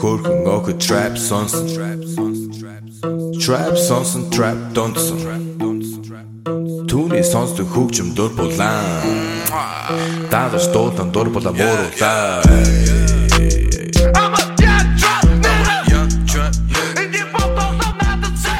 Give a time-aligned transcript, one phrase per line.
[0.00, 1.66] Хөрхөн охид trap сонсон
[3.44, 5.18] Trap сонсон trap донсон
[6.90, 8.86] Түүний сонсдог хөгжим дур булаан
[10.30, 12.42] Дагаж дуудан дур булаа мууруулаа
[14.18, 16.98] I'm a young trap nigga.
[17.00, 18.58] And you both don't know not to say.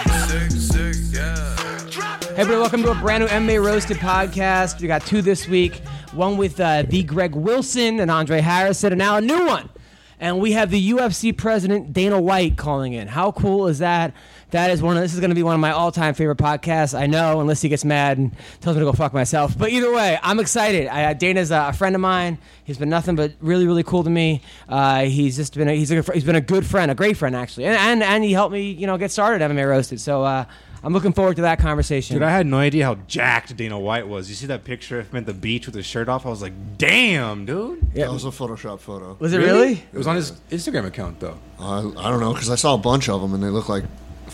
[2.34, 4.80] Hey, everybody, welcome to a brand new MMA Roasted podcast.
[4.80, 5.74] We got two this week
[6.12, 9.68] one with uh, the Greg Wilson and Andre Harrison, and now a new one.
[10.20, 13.06] And we have the UFC president, Dana White, calling in.
[13.06, 14.12] How cool is that?
[14.50, 16.98] That is one of this is going to be one of my all-time favorite podcasts.
[16.98, 19.56] I know, unless he gets mad and tells me to go fuck myself.
[19.56, 20.88] But either way, I'm excited.
[20.88, 22.38] I, Dana's a, friend of mine.
[22.64, 24.42] He's been nothing but really, really cool to me.
[24.68, 27.36] Uh, he's just been a, he's a, he's been a good friend, a great friend
[27.36, 30.00] actually, and and, and he helped me you know get started MMA Roasted.
[30.00, 30.46] So uh,
[30.82, 32.14] I'm looking forward to that conversation.
[32.14, 34.28] Dude, I had no idea how jacked Dana White was.
[34.28, 36.24] You see that picture of him at the beach with his shirt off?
[36.24, 37.80] I was like, damn, dude.
[37.94, 38.06] Yeah.
[38.06, 39.16] That was a Photoshop photo.
[39.18, 39.72] Was it really?
[39.92, 41.38] It was on his Instagram account though.
[41.58, 43.84] I, I don't know because I saw a bunch of them and they look like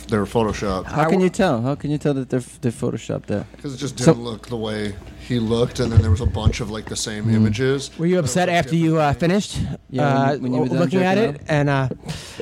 [0.09, 0.87] they were photoshopped.
[0.87, 1.63] How can you tell?
[1.63, 3.47] How can you tell that they're they're photoshopped there?
[3.57, 4.95] Because it just So- didn't look the way
[5.27, 7.35] he looked, and then there was a bunch of like the same Hmm.
[7.35, 7.91] images.
[7.99, 9.59] Were you upset after you uh, finished
[9.91, 11.43] Yeah, uh, when you- when you were looking at jerking it?
[11.49, 11.89] And uh,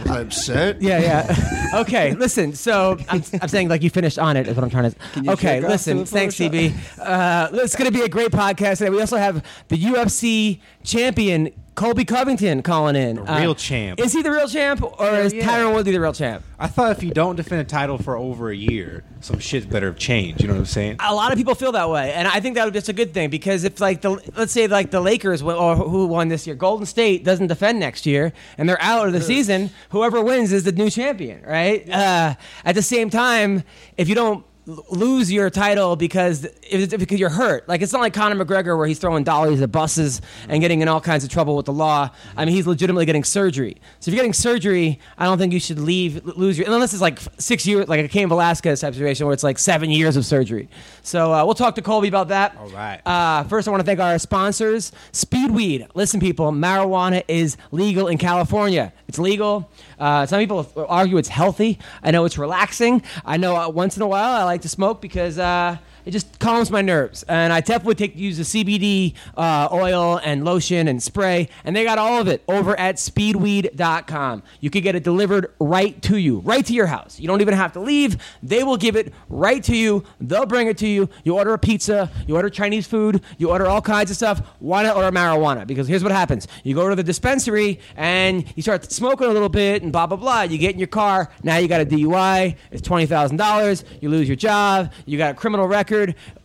[0.07, 0.83] I'm upset.
[0.83, 1.71] yeah, yeah.
[1.83, 2.55] okay, listen.
[2.55, 4.97] So I'm, I'm saying like you finished on it is what I'm trying to.
[5.13, 5.99] Can you okay, listen.
[5.99, 6.73] to Thanks, Photoshop?
[6.73, 6.99] CB.
[6.99, 8.91] Uh, it's going to be a great podcast today.
[8.91, 13.19] We also have the UFC champion Colby Covington calling in.
[13.19, 13.99] Uh, The real champ.
[13.99, 15.47] Is he the real champ, or is yeah.
[15.47, 16.45] Tyron Woodley the real champ?
[16.59, 19.87] I thought if you don't defend a title for over a year, some shit better
[19.87, 20.43] have changed.
[20.43, 20.97] You know what I'm saying?
[21.01, 22.93] a lot of people feel that way, and I think that would be just a
[22.93, 26.29] good thing because if like the let's say like the Lakers win- or who won
[26.29, 30.21] this year, Golden State doesn't defend next year and they're out of the season, whoever
[30.23, 31.89] wins is the new champion, right?
[31.89, 32.35] Uh,
[32.67, 33.65] at the same time,
[33.97, 38.01] if you don't l- lose your title because if, because you're hurt, like it's not
[38.01, 41.31] like Conor McGregor where he's throwing dollies at buses and getting in all kinds of
[41.31, 42.11] trouble with the law.
[42.37, 43.77] I mean, he's legitimately getting surgery.
[44.01, 47.03] So if you're getting surgery, I don't think you should leave lose your unless it's
[47.03, 50.25] like six years, like a Cain Velasquez type situation where it's like seven years of
[50.25, 50.69] surgery.
[51.03, 52.57] So uh, we'll talk to Colby about that.
[52.57, 53.01] All right.
[53.05, 55.89] Uh, first, I want to thank our sponsors, Speedweed.
[55.95, 58.93] Listen, people, marijuana is legal in California.
[59.09, 59.71] It's legal.
[60.03, 61.79] Uh, some people argue it's healthy.
[62.03, 63.03] I know it's relaxing.
[63.25, 66.39] I know uh, once in a while I like to smoke because uh, it just
[66.39, 67.23] calms my nerves.
[67.25, 71.85] And I definitely take use the CBD uh, oil and lotion and spray, and they
[71.85, 74.43] got all of it over at speedweed.com.
[74.61, 77.21] You can get it delivered right to you, right to your house.
[77.21, 78.17] You don't even have to leave.
[78.43, 80.05] They will give it right to you.
[80.21, 81.09] They'll bring it to you.
[81.25, 84.41] You order a pizza, you order Chinese food, you order all kinds of stuff.
[84.59, 85.67] Why not order marijuana?
[85.67, 89.49] Because here's what happens you go to the dispensary and you start smoking a little
[89.49, 90.43] bit and blah, blah, blah.
[90.43, 91.31] You get in your car.
[91.43, 92.57] Now you got a DUI.
[92.71, 93.85] It's $20,000.
[94.01, 94.93] You lose your job.
[95.07, 95.92] You got a criminal record.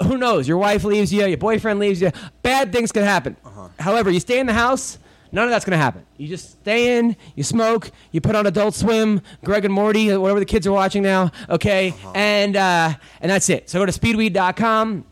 [0.04, 0.48] Who knows?
[0.48, 1.26] Your wife leaves you.
[1.26, 2.12] Your boyfriend leaves you.
[2.42, 3.36] Bad things can happen.
[3.80, 5.00] However, you stay in the house.
[5.32, 6.06] None of that's going to happen.
[6.16, 10.40] You just stay in, you smoke, you put on Adult Swim, Rick and Morty, whatever
[10.40, 11.94] the kids are watching now, okay?
[12.16, 13.70] And uh, and that's it.
[13.70, 15.06] So go to speedweed.com.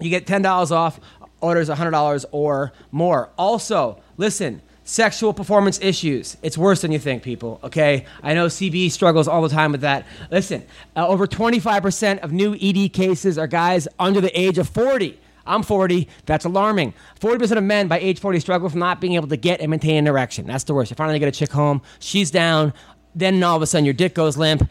[0.00, 0.98] You get $10 off
[1.40, 3.30] orders $100 or more.
[3.36, 6.36] Also, listen, sexual performance issues.
[6.42, 8.04] It's worse than you think, people, okay?
[8.22, 10.06] I know CB struggles all the time with that.
[10.30, 10.64] Listen,
[10.94, 15.18] uh, over 25% of new ED cases are guys under the age of 40.
[15.46, 16.08] I'm 40.
[16.26, 16.94] That's alarming.
[17.20, 19.96] 40% of men by age 40 struggle from not being able to get and maintain
[19.96, 20.46] an erection.
[20.46, 20.90] That's the worst.
[20.90, 22.72] You finally get a chick home, she's down,
[23.14, 24.68] then all of a sudden your dick goes limp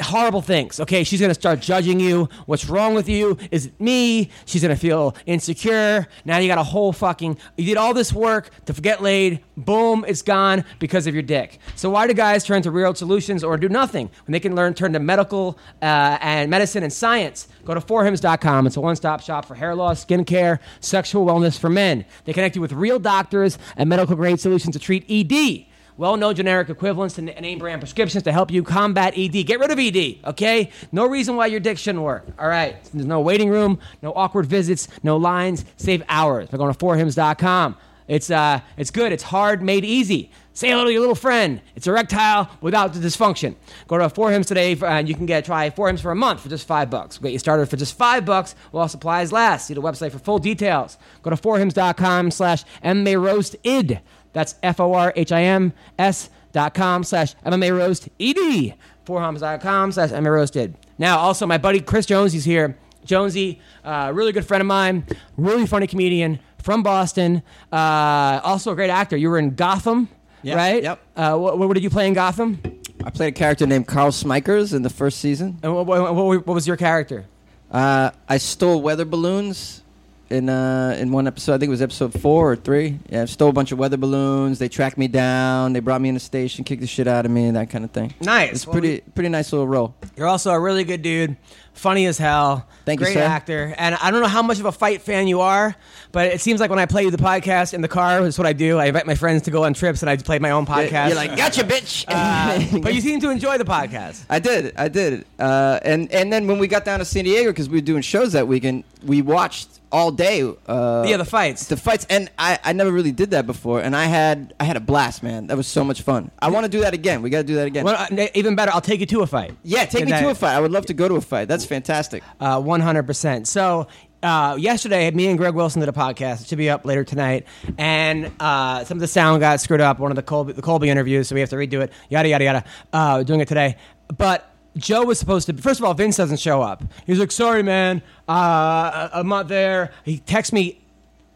[0.00, 0.80] horrible things.
[0.80, 2.28] Okay, she's gonna start judging you.
[2.46, 3.38] What's wrong with you?
[3.50, 4.30] Is it me?
[4.44, 6.06] She's gonna feel insecure.
[6.24, 7.38] Now you got a whole fucking.
[7.56, 9.42] You did all this work to get laid.
[9.56, 11.58] Boom, it's gone because of your dick.
[11.76, 14.74] So why do guys turn to real solutions or do nothing when they can learn
[14.74, 17.48] turn to medical uh, and medicine and science?
[17.64, 18.66] Go to forhims.com.
[18.66, 22.04] It's a one-stop shop for hair loss, skincare, sexual wellness for men.
[22.24, 26.68] They connect you with real doctors and medical grade solutions to treat ED well-known generic
[26.68, 29.46] equivalents n- name brand prescriptions to help you combat ED.
[29.46, 30.70] Get rid of ED, okay?
[30.92, 32.26] No reason why your dick shouldn't work.
[32.38, 32.76] All right.
[32.92, 35.64] There's no waiting room, no awkward visits, no lines.
[35.76, 37.76] Save hours by going to forhims.com.
[38.08, 39.10] It's uh, it's good.
[39.10, 40.30] It's hard, made easy.
[40.52, 41.60] Say hello to your little friend.
[41.74, 43.56] It's erectile without the dysfunction.
[43.88, 46.14] Go to Four Hims today, for, and you can get try Four Hims for a
[46.14, 47.20] month for just five bucks.
[47.20, 49.66] We'll get you started for just five bucks while supplies last.
[49.66, 50.96] See the website for full details.
[51.22, 54.00] Go to forhims.com slash mmaroasted.
[54.36, 58.74] That's F O R H I M S dot com slash MMA roast ed.
[59.06, 60.74] Forhims.com slash MMA roasted.
[60.98, 62.76] Now, also, my buddy Chris Jones, he's here.
[63.06, 65.06] Jonesy, uh, really good friend of mine,
[65.38, 67.42] really funny comedian from Boston,
[67.72, 69.16] uh, also a great actor.
[69.16, 70.08] You were in Gotham,
[70.42, 70.82] Yep, right?
[70.82, 71.00] yep.
[71.16, 72.60] Uh, what, what did you play in Gotham?
[73.04, 75.58] I played a character named Carl Smikers in the first season.
[75.62, 77.24] And what, what, what, what was your character?
[77.70, 79.82] Uh, I stole weather balloons
[80.30, 81.54] in uh, in one episode.
[81.54, 82.98] I think it was episode four or three.
[83.08, 84.58] Yeah, I stole a bunch of weather balloons.
[84.58, 85.72] They tracked me down.
[85.72, 87.84] They brought me in the station, kicked the shit out of me, and that kind
[87.84, 88.14] of thing.
[88.20, 88.52] Nice.
[88.52, 89.94] It's Well, pretty pretty nice little role.
[90.16, 91.36] You're also a really good dude,
[91.74, 92.66] funny as hell.
[92.84, 93.22] Thank you, great sir.
[93.22, 93.74] actor.
[93.76, 95.74] And I don't know how much of a fight fan you are,
[96.12, 98.46] but it seems like when I play you the podcast in the car, that's what
[98.46, 98.78] I do.
[98.78, 101.08] I invite my friends to go on trips, and I play my own podcast.
[101.08, 102.04] You're like, gotcha, bitch.
[102.16, 104.24] Uh, but you seem to enjoy the podcast.
[104.30, 105.24] I did, I did.
[105.38, 108.02] Uh, and and then when we got down to San Diego because we were doing
[108.02, 110.42] shows that weekend, we watched all day.
[110.66, 111.66] Uh, yeah, the fights.
[111.68, 114.76] the fights, and I, I never really did that before, and I had I had
[114.76, 115.46] a blast, man.
[115.46, 116.30] That was so much fun.
[116.40, 117.22] I want to do that again.
[117.22, 117.84] We got to do that again.
[117.84, 119.56] Well, uh, even better, I'll take you to a fight.
[119.62, 120.54] yeah, take me And to a fight.
[120.54, 121.48] I would love to go to a fight.
[121.48, 122.22] That's fantastic.
[122.40, 123.46] Uh, 100%.
[123.46, 123.86] So,
[124.22, 126.42] uh, yesterday, me and Greg Wilson did a podcast.
[126.42, 127.46] It should be up later tonight.
[127.78, 130.90] And uh, some of the sound got screwed up, one of the Colby, the Colby
[130.90, 131.92] interviews, so we have to redo it.
[132.10, 132.64] Yada, yada, yada.
[132.92, 133.76] Uh, doing it today.
[134.16, 135.54] But Joe was supposed to.
[135.54, 136.82] First of all, Vince doesn't show up.
[137.06, 138.02] He's like, sorry, man.
[138.28, 139.92] Uh, I'm not there.
[140.04, 140.80] He texts me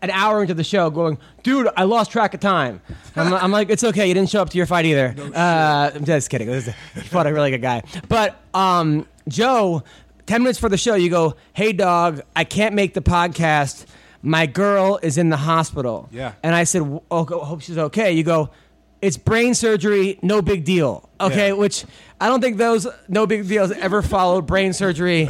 [0.03, 2.81] an hour into the show going, dude, I lost track of time.
[3.17, 4.07] I'm, I'm like, it's okay.
[4.09, 5.15] You didn't show up to your fight either.
[5.35, 6.49] uh, I'm just kidding.
[6.49, 6.61] He
[7.03, 7.83] fought a really good guy.
[8.09, 9.83] But um, Joe,
[10.27, 13.87] 10 minutes for the show, you go, hey, dog, I can't make the podcast.
[14.23, 16.09] My girl is in the hospital.
[16.13, 16.33] Yeah.
[16.43, 18.13] And I said, oh, hope she's okay.
[18.13, 18.51] You go,
[19.03, 21.09] it's brain surgery, no big deal.
[21.21, 21.53] Okay, Yeah.
[21.55, 21.85] which
[22.21, 25.29] I don't think those no big deals ever followed brain surgery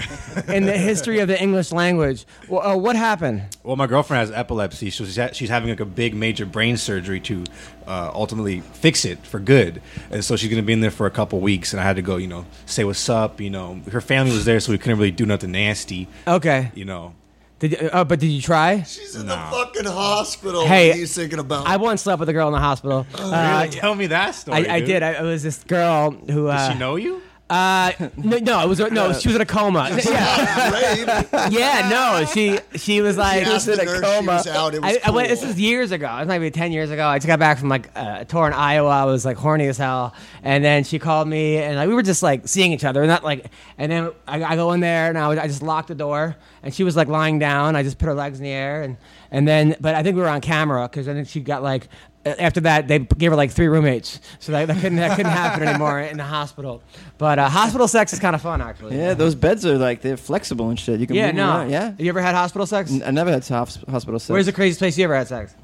[0.48, 2.26] in the history of the English language.
[2.48, 3.42] Well, uh, what happened?
[3.62, 6.76] Well, my girlfriend has epilepsy, so she's, ha- she's having like a big major brain
[6.76, 7.44] surgery to
[7.86, 9.82] uh, ultimately fix it for good.
[10.10, 12.02] And so she's gonna be in there for a couple weeks, and I had to
[12.02, 13.40] go, you know, say what's up.
[13.40, 16.08] You know, her family was there, so we couldn't really do nothing nasty.
[16.26, 16.70] Okay.
[16.74, 17.14] You know,
[17.60, 18.82] Did you, uh, but did you try?
[18.82, 20.66] She's in the fucking hospital.
[20.66, 21.66] Hey, What are you thinking about?
[21.66, 23.06] I once slept with a girl in the hospital.
[23.14, 24.66] Uh, really, tell me that story.
[24.66, 24.88] I, I dude.
[24.88, 25.02] did.
[25.02, 26.48] I, it was this girl who.
[26.48, 27.20] Uh, Did she know you?
[27.50, 29.12] Uh, no, no, it was no.
[29.12, 29.88] She was in a coma.
[30.04, 32.24] yeah, yeah, no.
[32.26, 33.44] She she was like.
[33.44, 34.32] She the in a coma.
[34.34, 34.72] Was out.
[34.72, 36.06] It was I, I went, this is years ago.
[36.06, 37.04] It was maybe ten years ago.
[37.08, 38.90] I just got back from like uh, a tour in Iowa.
[38.90, 40.14] I was like horny as hell,
[40.44, 43.08] and then she called me, and like we were just like seeing each other, and
[43.08, 43.46] not like.
[43.78, 46.36] And then I, I go in there, and I, was, I just locked the door,
[46.62, 47.74] and she was like lying down.
[47.74, 48.96] I just put her legs in the air, and
[49.30, 51.88] and then, but I think we were on camera because I think she got like.
[52.22, 55.66] After that, they gave her like three roommates, so that, that couldn't that couldn't happen
[55.66, 56.82] anymore in the hospital.
[57.16, 58.98] But uh, hospital sex is kind of fun, actually.
[58.98, 61.00] Yeah, those beds are like they're flexible and shit.
[61.00, 61.48] You can Yeah, no.
[61.48, 61.70] around.
[61.70, 61.84] Yeah.
[61.86, 62.92] Have you ever had hospital sex?
[62.92, 64.28] N- I never had hos- hospital sex.
[64.28, 65.54] Where's the craziest place you ever had sex?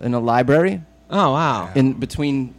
[0.00, 0.80] in a library?
[1.10, 1.70] Oh wow.
[1.74, 2.54] In between,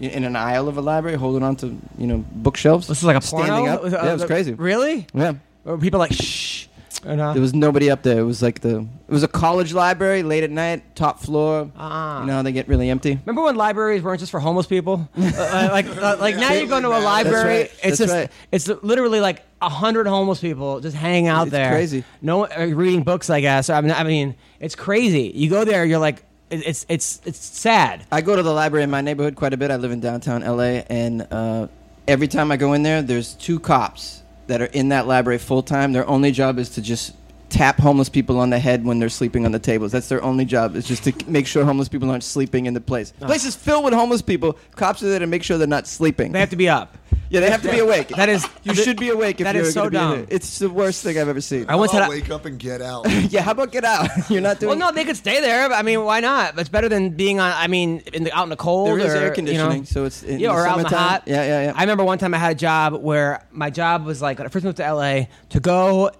[0.00, 2.86] in an aisle of a library, holding on to you know bookshelves.
[2.86, 3.72] This is like a standing porno?
[3.74, 3.84] up.
[3.84, 4.54] Uh, Yeah, it was crazy.
[4.54, 5.06] Really?
[5.12, 5.34] Yeah,
[5.78, 6.68] people like shh.
[7.04, 7.32] No?
[7.32, 8.18] there was nobody up there.
[8.20, 11.70] It was like the it was a college library, late at night, top floor.
[11.76, 12.20] Ah.
[12.20, 13.18] You know how they get really empty.
[13.26, 15.08] Remember when libraries weren't just for homeless people?
[15.44, 17.70] Uh, like, uh, like now you go to a library, right.
[17.82, 18.30] it's That's just right.
[18.52, 21.70] it's literally like a hundred homeless people just hanging out It's there.
[21.72, 22.04] crazy.
[22.22, 23.68] No uh, reading books, I guess.
[23.70, 25.32] I mean, I mean, it's crazy.
[25.34, 28.04] You go there, you're like, it- it's it's it's sad.
[28.12, 29.70] I go to the library in my neighborhood quite a bit.
[29.70, 31.68] I live in downtown LA, and uh,
[32.08, 35.62] every time I go in there, there's two cops that are in that library full
[35.62, 35.92] time.
[35.92, 37.12] Their only job is to just
[37.48, 39.92] tap homeless people on the head when they're sleeping on the tables.
[39.92, 40.74] That's their only job.
[40.76, 43.12] Is just to make sure homeless people aren't sleeping in the place.
[43.18, 44.58] The place is filled with homeless people.
[44.76, 46.32] Cops are there to make sure they're not sleeping.
[46.32, 46.96] They have to be up.
[47.30, 48.08] yeah, they have to be awake.
[48.08, 50.16] That is- you should be awake if that you're is so gonna be in dumb.
[50.18, 50.26] there.
[50.30, 51.66] It's the worst thing I've ever seen.
[51.68, 52.06] I once I'll had.
[52.08, 53.08] A, wake up and get out.
[53.30, 54.08] yeah, how about get out?
[54.30, 54.70] You're not doing.
[54.78, 55.68] well, no, they could stay there.
[55.68, 56.58] But I mean, why not?
[56.58, 57.52] It's better than being on.
[57.54, 58.88] I mean, in the, out in the cold.
[58.88, 59.34] there is or, air you know.
[59.34, 61.08] conditioning, so it's in yeah, the or out in the summertime.
[61.08, 61.22] hot.
[61.26, 61.72] Yeah, yeah, yeah.
[61.76, 64.50] I remember one time I had a job where my job was like when I
[64.50, 66.10] first moved to LA to go.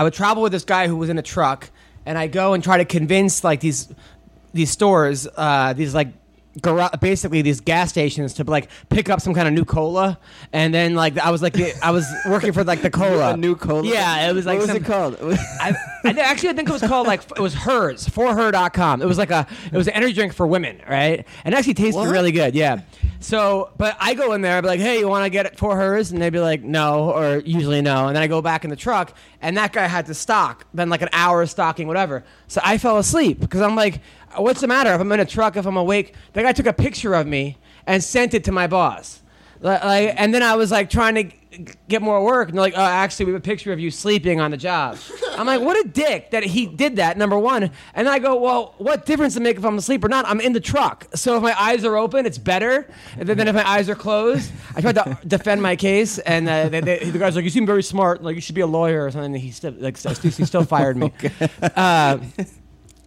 [0.00, 1.68] I would travel with this guy who was in a truck,
[2.06, 3.92] and I go and try to convince like these
[4.54, 6.08] these stores, uh, these like.
[6.60, 10.18] Gar- basically these gas stations to like pick up some kind of new cola
[10.52, 13.36] and then like I was like the, I was working for like the cola a
[13.36, 13.84] new cola.
[13.86, 15.16] yeah it was like what was some- it called?
[15.60, 15.74] I,
[16.04, 19.02] I actually I think it was called like it was hers for her.com.
[19.02, 21.26] It was like a it was an energy drink for women, right?
[21.44, 22.08] And it actually tasted What?
[22.10, 22.80] really good, yeah.
[23.22, 25.58] So, but I go in there, I'd be like, "Hey, you want to get it
[25.58, 28.06] for hers?" And they'd be like, "No," or usually no.
[28.06, 30.88] And then I go back in the truck, and that guy had to stock, then
[30.88, 32.24] like an hour of stocking, whatever.
[32.48, 34.00] So I fell asleep because I'm like,
[34.36, 34.92] "What's the matter?
[34.94, 37.58] If I'm in a truck, if I'm awake?" The guy took a picture of me
[37.86, 39.22] and sent it to my boss.
[39.62, 41.24] Like, and then I was like trying to
[41.88, 44.40] get more work, and they're like, "Oh, actually, we have a picture of you sleeping
[44.40, 44.96] on the job."
[45.36, 48.74] I'm like, "What a dick that he did that." Number one, and I go, "Well,
[48.78, 50.24] what difference does it make if I'm asleep or not?
[50.26, 53.68] I'm in the truck, so if my eyes are open, it's better than if my
[53.68, 57.36] eyes are closed." I tried to defend my case, and uh, they, they, the guy's
[57.36, 58.22] like, "You seem very smart.
[58.22, 61.12] Like you should be a lawyer or something." He still like he still fired me.
[61.76, 62.18] Uh,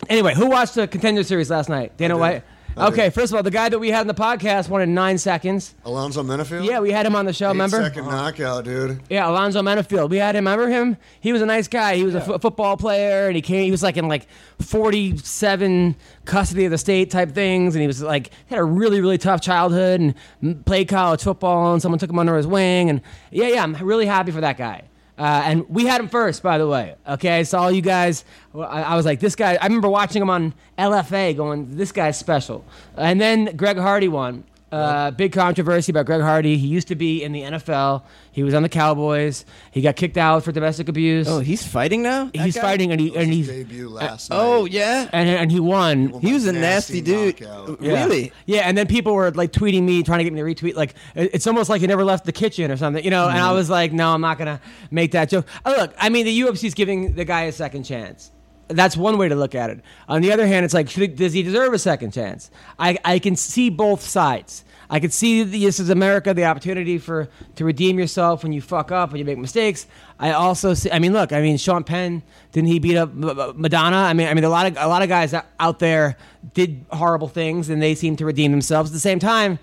[0.10, 1.96] anyway, who watched the contender series last night?
[1.98, 2.44] Dana White.
[2.76, 5.20] Okay, first of all, the guy that we had in the podcast won in nine
[5.20, 5.76] seconds.
[5.86, 6.66] Alonzo Menifield.
[6.66, 7.50] Yeah, we had him on the show.
[7.50, 7.84] Remember?
[7.84, 9.00] second knockout, dude.
[9.12, 10.10] Yeah, Alonzo Menifield.
[10.10, 10.48] We had him.
[10.48, 10.98] Remember him?
[11.20, 11.98] He was a nice guy.
[11.98, 13.66] He was a fo- football player, and he came.
[13.66, 14.26] He was like in like
[14.60, 15.96] forty-seven
[16.26, 19.42] custody of the state type things, and he was like had a really really tough
[19.42, 23.48] childhood and m- played college football, and someone took him under his wing, and yeah,
[23.50, 24.84] yeah, I'm really happy for that guy.
[25.18, 26.96] Uh, and we had him first, by the way.
[27.08, 29.58] Okay, so all you guys, I, I was like, this guy.
[29.62, 32.66] I remember watching him on LFA, going, this guy's special.
[32.98, 34.44] And then Greg Hardy won.
[34.74, 36.58] Uh, big controversy about Greg Hardy.
[36.58, 38.04] He used to be in the NFL.
[38.32, 39.46] He was on the Cowboys.
[39.72, 41.28] He got kicked out for domestic abuse.
[41.28, 42.26] Oh, he's fighting now.
[42.34, 42.62] That he's guy?
[42.62, 44.38] fighting, and he and His he debut last night.
[44.40, 45.08] Oh yeah.
[45.14, 46.10] and, and he won.
[46.22, 47.42] He was a Nasty nasty, dude.
[47.42, 47.82] knockout.
[47.82, 48.04] Yeah.
[48.04, 48.32] Really?
[48.46, 50.76] Yeah, and then people were like tweeting me, trying to get me to retweet.
[50.76, 53.28] Like it- it's almost like he never left the kitchen or something, you know.
[53.28, 53.56] And I Mm-hmm.
[53.56, 55.46] was like, no, I'm not gonna make that joke.
[55.66, 58.32] Oh, look, I mean, the UFC's giving the guy a second chance.
[58.76, 59.82] That's one way to look at it.
[60.08, 62.52] On the other hand, it's like, should, does he deserve a second chance?
[62.78, 64.64] I, I can see both sides.
[64.90, 68.92] I could see this is America, the opportunity for to redeem yourself when you fuck
[68.92, 69.88] up, when you make mistakes.
[70.20, 70.92] I also see.
[70.92, 71.34] I mean, look.
[71.34, 73.98] I mean, Sean Penn didn't he beat up Madonna?
[73.98, 76.16] I mean, I mean, a lot of a lot of guys out there
[76.54, 78.92] did horrible things, and they seem to redeem themselves.
[78.92, 79.58] At the same time,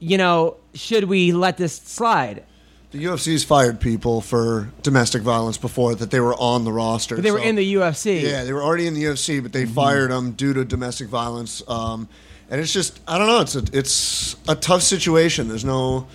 [0.00, 2.44] you know, should we let this slide?
[2.94, 7.16] The UFC's fired people for domestic violence before that they were on the roster.
[7.16, 8.22] But they were so- in the UFC.
[8.22, 9.66] Yeah, they were already in the UFC, but Mm-hmm.
[9.66, 11.60] they fired them due to domestic violence.
[11.66, 12.08] Um,
[12.48, 13.40] and it's just, I don't know.
[13.40, 15.48] It's a, it's a tough situation.
[15.48, 16.06] There's no,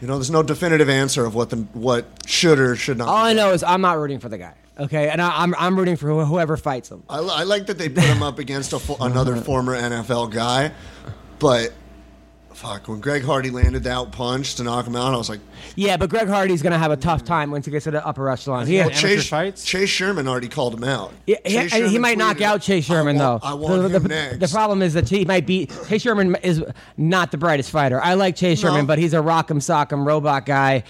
[0.00, 3.08] you know, there's no definitive answer of what the what should or should not.
[3.08, 3.36] All be I done.
[3.36, 4.54] know is I'm not rooting for the guy.
[4.78, 7.02] Okay, and I, I'm I'm rooting for wh- whoever fights him.
[7.08, 10.30] I, li- I like that they put him up against a, fo- another former NFL
[10.32, 10.70] guy,
[11.40, 11.72] but
[12.58, 15.40] fuck, when Greg Hardy landed that punch to knock him out, I was like,
[15.76, 18.28] Yeah, but Greg Hardy's gonna have a tough time once he gets to the upper
[18.28, 18.66] echelon.
[18.66, 19.64] He, Well, had- Chase, fights?
[19.64, 21.12] Chase Sherman already called him out.
[21.26, 23.48] yeah, he, Chase and he Sherman might knock out Chase Sherman I want, though.
[23.48, 24.38] I want the, him the- next.
[24.40, 26.64] the problem is that he might beat Chase Sherman is
[26.96, 28.02] not the brightest fighter.
[28.02, 28.70] I like Chase No.
[28.70, 30.82] Sherman, but he's a rock'em sock'em robot guy,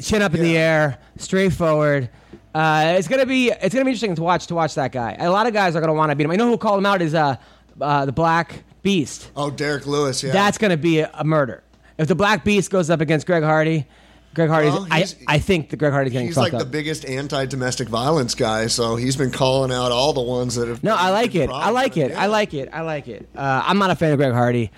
[0.00, 2.08] chin up in the air, straightforward.
[2.54, 5.16] Uh, it's gonna be it's gonna be interesting to watch to watch that guy.
[5.18, 6.30] A lot of guys are gonna want to beat him.
[6.30, 7.36] I know who called him out is uh,
[7.80, 9.30] uh the Black Beast.
[9.36, 10.32] Oh, Derrick Lewis, yeah.
[10.32, 11.62] That's going to be a, a murder.
[11.98, 13.86] If the Black Beast goes up against Greg Hardy,
[14.34, 14.72] Greg Hardy's.
[14.72, 17.88] Well, I, he's- I think that Greg Hardy's getting He's fucked like the biggest anti-domestic
[17.88, 20.84] violence guy, so he's been calling out all the ones that have.
[20.84, 21.50] no, I like it.
[21.50, 22.12] I like it.
[22.12, 22.22] Yeah.
[22.22, 22.68] I like it.
[22.72, 23.28] I like it.
[23.34, 24.70] Uh, I'm not a fan of Greg Hardy.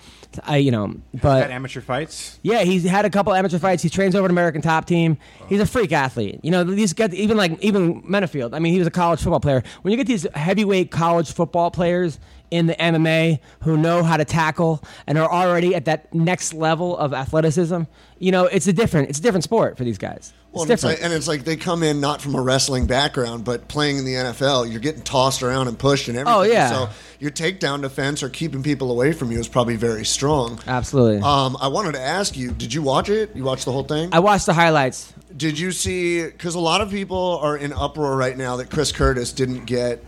[0.45, 2.39] I, you know, Had but amateur fights.
[2.43, 3.83] yeah, he's had a couple amateur fights.
[3.83, 5.19] He trains over an American Top Team.
[5.49, 6.39] He's a freak athlete.
[6.45, 8.55] You know, these guys, even like even Menifield.
[8.55, 9.65] I mean, he was a college football player.
[9.83, 14.25] When you get these heavyweight college football players in the MMA who know how to
[14.25, 17.83] tackle and are already at that next level of athleticism,
[18.19, 20.33] you know, it's a different it's a different sport for these guys.
[20.53, 22.87] Well, It's and, it's like, and it's like they come in not from a wrestling
[22.87, 26.41] background, but playing in the NFL, you're getting tossed around and pushed and everything.
[26.41, 26.71] Oh, yeah.
[26.71, 26.89] So
[27.21, 30.59] your takedown defense or keeping people away from you is probably very strong.
[30.67, 31.21] Absolutely.
[31.23, 33.31] Um, I wanted to ask you: Did you watch it?
[33.37, 34.09] You watched the whole thing?
[34.13, 35.13] I watched the highlights.
[35.37, 36.25] Did you see?
[36.25, 40.05] Because a lot of people are in uproar right now that Chris Curtis didn't get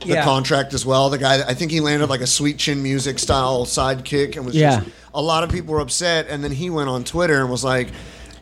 [0.00, 0.24] the Yeah.
[0.24, 1.08] contract as well.
[1.10, 4.54] The guy, I think he landed like a sweet chin music style sidekick, and was
[4.54, 4.80] Yeah.
[4.80, 6.26] just a lot of people were upset.
[6.28, 7.88] And then he went on Twitter and was like.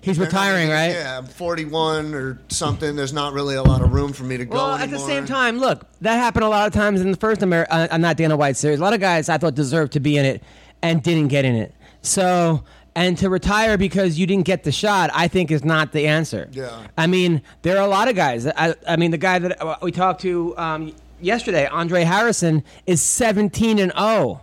[0.00, 0.92] He's "They're not retiring, right?
[0.92, 2.94] Yeah, I'm 41 or something.
[2.94, 4.54] There's not really a lot of room for me to go.
[4.54, 7.42] Well, at the same time, look, that happened a lot of times in the first
[7.42, 8.80] Amer- uh, uh, not Dana White series.
[8.80, 10.42] A lot of guys I thought deserved to be in it
[10.82, 11.72] and didn't get in it.
[12.02, 16.06] So, and to retire because you didn't get the shot, I think is not the
[16.06, 16.50] answer.
[16.52, 16.68] Yeah.
[16.98, 18.46] I mean, there are a lot of guys.
[18.46, 23.02] I, I mean, the guy that uh, we talked to um, yesterday, Andre Harrison, is
[23.02, 24.40] 17 and 0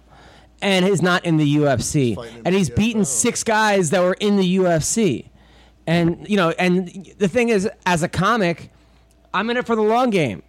[0.62, 2.16] and is not in the UFC.
[2.16, 5.30] Fighting And the he's beaten six guys that were in the UFC.
[5.88, 8.72] And, you know, and the thing is, as a comic,
[9.34, 10.44] I'm in it for the long game.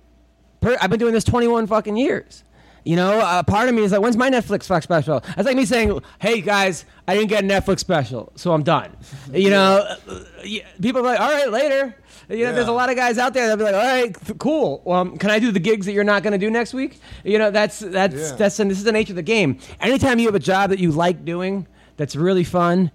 [0.60, 2.44] Per, I've been doing this 21 fucking years.
[2.84, 5.20] You know, uh, part of me is like, when's my Netflix fuck special?
[5.20, 8.96] That's like me saying, hey guys, I didn't get a Netflix special, so I'm done.
[9.32, 11.94] You know, uh, yeah, people are like, all right, later.
[12.32, 14.80] You know, there's a lot of guys out there that'll be like, all right, cool.
[14.84, 16.98] Well, um, can I do the gigs that you're not going to do next week?
[17.24, 18.36] You know, that's that's Yeah.
[18.36, 19.58] that's and this is the nature of the game.
[19.80, 21.66] Anytime you have a job that you like doing,
[21.98, 22.90] that's really fun,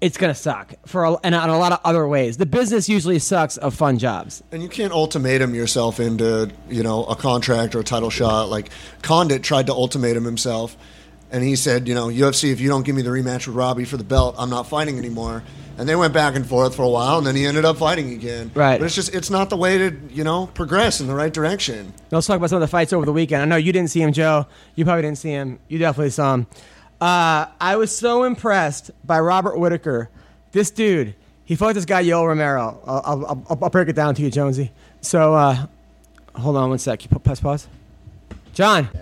[0.00, 2.36] it's gonna suck for a, and in a lot of other ways.
[2.36, 4.42] The business usually sucks of fun jobs.
[4.52, 8.50] And you can't ultimatum yourself into, you know, a contract or a title shot.
[8.50, 8.68] Like
[9.00, 10.76] Condit tried to ultimatum himself,
[11.30, 13.84] and he said, you know, UFC, if you don't give me the rematch with Robbie
[13.84, 15.42] for the belt, I'm not fighting anymore.
[15.78, 18.12] And they went back and forth for a while, and then he ended up fighting
[18.12, 18.50] again.
[18.54, 18.78] Right.
[18.80, 21.92] But it's just, it's not the way to, you know, progress in the right direction.
[22.10, 23.42] Let's talk about some of the fights over the weekend.
[23.42, 24.46] I know you didn't see him, Joe.
[24.74, 25.58] You probably didn't see him.
[25.68, 26.46] You definitely saw him.
[26.98, 30.08] Uh, I was so impressed by Robert Whitaker.
[30.52, 31.14] This dude,
[31.44, 32.80] he fought this guy, Yoel Romero.
[32.86, 34.70] I'll, I'll, I'll, I'll break it down to you, Jonesy.
[35.02, 35.66] So, uh,
[36.34, 37.04] hold on one sec.
[37.04, 37.68] You press pause.
[38.54, 38.88] John.
[38.94, 39.00] Yeah,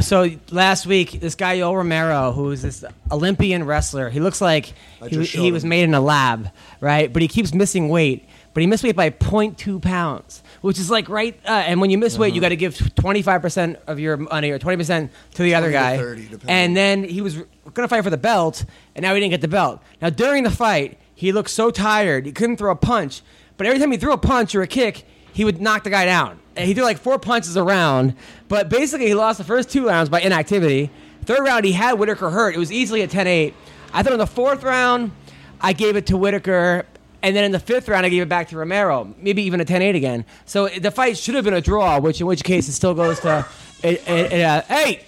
[0.00, 4.72] so last week, this guy Yo Romero, who is this Olympian wrestler, he looks like
[5.08, 7.12] he, he was made in a lab, right?
[7.12, 8.26] But he keeps missing weight.
[8.54, 11.38] But he missed weight by 0.2 pounds, which is like right.
[11.44, 14.58] Uh, and when you miss weight, you got to give 25% of your money or
[14.58, 15.96] 20% to the other 20 to guy.
[15.96, 16.48] 30, depending.
[16.48, 18.64] and then he was going to fight for the belt,
[18.96, 19.80] and now he didn't get the belt.
[20.02, 23.22] Now, during the fight, he looked so tired, he couldn't throw a punch.
[23.58, 26.06] But every time he threw a punch or a kick, he would knock the guy
[26.06, 26.40] down.
[26.58, 28.14] He threw like four punches a round,
[28.48, 30.90] but basically he lost the first two rounds by inactivity.
[31.24, 32.54] Third round, he had Whitaker hurt.
[32.54, 33.54] It was easily a 10 8.
[33.92, 35.12] I thought in the fourth round,
[35.60, 36.86] I gave it to Whitaker.
[37.22, 39.64] And then in the fifth round, I gave it back to Romero, maybe even a
[39.64, 40.24] 10 8 again.
[40.46, 43.20] So the fight should have been a draw, which in which case it still goes
[43.20, 43.46] to.
[43.80, 45.04] It, it, it, uh, hey!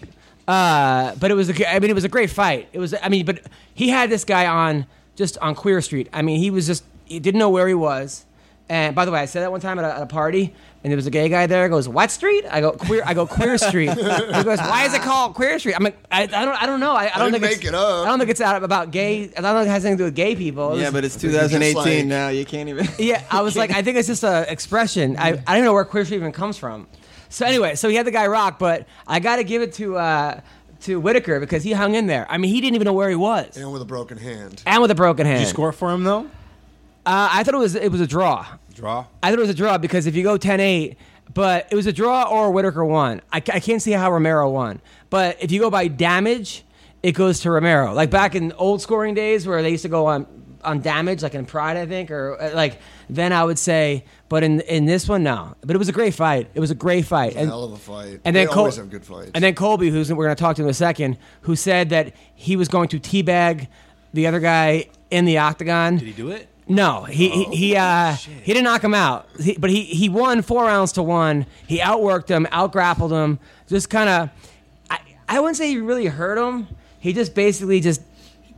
[0.47, 2.69] Uh, but it was, a, I mean, it was a great fight.
[2.73, 3.40] It was, I mean, but
[3.75, 6.09] he had this guy on just on Queer Street.
[6.12, 8.26] I mean, he was just, he didn't know where he was.
[8.69, 10.90] And by the way, I said that one time at a, at a party, and
[10.90, 11.68] there was a gay guy there.
[11.68, 15.02] Goes, "What street?" I go, "Queer." I go, "Queer Street." he goes, "Why is it
[15.02, 16.92] called Queer Street?" I'm like, I, I don't, I don't know.
[16.92, 18.06] I, I don't didn't think make it's, it up.
[18.06, 19.25] I don't think it's out about gay.
[19.25, 20.75] I don't think it has anything to do with gay people.
[20.76, 22.28] It Yeah, but it's think it's just 2018 like- now.
[22.28, 22.88] You can't even.
[22.99, 25.16] yeah, I was like, I think it's just an expression.
[25.18, 26.87] I, I don't know where queer street even comes from.
[27.28, 29.96] So anyway, so he had the guy rock, but I got to give it to
[29.99, 30.40] uh,
[30.82, 32.26] to Whitaker because he hung in there.
[32.30, 34.62] I mean, he didn't even know where he was, And with a broken hand.
[34.66, 35.38] and with a broken hand.
[35.40, 36.26] Did you score for him though?
[37.06, 38.46] Uh, I thought it was it was a draw.
[38.80, 39.06] Draw.
[39.22, 40.96] I thought it was a draw because if you go 10-8,
[41.32, 43.20] but it was a draw or Whitaker won.
[43.32, 44.80] I, I can't see how Romero won.
[45.10, 46.64] But if you go by damage,
[47.02, 47.92] it goes to Romero.
[47.92, 50.26] Like back in old scoring days where they used to go on
[50.62, 54.04] on damage, like in Pride, I think, or uh, like then I would say.
[54.28, 55.54] But in in this one, no.
[55.62, 56.50] But it was a great fight.
[56.54, 57.34] It was a great fight.
[57.37, 58.20] A hell of a fight.
[58.25, 59.30] And then they Col- always have good fights.
[59.34, 62.14] And then Colby, who's we're going to talk to in a second, who said that
[62.34, 63.68] he was going to teabag
[64.12, 65.96] the other guy in the octagon.
[65.96, 66.49] Did he do it?
[66.70, 70.40] No, he he he, uh, he didn't knock him out, he, but he he won
[70.40, 71.46] four rounds to one.
[71.66, 73.40] He outworked him, outgrappled him.
[73.66, 74.30] Just kind of,
[74.88, 74.98] I
[75.28, 76.68] I wouldn't say he really hurt him.
[77.00, 78.02] He just basically just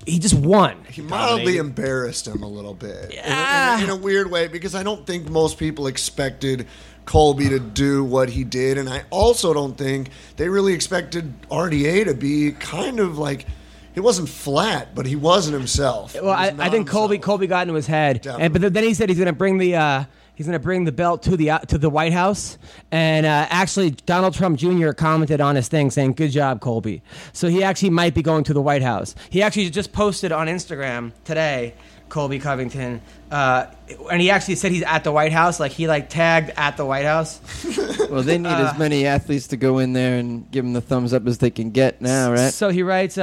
[0.05, 0.85] he just won.
[0.91, 3.81] He mildly embarrassed him a little bit in a- in, Yeah.
[3.81, 6.67] a, in a weird way because I don't think most people expected
[7.07, 12.05] Colby to do what he did, and I also don't think they really expected RDA
[12.05, 13.47] to be kind of like
[13.95, 16.15] he wasn't flat, but he wasn't himself.
[16.15, 17.27] Well, I, was I think not Colby himself.
[17.27, 18.45] Colby got into his head, Definitely.
[18.45, 20.85] and but then he said he's going to bring the uh, he's going to bring
[20.85, 22.59] the belt to the uh, to the White House,
[22.91, 24.93] and uh, actually Donald Trump Jr.
[24.93, 27.03] commented on his thing saying, "Good job, Colby."
[27.33, 29.15] So he actually might be going to the White House.
[29.31, 31.75] He actually just posted on Instagram today,
[32.09, 33.01] Colby Covington,
[33.31, 33.67] uh,
[34.11, 35.61] and he actually said he's at the White House.
[35.61, 37.41] Like he like tagged at the White House.
[38.13, 40.83] Well, they need Uh, as many athletes to go in there and give them the
[40.83, 42.53] thumbs up as they can get now, right?
[42.53, 43.17] So he writes.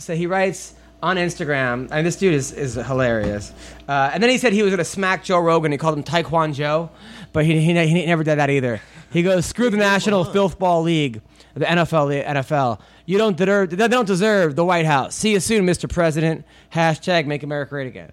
[0.00, 1.88] So he writes on Instagram.
[1.90, 3.52] and this dude is, is hilarious.
[3.88, 5.72] Uh, and then he said he was going to smack Joe Rogan.
[5.72, 6.90] He called him Taekwondo Joe,
[7.32, 8.80] but he, he, he never did that either.
[9.12, 11.20] He goes, "Screw the National Filth Ball League,
[11.54, 12.80] the NFL, the NFL.
[13.06, 13.70] You don't deserve.
[13.70, 15.14] They don't deserve the White House.
[15.16, 15.88] See you soon, Mr.
[15.92, 16.44] President.
[16.72, 18.12] Hashtag Make America Great Again."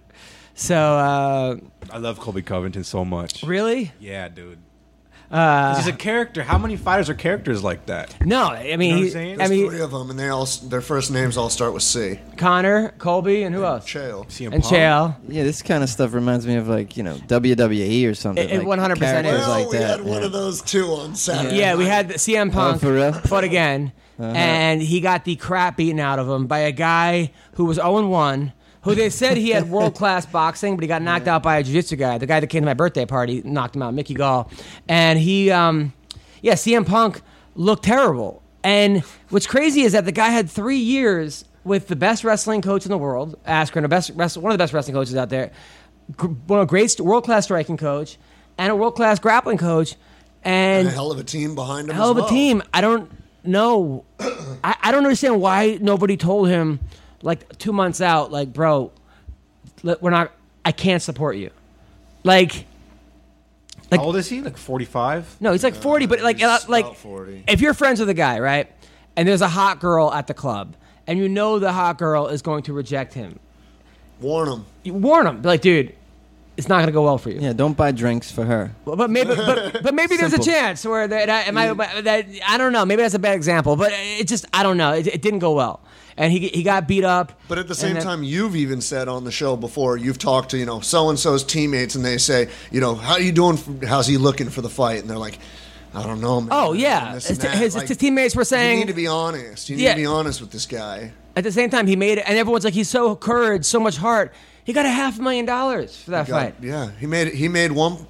[0.55, 1.57] So uh,
[1.91, 3.43] I love Colby Covington so much.
[3.43, 4.57] really, Yeah, dude.
[5.29, 6.41] Uh, He's a character.
[6.43, 8.15] How many fighters are characters like that?
[8.25, 8.45] no.
[8.45, 9.33] I mean, You know what I'm saying?
[9.33, 11.83] I There's mean, three of them, and they all their first names all start with
[11.83, 12.19] C.
[12.37, 13.85] Conor, Colby, and who else?
[13.85, 14.25] Chael.
[14.27, 14.73] CM And Punk?
[14.75, 15.15] Chael.
[15.27, 18.47] yeah, this kind of stuff reminds me of like you know WWE or something.
[18.47, 18.99] It- it like 100% is.
[18.99, 19.99] characters Well, like we that.
[19.99, 20.25] had one yeah.
[20.27, 21.57] of those too on Saturday.
[21.57, 23.11] Yeah, we had CM Punk for real?
[23.11, 27.65] fought again, and he got the crap beaten out of him by a guy who
[27.65, 28.53] was 0 1.
[28.83, 31.63] Who they said he had world class boxing, but he got knocked out by a
[31.63, 32.17] jiu jitsu guy.
[32.17, 34.49] The guy that came to my birthday party knocked him out, Mickey Gall.
[34.87, 35.93] And he, um,
[36.41, 37.21] yeah, CM Punk
[37.55, 38.41] looked terrible.
[38.63, 42.85] And what's crazy is that the guy had three years with the best wrestling coach
[42.85, 45.51] in the world, Askren, the best one of the best wrestling coaches out there,
[46.47, 48.17] one of great world class striking coach,
[48.57, 49.95] and a world class grappling coach.
[50.43, 51.95] And And a hell of a team behind him.
[51.95, 52.63] hell of a team.
[52.73, 53.11] I don't
[53.43, 54.05] know.
[54.19, 56.79] I, I don't understand why nobody told him
[57.21, 58.91] like two months out, like, bro,
[59.83, 60.31] we're not.
[60.65, 61.51] I can't support you.
[62.23, 62.65] Like,
[63.89, 64.41] Like- How old is he?
[64.41, 65.37] Like 45?
[65.39, 67.45] no, he's like forty, but like, he's uh, like, 40.
[67.47, 68.69] if you're friends with a guy, right,
[69.15, 70.75] and there's a hot girl at the club,
[71.05, 73.39] and you know the hot girl is going to reject him,
[74.19, 74.65] Warn him.
[74.83, 75.95] you warn him, be like, dude,
[76.57, 77.39] it's not going to go well for you.
[77.39, 78.71] Yeah, don't buy drinks for her.
[78.85, 82.25] Well, But maybe, but, but maybe there's a chance where that, I, am I, that
[82.47, 82.83] I don't know.
[82.85, 84.93] Maybe that's a bad example, but it just I don't know.
[84.93, 85.79] It, it didn't go well,
[86.17, 87.39] and he he got beat up.
[87.47, 90.17] But at the and same then- time, you've even said on the show before, you've
[90.19, 93.21] talked to, you know, so and so's teammates, and they say, you know, how are
[93.21, 93.57] you doing?
[93.57, 94.99] For, how's he looking for the fight?
[95.01, 95.37] And they're like,
[95.93, 96.49] I don't know, man.
[96.51, 97.07] Oh, yeah.
[97.07, 97.57] And this His- and that.
[97.57, 99.69] his- his teammates were saying- You need to be honest.
[99.69, 99.93] You need Yeah.
[99.93, 101.11] to be honest with this guy.
[101.35, 103.97] at the same time he made it, and everyone's like, he's so courage, so much
[103.97, 104.33] heart.
[104.67, 106.55] He got a half million dollars for that God, fight.
[106.61, 108.05] yeah, he made he made one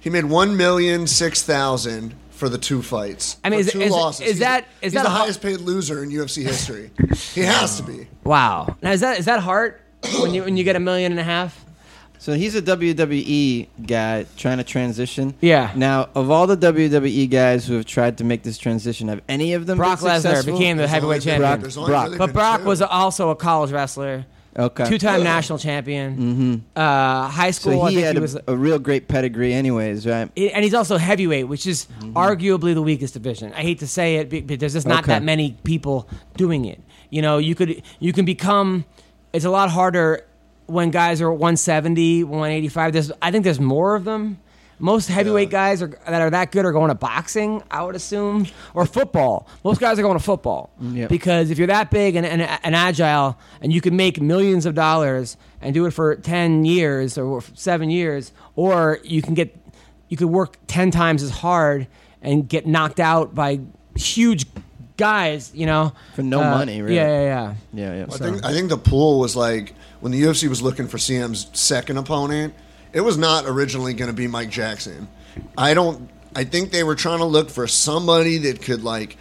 [0.00, 3.36] he made one million six thousand for the two fights.
[3.44, 4.20] I mean, For is- two is- losses.
[4.22, 6.90] is He's that- the- is he's that the a highest paid loser in UFC history?
[7.34, 8.08] he has to be.
[8.24, 8.76] Wow.
[8.82, 9.74] Now is that is that hard
[10.20, 11.64] when you when you get a million and a half?
[12.20, 15.34] So he's a WWE guy trying to transition.
[15.40, 15.70] Yeah.
[15.76, 19.52] Now, of all the WWE guys who have tried to make this transition, have any
[19.52, 20.52] of them Brock been Lesnar successful?
[20.54, 21.60] became the There's heavyweight champion.
[21.60, 22.06] there's only Brock.
[22.06, 22.66] really But Brock two.
[22.66, 24.26] was also a college wrestler,
[24.58, 24.88] okay.
[24.88, 26.16] two-time national champion.
[26.16, 26.54] Mm-hmm.
[26.76, 30.30] Uh, high school, So he had he a, was, a real great pedigree, anyways, right?
[30.36, 33.52] and he's also heavyweight, which is arguably the weakest division.
[33.54, 35.12] I hate to say it, but there's just not Okay.
[35.12, 36.80] that many people doing it.
[37.10, 38.84] You know, you could you can become.
[39.32, 40.24] It's a lot harder
[40.66, 42.92] when guys are 170, 185.
[42.92, 44.38] There's I think there's more of them.
[44.80, 45.58] Most heavyweight Yeah.
[45.58, 49.48] guys are, that are that good are going to boxing, I would assume, or football.
[49.64, 51.08] Most guys are going to football Yep.
[51.08, 54.74] because if you're that big and, and, and agile and you can make millions of
[54.74, 59.54] dollars and do it for 10 years or seven years, or you can get
[60.08, 61.86] you could work 10 times as hard
[62.22, 63.60] and get knocked out by
[63.94, 64.46] huge
[64.96, 66.96] guys, you know, For no Uh, money, really.
[66.96, 67.54] Yeah, yeah, yeah.
[67.74, 68.04] Yeah, yeah.
[68.12, 71.46] I think I think the pool was like when the UFC was looking for CM's
[71.52, 72.54] second opponent.
[72.92, 75.08] It was not originally going to be Mike Jackson.
[75.56, 76.08] I don't.
[76.34, 79.16] I think they were trying to look for somebody that could like,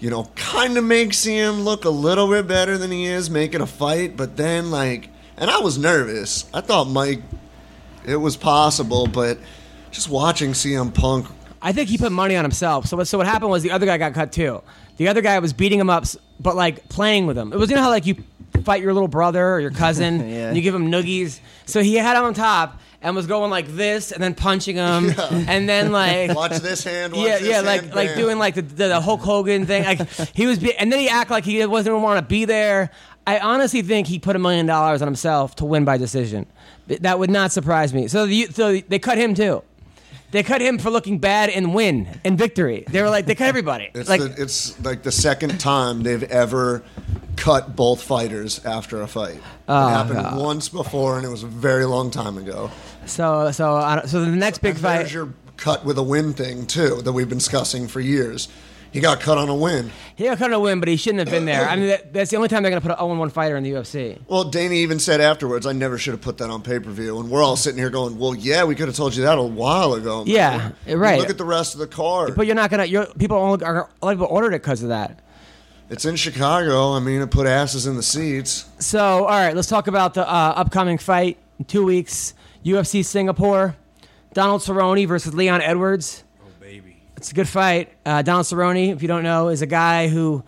[0.00, 3.54] you know, kind of make CM look a little bit better than he is, make
[3.54, 4.16] it a fight.
[4.16, 6.48] But then like, and I was nervous.
[6.54, 7.22] I thought Mike,
[8.06, 9.38] it was possible, but
[9.90, 11.26] just watching CM Punk
[11.64, 12.86] I think he put money on himself.
[12.86, 14.62] So what, so what happened was the other guy got cut too.
[14.98, 16.04] The other guy was beating him up,
[16.38, 17.54] but like playing with him.
[17.54, 18.22] It was you know how like you
[18.62, 20.48] fight your little brother or your cousin, Yeah.
[20.48, 21.40] and you give him noogies.
[21.66, 25.12] So he had him on top and was going like this, and then punching him,
[25.18, 27.12] and then like watch this hand.
[27.12, 28.18] Watch yeah, this yeah, like hand, like bam.
[28.18, 29.84] doing like the, the, the Hulk Hogan thing.
[29.84, 32.90] Like he was, be- and then he act like he wasn't want to be there.
[33.26, 36.46] I honestly think he put a million dollars on himself to win by decision.
[36.88, 38.06] Th- That would not surprise me.
[38.08, 39.62] So the, so they cut him too.
[40.34, 42.84] They cut him for looking bad and win and victory.
[42.88, 43.88] They were like they cut everybody.
[43.94, 46.82] It's like the, it's like the second time they've ever
[47.36, 49.38] cut both fighters after a fight.
[49.68, 52.72] Oh, it happened once before, and it was a very long time ago.
[53.06, 54.96] so so I don't- so the next big And fight.
[54.98, 58.48] There's your cut with a win thing too that we've been discussing for years.
[58.94, 59.90] He got cut on a win.
[60.14, 61.68] He got cut on a win, but he shouldn't have been there.
[61.68, 63.64] I mean, that, that's the only time they're going to put an 0-1 fighter in
[63.64, 64.20] the UFC.
[64.28, 67.18] Well, Danny even said afterwards, "I never should have put that on pay per view."
[67.18, 69.42] And we're all sitting here going, "Well, yeah, we could have told you that a
[69.42, 71.18] while ago." man." Yeah, right.
[71.18, 72.36] Look at the rest of the card.
[72.36, 73.12] But you're not going to.
[73.18, 75.18] People only are, a lot of people ordered it because of that.
[75.90, 76.92] it's in Chicago.
[76.92, 78.66] I mean, it put asses in the seats.
[78.78, 82.34] So, all right, let's talk about the uh, upcoming fight in two weeks.
[82.64, 83.76] UFC Singapore.
[84.32, 86.23] Donald Cerrone versus Leon Edwards.
[87.24, 87.88] It's a good fight.
[88.04, 90.44] Uh, Donald Cerrone, if you don't know, is a guy who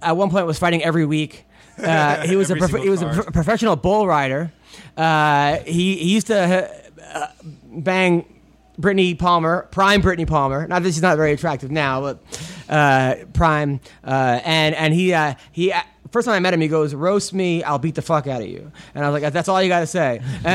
[0.00, 1.46] at one point was fighting every week.
[1.76, 4.52] Uh, he was a prof- he was a pro- professional bull rider.
[4.96, 6.70] Uh, he, he used to
[7.12, 7.26] uh,
[7.64, 8.24] bang
[8.80, 10.68] Brittney Palmer, prime Brittney Palmer.
[10.68, 12.22] Not that she's not very attractive now, but
[12.68, 13.80] uh, prime.
[14.04, 15.72] Uh, and and he uh, he.
[16.10, 18.48] First time I met him, he goes, "Roast me, I'll beat the fuck out of
[18.48, 20.46] you." And I was like, "That's all you got to say." And,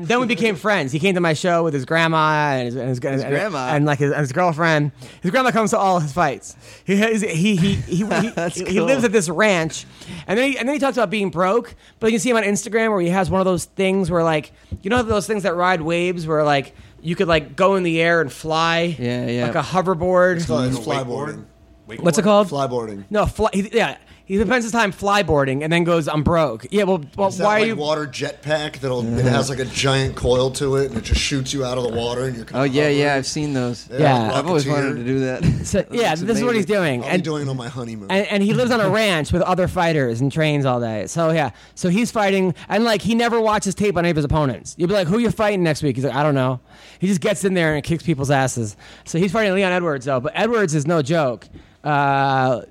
[0.00, 0.92] and then we became friends.
[0.92, 3.68] He came to my show with his grandma and his, and his, and- grandma?
[3.68, 4.92] and like his, and his girlfriend.
[5.22, 6.56] His grandma comes to all his fights.
[6.84, 9.86] He has, he he he, he, That's he, he lives at this ranch,
[10.26, 11.74] and then he, and then he talks about being broke.
[12.00, 14.22] But you can see him on Instagram where he has one of those things where
[14.22, 17.82] like you know those things that ride waves where like you could like go in
[17.82, 18.96] the air and fly.
[18.98, 19.46] Yeah, yeah.
[19.46, 20.36] Like a hoverboard.
[20.36, 21.44] It's called it's Wakeboard?
[21.86, 22.00] flyboarding.
[22.00, 22.48] What's it called?
[22.48, 23.04] Flyboarding.
[23.10, 23.98] No, fly, yeah.
[24.26, 27.44] He spends his time flyboarding and then goes, "I'm broke." Yeah, well, well It's that,
[27.44, 27.76] why are you?
[27.76, 31.52] water jetpack that'll it has like a giant coil to it and it just shoots
[31.52, 32.46] you out of the water and you're.
[32.54, 33.86] Oh yeah, yeah, I've seen those.
[33.92, 34.32] Yeah.
[34.32, 34.72] I've always Rocketeer.
[34.72, 35.44] wanted to do that.
[35.64, 37.00] So, yeah, looks this is what he's amazing.
[37.00, 37.04] doing.
[37.04, 38.10] I'll And be doing it on my honeymoon.
[38.10, 41.06] and, and he lives on a ranch with other fighters and trains all day.
[41.06, 44.24] So yeah, so he's fighting, and like he never watches tape on any of his
[44.24, 44.74] opponents.
[44.78, 46.60] You'll be like, "Who are you fighting next week?" He's like, "I don't know."
[46.98, 48.76] He just gets in there and kicks people's asses.
[49.04, 51.46] So he's fighting Leon Edwards though, but Edwards is no joke.
[51.82, 52.62] Uh,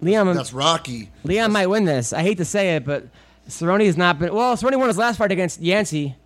[0.00, 1.10] Leon, That's Rocky.
[1.24, 2.12] Leon might win this.
[2.12, 3.04] I hate to say it, but
[3.48, 4.32] Cerrone has not been.
[4.34, 6.16] Well, Cerrone won his last fight against Yancy.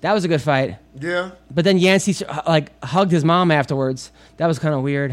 [0.00, 0.76] That was a good fight.
[1.00, 1.30] Yeah.
[1.50, 4.12] But then Yancy like hugged his mom afterwards.
[4.36, 5.12] That was kind of weird.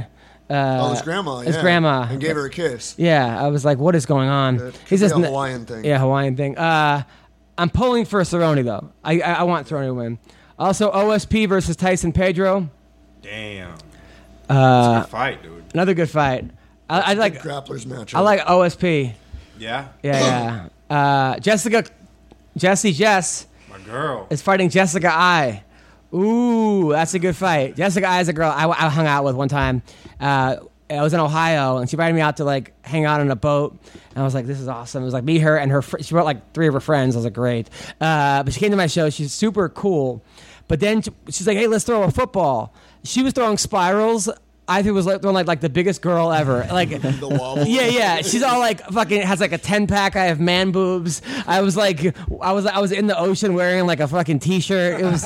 [0.50, 1.40] Uh, Oh, his grandma.
[1.40, 1.62] His yeah.
[1.62, 2.08] grandma.
[2.10, 2.96] And gave her a kiss.
[2.98, 4.56] Yeah, I was like, what is going on?
[4.58, 5.86] It could be a Hawaiian thing.
[5.86, 6.58] Yeah, Hawaiian thing.
[6.58, 7.04] Uh,
[7.58, 8.92] I'm pulling for Cerrone though.
[9.04, 10.20] I, I I want Cerrone to win.
[10.60, 12.70] Also, OSP versus Tyson Pedro.
[13.22, 13.76] Damn.
[14.50, 15.64] Uh, Good fight, dude.
[15.74, 16.50] another good fight.
[16.92, 18.14] I, I like grapplers match.
[18.14, 19.14] I like OSP.
[19.58, 19.88] Yeah.
[20.04, 20.70] Yeah, yeah.
[20.92, 21.86] Uh, Jessica,
[22.58, 24.28] Jesse Jess My girl.
[24.30, 25.64] is fighting Jessica Eye.
[26.14, 27.78] Ooh, that's a good fight.
[27.78, 29.84] Jessica Eye is a girl I, I hung out with one time.
[30.20, 30.58] Uh,
[30.90, 33.38] I was in Ohio, and she invited me out to like hang out on a
[33.38, 33.78] boat.
[34.10, 35.82] And I was like, "This is awesome." It was like me, her, and her.
[35.82, 37.16] Fr- she brought like three of her friends.
[37.16, 37.70] I was like, "Great!"
[38.02, 39.10] Uh, but she came to my show.
[39.10, 40.22] She's super cool.
[40.68, 42.74] But then she's like, "Hey, let's throw a football."
[43.06, 44.28] She was throwing spirals
[44.68, 46.66] I think it was like, throwing like like the biggest girl ever.
[46.72, 47.66] Like The.
[47.68, 48.22] Yeah, yeah.
[48.22, 50.16] She's all like fucking has like a ten pack.
[50.16, 51.22] I have man boobs.
[51.46, 55.02] I was like, I was I was in the ocean wearing like a fucking t-shirt.
[55.02, 55.24] It was,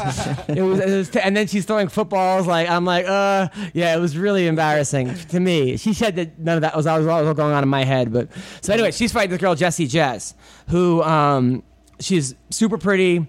[0.48, 2.48] it was, it was and then she's throwing footballs.
[2.48, 3.96] Like I'm like, uh, yeah.
[3.96, 5.78] It was really embarrassing to me.
[5.78, 8.12] She said that none of that was was all going on in my head.
[8.12, 8.30] But
[8.62, 10.34] so anyway, she's fighting this girl Jessie Jess,
[10.70, 11.62] who um,
[12.00, 13.28] she's super pretty.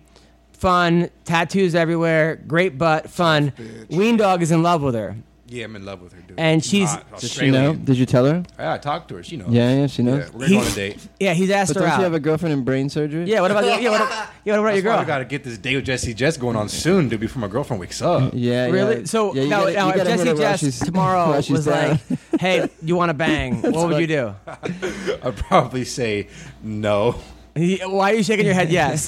[0.53, 3.51] Fun, tattoos everywhere, great butt, fun.
[3.51, 3.89] bitch.
[3.89, 5.15] Weendawg is in love with her,
[5.49, 6.41] Yeah, I'm in love with her, dude.
[6.41, 7.59] and she's Hot, Does she know?
[7.59, 7.85] Australian.
[7.85, 8.43] Did you tell her?
[8.59, 9.23] Yeah, I talked to her.
[9.23, 9.51] She knows.
[9.51, 10.25] Yeah, yeah, she knows.
[10.25, 11.09] Yeah, we're gonna go on a date.
[11.21, 11.35] yeah.
[11.35, 11.99] He's asked But her don't out.
[11.99, 13.27] you have a girlfriend in brain surgery?
[13.27, 13.41] yeah.
[13.41, 13.91] What about yeah?
[13.91, 14.01] What,
[14.45, 14.99] yeah, what about your girl?
[14.99, 17.81] I gotta get this date with Jesse Jess going on soon, dude, before my girlfriend
[17.81, 18.33] wakes up.
[18.35, 18.99] Yeah, Really?
[19.01, 19.05] yeah.
[19.05, 21.29] So Yeah, you now, gotta- now you if gotta hit Jesse while Jess she's- tomorrow
[21.31, 21.91] while she's was down.
[22.11, 24.35] like, "Hey, you want to bang?" What would you do?
[24.47, 26.27] I'd probably say
[26.63, 27.15] no.
[27.55, 28.71] He- Why are you shaking your head?
[28.71, 29.07] Yes.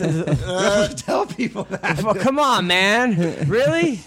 [1.03, 2.01] Tell people that.
[2.03, 3.47] well, come on, man.
[3.49, 4.01] Really?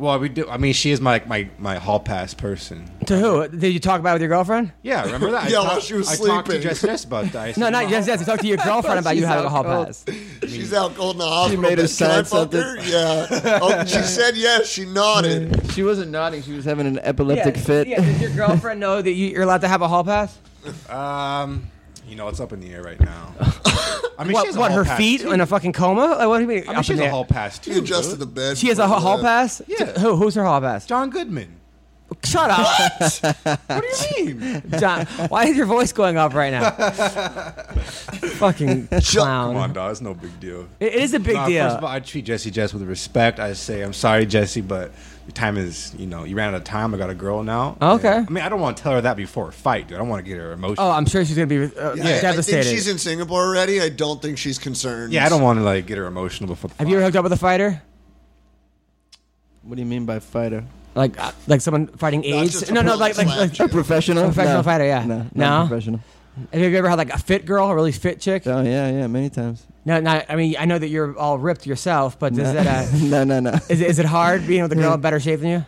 [0.00, 0.48] Well, we do.
[0.48, 2.90] I mean, she is my my my hall pass person.
[3.04, 3.46] To who?
[3.48, 4.72] Did you talk about it with your girlfriend?
[4.82, 5.44] Yeah, remember that?
[5.48, 6.62] I Yeah, while talked- she was I talked to sleeping.
[6.68, 7.36] Jess Jess about that.
[7.36, 8.20] I No, said, not "Ma, yes, yes.
[8.20, 9.86] You talked to your girlfriend about you She's having a hall cold.
[9.88, 10.04] pass.
[10.48, 11.62] She's out cold in the hospital.
[11.64, 12.60] She made her but Can I sign something.
[12.60, 12.76] her?
[12.80, 13.58] Yeah.
[13.62, 14.68] Oh, she said yes.
[14.68, 15.70] She nodded.
[15.72, 16.42] She wasn't nodding.
[16.42, 17.86] She was having an epileptic yeah, fit.
[17.88, 17.96] Yeah.
[18.00, 20.38] Does your girlfriend know that you, you're allowed to have a hall pass?
[20.88, 21.70] Um,
[22.08, 23.34] you know, it's up in the air right now.
[24.20, 24.54] I mean, she What?
[24.54, 24.70] a What?
[24.72, 25.32] hall Her feet too.
[25.32, 26.06] in a fucking coma?
[26.18, 26.68] Like, what do you mean?
[26.68, 27.72] I mean, she has a hall pass too.
[27.72, 28.58] He adjusted the bed.
[28.58, 29.22] She has a hall that.
[29.24, 29.62] pass.
[29.66, 29.86] Yeah.
[29.98, 30.16] Who?
[30.16, 30.84] Who's her hall pass?
[30.86, 31.56] John Goodman.
[32.24, 32.66] Shut up,
[33.68, 34.62] What do you mean?
[34.80, 35.06] John.
[35.28, 36.70] Why is your voice going up right now?
[38.40, 39.54] Fucking clown.
[39.54, 39.92] Come on, dog.
[39.92, 40.68] It's no big deal.
[40.80, 41.64] It it is a big Nah, deal.
[41.66, 43.38] First of all, I treat Jesse Jess with respect.
[43.38, 44.92] I say, I'm sorry, Jesse, but
[45.30, 46.92] your time is, you know, you ran out of time.
[46.94, 47.76] I got a girl now.
[47.80, 48.08] Okay.
[48.18, 49.94] And- I mean, I don't want to tell her that before a fight, dude.
[49.96, 50.86] I don't want to get her emotional.
[50.88, 52.64] oh, I'm sure she's gonna be uh, Yeah, I think devastated.
[52.70, 53.80] she's in Singapore already.
[53.80, 55.12] I don't think she's concerned.
[55.12, 56.68] yeah, I don't want to like get her emotional before.
[56.70, 57.80] The Have you ever hooked up with a fighter?
[59.62, 60.64] What do you mean by fighter?
[60.94, 62.70] Like uh, like someone fighting AIDS?
[62.70, 63.60] No, no, like like, slap like.
[63.60, 64.24] A professional?
[64.24, 64.62] Professional No.
[64.64, 65.04] fighter, yeah.
[65.04, 65.28] No, No?
[65.34, 66.00] not professional.
[66.52, 68.46] Have you ever had like a fit girl, a really fit chick?
[68.46, 69.66] Oh yeah, yeah, many times.
[69.84, 70.22] No, no.
[70.28, 72.52] I mean, I know that you're all ripped yourself, but is no.
[72.52, 73.52] that uh, no, no, no.
[73.68, 75.66] is, it- is it hard being with a girl in better shape than you?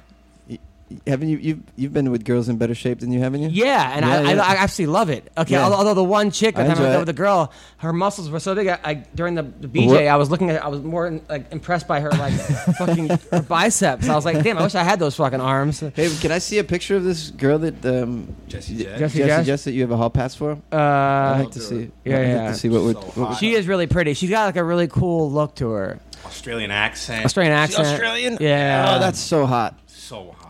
[1.06, 3.48] Haven't you you've you've been with girls in better shape than you, haven't you?
[3.48, 4.42] Yeah, and I, Yeah, yeah.
[4.42, 5.30] I, I absolutely love it.
[5.36, 5.64] Okay, Yeah.
[5.64, 6.98] although, although the one chick that I I enjoy hooked up it.
[6.98, 8.68] with the girl, her muscles were so big.
[8.68, 10.06] I, I during the, the BJ, What?
[10.06, 12.32] I was looking at, I was more like impressed by her like
[12.78, 14.08] fucking her biceps.
[14.08, 15.80] I was like, damn, I wish I had those fucking arms.
[15.80, 18.98] Hey, can I see a picture of this girl that um, Jesse J- Jess?
[18.98, 19.46] Jesse Jesse Jess?
[19.46, 20.52] Jess that you have a hall pass for?
[20.72, 21.76] Uh, I'd like to see.
[21.84, 21.92] it.
[22.04, 22.48] Yeah, I'd like yeah.
[22.48, 22.96] to see what would.
[22.96, 24.14] So what would- she is really pretty.
[24.14, 25.98] She's got like a really cool look to her.
[26.24, 27.24] Australian accent.
[27.24, 27.86] Australian accent.
[27.88, 28.36] Australian?
[28.40, 28.94] Yeah.
[28.94, 29.74] Oh, that's so hot.
[29.88, 30.41] so hot.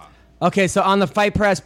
[0.42, 0.68] Okay.
[0.68, 1.62] So on the fight press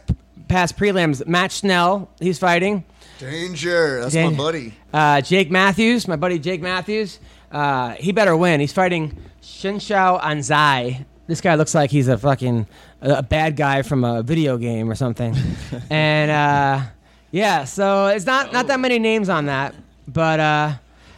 [0.47, 2.85] past prelims, Matt Schnell, he's fighting.
[3.19, 4.01] Danger.
[4.01, 4.73] That's Dan- my buddy.
[4.93, 7.19] Uh, Jake Matthews, my buddy Jake Matthews,
[7.51, 8.59] uh, he better win.
[8.59, 11.05] He's fighting Shinsho Anzai.
[11.27, 12.67] This guy looks like he's a fucking
[13.01, 15.35] a, a bad guy from a video game or something.
[15.89, 16.85] and uh,
[17.31, 19.75] yeah, so it's not not that many names on that,
[20.07, 20.73] but uh,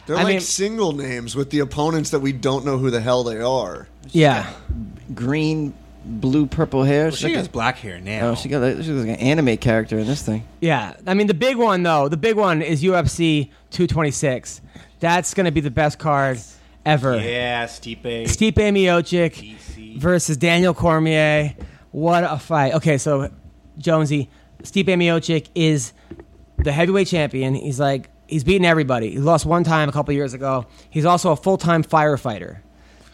[0.06, 3.00] They're I like mean- single names with the opponents that we don't know who the
[3.00, 3.86] hell they are.
[4.08, 4.52] yeah,
[5.14, 5.74] Green,
[6.10, 7.04] blue, purple hair.
[7.04, 8.30] Well, she like has a- black hair now.
[8.30, 10.44] Oh, she got like, she like an anime character in this thing.
[10.60, 10.94] yeah.
[11.06, 14.60] I mean, the big one though, the big one is UFC 226.
[15.00, 16.38] That's gonna be the best card
[16.84, 17.18] ever.
[17.18, 18.02] yeah, Stipe.
[18.24, 19.98] Stipe Miocic DC.
[19.98, 21.54] versus Daniel Cormier.
[21.92, 22.74] What a fight.
[22.74, 23.30] Okay, so
[23.78, 24.28] Jonesy,
[24.62, 25.92] Stipe Miocic is
[26.58, 27.54] the heavyweight champion.
[27.54, 29.10] He's like he's beaten everybody.
[29.10, 30.66] He lost one time a couple years ago.
[30.90, 32.58] He's also a full-time firefighter.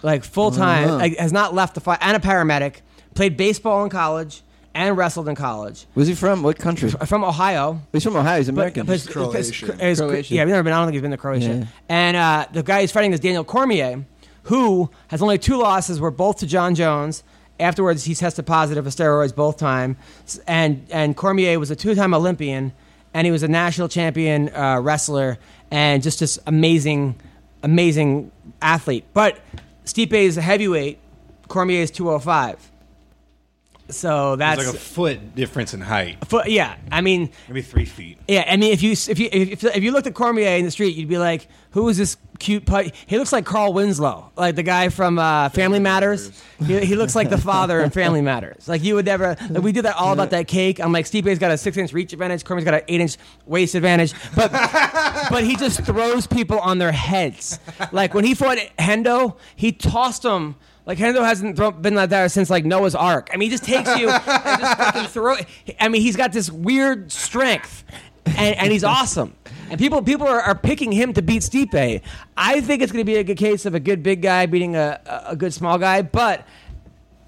[0.02, 0.96] Like full-time, Uh-huh.
[0.98, 2.76] like, has not left the fight and a paramedic.
[3.16, 4.42] Played baseball in college
[4.74, 5.87] and wrestled in college.
[5.94, 6.42] Where's he from?
[6.42, 6.90] What country?
[6.90, 7.81] From Ohio.
[7.92, 8.37] He's from Ohio.
[8.37, 8.85] He's American.
[8.87, 9.40] but it's- Croatian.
[9.70, 10.37] it's- it's- Croatian.
[10.37, 10.72] Yeah, I've never been.
[10.74, 11.55] I don't think he's been to Croatia.
[11.61, 11.64] Yeah.
[11.88, 14.05] And uh, the guy he's fighting is Daniel Cormier,
[14.44, 15.98] who has only two losses.
[15.98, 17.24] Were both to Jon Jones.
[17.59, 19.96] Afterwards, he tested positive for steroids both time.
[20.46, 22.72] And and Cormier was a two-time Olympian,
[23.14, 25.38] and he was a national champion uh, wrestler,
[25.70, 27.14] and just this amazing,
[27.62, 29.05] amazing athlete.
[29.14, 29.38] But
[29.87, 30.98] Stipe is a heavyweight.
[31.48, 32.72] Cormier is 205.
[33.88, 36.18] So that's There's like a foot difference in height.
[36.27, 36.77] Fu- yeah.
[36.90, 38.18] I mean, Maybe three feet.
[38.27, 40.70] yeah, I mean, if you if you if, if you looked at Cormier in the
[40.72, 44.57] street, you'd be like, "Who is this cute put?" He looks like Carl Winslow, like
[44.57, 46.33] the guy from uh, Family Matters.
[46.66, 48.66] He, he looks like the father in Family Matters.
[48.68, 49.37] Like you would never.
[49.51, 50.81] Like we did that all about that cake.
[50.81, 52.44] I'm like, Stipe's got a six inch reach advantage.
[52.44, 54.51] Cormier's got an eight inch waist advantage, but
[55.31, 57.61] but he just throws people on their heads.
[57.92, 60.57] Like when he fought Hendo, he tossed him.
[60.87, 63.29] Like Hendo hasn't been like that since like Noah's Ark.
[63.33, 65.37] I mean, he just takes you and just fucking throw.
[65.81, 67.83] I mean, he's got this weird strength,
[68.25, 69.35] and, and he's awesome.
[69.68, 72.03] And people people are, are picking him to beat Stipe.
[72.37, 74.77] I think it's going to be a good case of a good big guy beating
[74.77, 76.46] a, a good small guy, but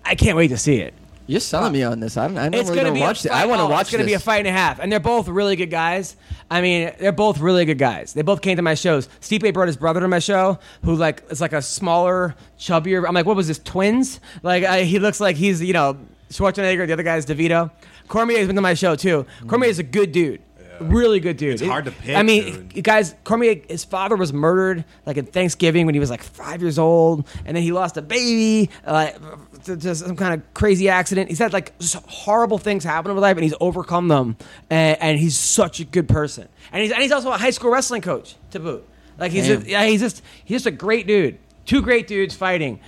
[0.05, 0.94] I can't wait to see it.
[1.28, 2.16] You're selling me on this.
[2.16, 3.28] I, don't- I It's normally gonna don't watch it.
[3.28, 3.42] fight.
[3.42, 4.10] I want to oh, watch It's gonna this.
[4.10, 6.16] be a fight and a half, and they're both really good guys.
[6.50, 8.14] I mean, they're both really good guys.
[8.14, 9.08] They both came to my shows.
[9.20, 13.06] Stipe brought his brother to my show, who like is like a smaller, chubbier.
[13.06, 13.58] I'm like, what was this?
[13.58, 14.20] Twins?
[14.42, 15.98] Like I, he looks like he's you know
[16.30, 16.86] Schwarzenegger.
[16.86, 17.70] The other guy's DeVito.
[18.08, 19.26] Cormier's been to my show too.
[19.46, 20.40] Cormier is a good dude.
[20.80, 21.54] Really good dude.
[21.54, 22.84] It's hard to pick, I mean, dude.
[22.84, 26.78] guys, Cormier, his father was murdered like at Thanksgiving when he was like five years
[26.78, 29.16] old, and then he lost a baby, like
[29.64, 31.28] to just some kind of crazy accident.
[31.28, 34.36] He's had like just horrible things happen in his life, and he's overcome them,
[34.70, 36.48] and, and he's such a good person.
[36.72, 38.86] And he's and he's also a high school wrestling coach to boot.
[39.18, 39.58] Like he's Damn.
[39.58, 41.38] just, yeah, he's just he's just a great dude.
[41.66, 42.80] Two great dudes fighting,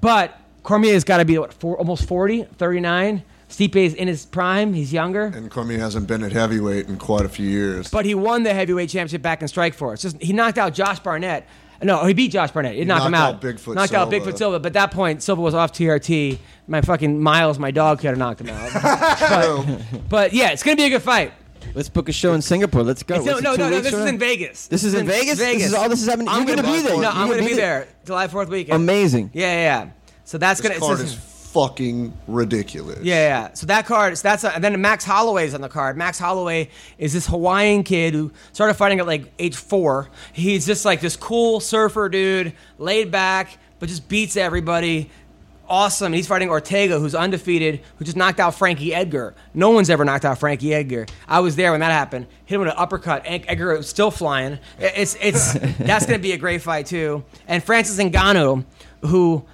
[0.00, 3.22] but Cormier's got to be what four, almost 40, 39.
[3.56, 4.74] Stipe's in his prime.
[4.74, 5.32] He's younger.
[5.34, 7.88] And Cormier hasn't been at heavyweight in quite a few years.
[7.90, 10.02] But he won the heavyweight championship back in Strikeforce.
[10.02, 11.46] Just he knocked out Josh Barnett.
[11.82, 12.74] No, he beat Josh Barnett.
[12.74, 13.36] He, knocked him out.
[13.36, 14.58] out Bigfoot knocked out Bigfoot Silva.
[14.60, 16.38] But at that point, Silva was off TRT.
[16.68, 18.72] My fucking Miles, my dog, could have knocked him out.
[19.20, 21.32] but, but yeah, it's gonna be a good fight.
[21.74, 22.82] Let's book a show in Singapore.
[22.82, 23.16] Let's go.
[23.16, 23.80] no, What's no, no, no.
[23.80, 24.66] This is in Vegas.
[24.66, 25.38] This is in Vegas?
[25.38, 26.28] This is all this is happening?
[26.28, 26.94] I'm You're gonna be there.
[26.96, 27.80] No, You're I'm gonna gonna be be there.
[27.80, 27.88] there.
[28.04, 28.76] July Fourth weekend.
[28.76, 29.30] Amazing.
[29.32, 29.84] Yeah, yeah.
[29.84, 29.90] yeah.
[30.24, 30.80] So that's This gonna.
[30.80, 32.98] card it's- is fucking ridiculous.
[33.02, 33.54] Yeah, yeah.
[33.54, 35.96] So that card, so that's and then Max Holloway's on the card.
[35.96, 40.10] Max Holloway is this Hawaiian kid who started fighting at like age four.
[40.34, 45.10] He's just like this cool surfer dude, laid back, but just beats everybody.
[45.68, 46.12] Awesome.
[46.12, 49.34] He's fighting Ortega, who's undefeated, who just knocked out Frankie Edgar.
[49.52, 51.06] No one's ever knocked out Frankie Edgar.
[51.26, 52.26] I was there when that happened.
[52.44, 53.22] Hit him with an uppercut.
[53.24, 54.58] Edgar was still flying.
[54.78, 57.24] It's it's that's gonna be a great fight too.
[57.48, 58.64] And Francis Ngannou,
[59.00, 59.44] who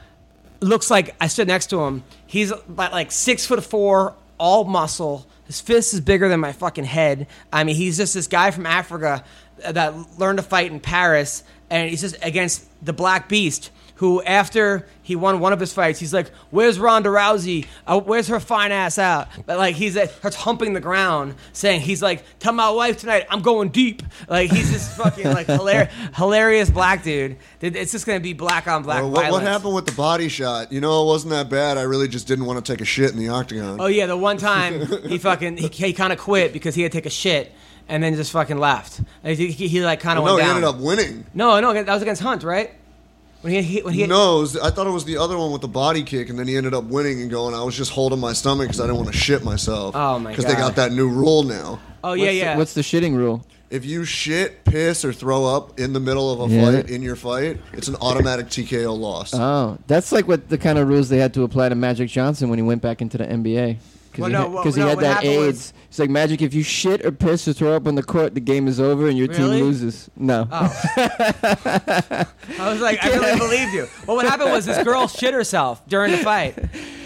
[0.62, 2.04] looks like I stood next to him.
[2.26, 5.26] He's about like six foot four, all muscle.
[5.46, 7.26] His fist is bigger than my fucking head.
[7.52, 9.24] I mean, he's just this guy from Africa
[9.58, 13.70] that learned to fight in Paris, and he's just against the Black Beast.
[14.02, 17.66] Who, after he won one of his fights, he's like, "Where's Ronda Rousey?
[17.86, 21.82] Uh, where's her fine ass out?" But like, he's uh, starts humping the ground, saying,
[21.82, 25.88] "He's like, tell my wife tonight, I'm going deep." Like, he's this fucking like hilar-
[26.16, 27.36] hilarious black dude.
[27.60, 30.72] It's just gonna be black on black Well, what, what happened with the body shot?
[30.72, 31.78] You know, it wasn't that bad.
[31.78, 33.80] I really just didn't want to take a shit in the octagon.
[33.80, 36.90] Oh yeah, the one time he fucking he, he kind of quit because he had
[36.90, 37.52] to take a shit
[37.88, 39.00] and then just fucking left.
[39.22, 40.56] He, he, he, like kind of no, went he down.
[40.56, 41.24] ended up winning.
[41.34, 42.72] no, no, that was against Hunt, right?
[43.42, 45.50] When he, he when he No, it was- I thought it was the other one
[45.52, 47.54] with the body kick, and then he ended up winning and going.
[47.54, 49.94] I was just holding my stomach because I didn't want to shit myself.
[49.96, 50.36] Oh, my god!
[50.36, 51.80] Because they got that new rule now.
[52.04, 52.52] oh yeah What's yeah.
[52.54, 53.44] The, what's the shitting rule?
[53.70, 56.64] If you shit, piss, or throw up in the middle of a Yeah.
[56.82, 59.32] fight in your fight, it's an automatic TKO loss.
[59.34, 62.50] Oh, that's like what the kind of rules they had to apply to Magic Johnson
[62.50, 63.78] when he went back into the NBA.
[64.18, 65.72] Well, Because no, he, well, had, 'cause he had what that happened was- AIDS.
[65.92, 66.40] It's like Magic.
[66.40, 69.08] If you shit or piss or throw up on the court, the game is over
[69.08, 69.58] and your Really?
[69.58, 70.08] team loses.
[70.16, 70.48] No.
[70.50, 70.72] Oh.
[71.36, 72.26] I
[72.60, 73.86] was like, I really believed you.
[74.06, 76.58] Well, what happened was this girl shit herself during the fight.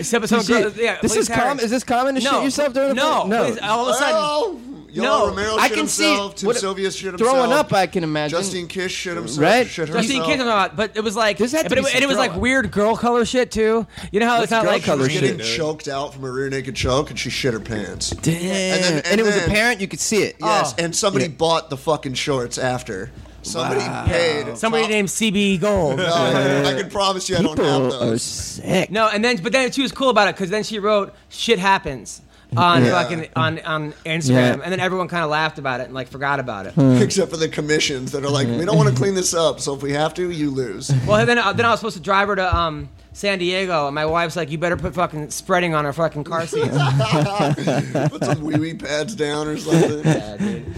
[0.03, 1.43] Some, some girl, yeah, this is Harris.
[1.49, 1.65] common.
[1.65, 3.29] Is this common to no, shit yourself during a no, fight?
[3.29, 3.45] No.
[3.47, 4.15] please, all of a sudden.
[4.15, 4.61] Well,
[4.97, 7.31] Yoel No, Romero I shit can see- Tim what- Sylvia shit himself.
[7.31, 8.39] Throwing up, I can imagine.
[8.39, 9.43] Justine Kish shit himself.
[9.43, 9.67] Right?
[9.67, 10.27] Shit Justine herself.
[10.27, 12.07] Kidd talking about, but it was like, This had to but be it, and it
[12.07, 13.87] was like weird girl color shit too.
[14.11, 15.57] You know how What's it's not girl like color She was getting shit?
[15.59, 18.09] choked out from a rear naked choke, and she shit her pants.
[18.11, 18.76] Damn.
[18.77, 19.81] And then- and, and it was then- apparent.
[19.81, 20.37] You could see it.
[20.41, 20.83] Yes, Oh.
[20.85, 21.33] and somebody Yeah.
[21.33, 23.11] bought the fucking shorts after.
[23.43, 24.59] Somebody paid.
[24.59, 25.99] somebody top- named CB Gold.
[25.99, 28.23] No, I, I can promise you, I don't have People are those.
[28.23, 28.91] sick.
[28.91, 31.61] No, and then but then she was cool about it because then she wrote "shit
[31.61, 32.23] happens"
[32.57, 32.91] on Yeah.
[32.91, 34.63] fucking on on Instagram, Yeah.
[34.65, 36.75] and then everyone kind of laughed about it and like forgot about it.
[37.01, 39.75] Except for the commissions that are like, we don't want to clean this up, so
[39.77, 40.91] if we have to, you lose.
[41.07, 43.95] Well, then uh, then I was supposed to drive her to um San Diego, and
[43.95, 46.71] my wife's like, "You better put fucking spreading on her fucking car seat."
[48.11, 50.75] Put some wee wee pads down or something.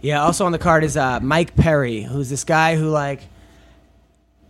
[0.00, 0.22] yeah.
[0.22, 3.20] Also on the card is uh, Mike Perry, who's this guy who like.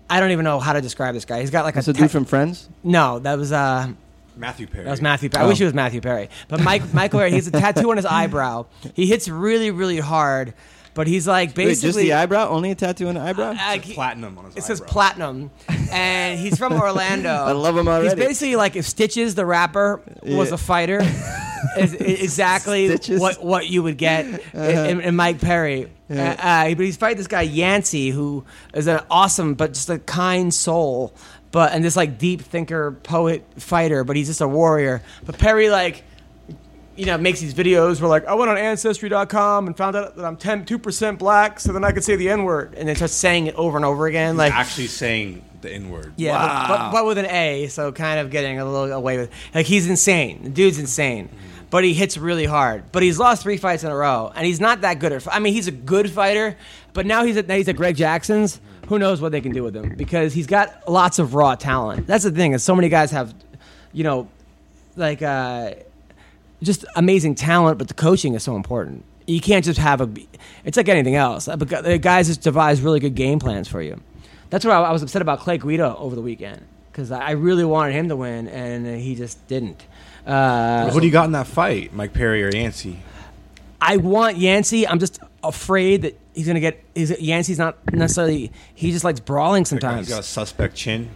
[0.08, 1.40] I don't even know how to describe this guy.
[1.40, 2.68] He's got like That's a a dude te- from Friends.
[2.84, 3.18] no.
[3.18, 3.88] That was uh,
[4.36, 4.84] Matthew Perry.
[4.84, 5.44] That was Matthew Perry.
[5.44, 6.28] I wish it was Matthew Perry.
[6.46, 8.66] But Mike Michael Perry, he has a tattoo on his eyebrow.
[8.94, 10.54] He hits really, really hard,
[10.94, 12.48] but he's like Wait, basically just the eyebrow?
[12.48, 13.50] Only a tattoo on the eyebrow?
[13.50, 14.92] uh, It's he- platinum on his It says eyebrow.
[14.92, 15.50] platinum,
[15.92, 17.28] and he's from Orlando.
[17.34, 18.06] I love him already.
[18.06, 20.54] He's basically like if Stitches the rapper was Yeah.
[20.54, 21.00] a fighter,
[21.78, 23.20] is, is exactly Stitches.
[23.20, 25.90] what what you would get in, in Mike Perry.
[26.10, 29.98] Uh, uh, but he's fighting this guy Yancy, who is an awesome but just a
[29.98, 31.14] kind soul,
[31.50, 34.04] but and this like deep thinker, poet, fighter.
[34.04, 35.02] But he's just a warrior.
[35.24, 36.04] But Perry like
[36.96, 40.24] you know, makes these videos where like I went on ancestry.com and found out that
[40.24, 43.14] I'm 10 2% black, so then I could say the N word, and then starts
[43.14, 44.36] saying it over and over again.
[44.36, 46.12] Like, actually saying the N word.
[46.16, 49.30] yeah, but, but, but with an A, so kind of getting a little away with.
[49.54, 50.44] Like he's insane.
[50.44, 51.28] The dude's insane,
[51.70, 52.84] but he hits really hard.
[52.92, 55.26] But he's lost three fights in a row, and he's not that good at.
[55.34, 56.56] I mean, he's a good fighter,
[56.92, 58.60] but now he's at now he's at Greg Jackson's.
[58.88, 62.06] Who knows what they can do with him because he's got lots of raw talent.
[62.06, 62.52] That's the thing.
[62.52, 63.34] Is so many guys have,
[63.94, 64.28] you know,
[64.94, 65.70] like uh,
[66.64, 69.04] just amazing talent, but the coaching is so important.
[69.26, 70.10] You can't just have a.
[70.64, 71.46] It's like anything else.
[71.46, 74.00] The guys just devise really good game plans for you.
[74.50, 76.62] That's what I, was upset about Clay Guida over the weekend
[76.92, 79.84] because I really wanted him to win and he just didn't.
[80.26, 83.00] Uh, Who do you got in that fight, Mike Perry or Yancy?
[83.80, 84.86] I want Yancy.
[84.86, 86.82] I'm just afraid that he's gonna get.
[86.94, 88.52] He's, Yancy's not necessarily.
[88.74, 90.08] He just likes brawling He's sometimes.
[90.08, 91.10] got a suspect chin.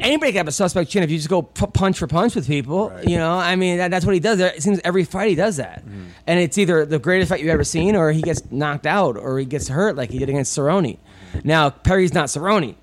[0.00, 2.46] Anybody can have a suspect chin if you just go p- punch for punch with
[2.46, 2.92] people.
[3.02, 4.38] You know, I mean, that, that's what he does.
[4.40, 5.82] It seems every fight he does that,
[6.26, 9.38] and it's either the greatest fight you've ever seen, or he gets knocked out, or
[9.38, 10.98] he gets hurt like he did against Cerrone.
[11.44, 12.74] Now Perry's not Cerrone,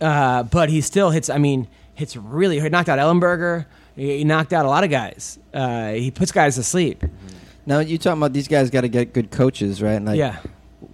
[0.00, 1.28] uh, but he still hits.
[1.28, 2.60] I mean, hits really.
[2.60, 3.66] He knocked out Ellenberger.
[3.96, 5.38] He, he knocked out a lot of guys.
[5.52, 7.02] Uh, he puts guys to sleep.
[7.66, 10.02] Now you talking about these guys got to get good coaches, right?
[10.02, 10.38] Like, yeah.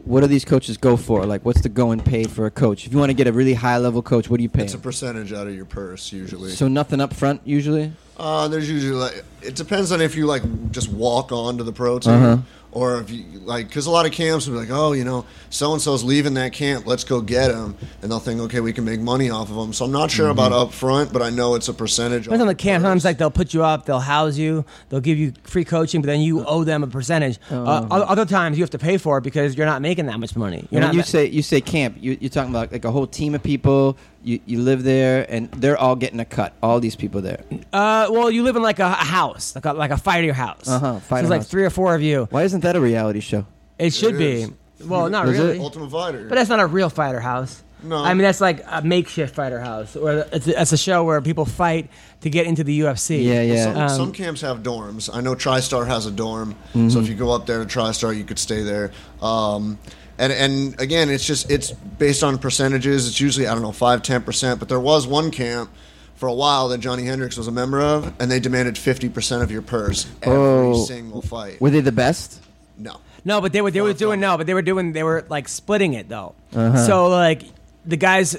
[0.08, 1.26] What do these coaches go for?
[1.26, 2.86] Like, what's the going pay for a coach?
[2.86, 4.62] If you want to get a really high level coach, what do you pay?
[4.62, 4.82] It's a him?
[4.82, 6.52] percentage out of your purse usually.
[6.52, 7.92] So nothing up front usually.
[8.18, 10.42] Uh, there's usually like it depends on if you like
[10.72, 12.38] just walk onto the pro team Uh-huh.
[12.72, 15.24] or if you like because a lot of camps will be like, oh, you know,
[15.50, 18.72] so and so's leaving that camp, let's go get him, and they'll think, okay, we
[18.72, 19.72] can make money off of them.
[19.72, 22.24] So I'm not sure about up front, but I know it's a percentage.
[22.24, 22.82] Depends on the camp.
[22.82, 26.00] your Sometimes like they'll put you up, they'll house you, they'll give you free coaching,
[26.02, 27.38] but then you owe them a percentage.
[27.50, 30.18] Uh, o- other times you have to pay for it because you're not making that
[30.18, 30.66] much money.
[30.72, 30.94] You're When not.
[30.94, 33.44] you ma- say you say camp, you, you're talking about like a whole team of
[33.44, 33.96] people.
[34.28, 36.52] You you live there, and they're all getting a cut.
[36.62, 37.40] All these people there.
[37.72, 40.68] uh, well, you live in like a, a house, like a, like a fighter house.
[40.68, 41.48] Uh-huh, So There's like house.
[41.48, 42.26] three or four of you.
[42.30, 43.46] Why isn't that a reality show?
[43.78, 44.84] It should It be.
[44.86, 45.42] Well, not Is it?
[45.42, 45.58] really.
[45.60, 46.26] Ultimate Fighter.
[46.28, 47.62] But that's not a real fighter house.
[47.82, 47.96] No.
[47.96, 51.20] I mean that's like a makeshift fighter house, or it's a, it's a show where
[51.22, 51.88] people fight
[52.22, 53.22] to get into the UFC.
[53.24, 53.64] Yeah, yeah.
[53.64, 55.08] Some, Um, some camps have dorms.
[55.12, 56.88] I know TriStar has a dorm, Mm-hmm.
[56.90, 58.90] so if you go up there to TriStar, you could stay there.
[59.22, 59.78] Um,
[60.18, 63.06] and and again, it's just it's based on percentages.
[63.08, 64.58] It's usually I don't know five ten percent.
[64.60, 65.70] But there was one camp
[66.16, 69.42] for a while that Johny Hendricks was a member of, and they demanded fifty percent
[69.42, 70.84] of your purse every Oh.
[70.84, 71.60] single fight.
[71.60, 72.42] Were they the best?
[72.76, 75.24] no, No, but they were they were doing no, but they were doing they were
[75.28, 76.34] like splitting it though.
[76.54, 76.76] Uh-huh.
[76.86, 77.42] So like
[77.86, 78.36] the guys,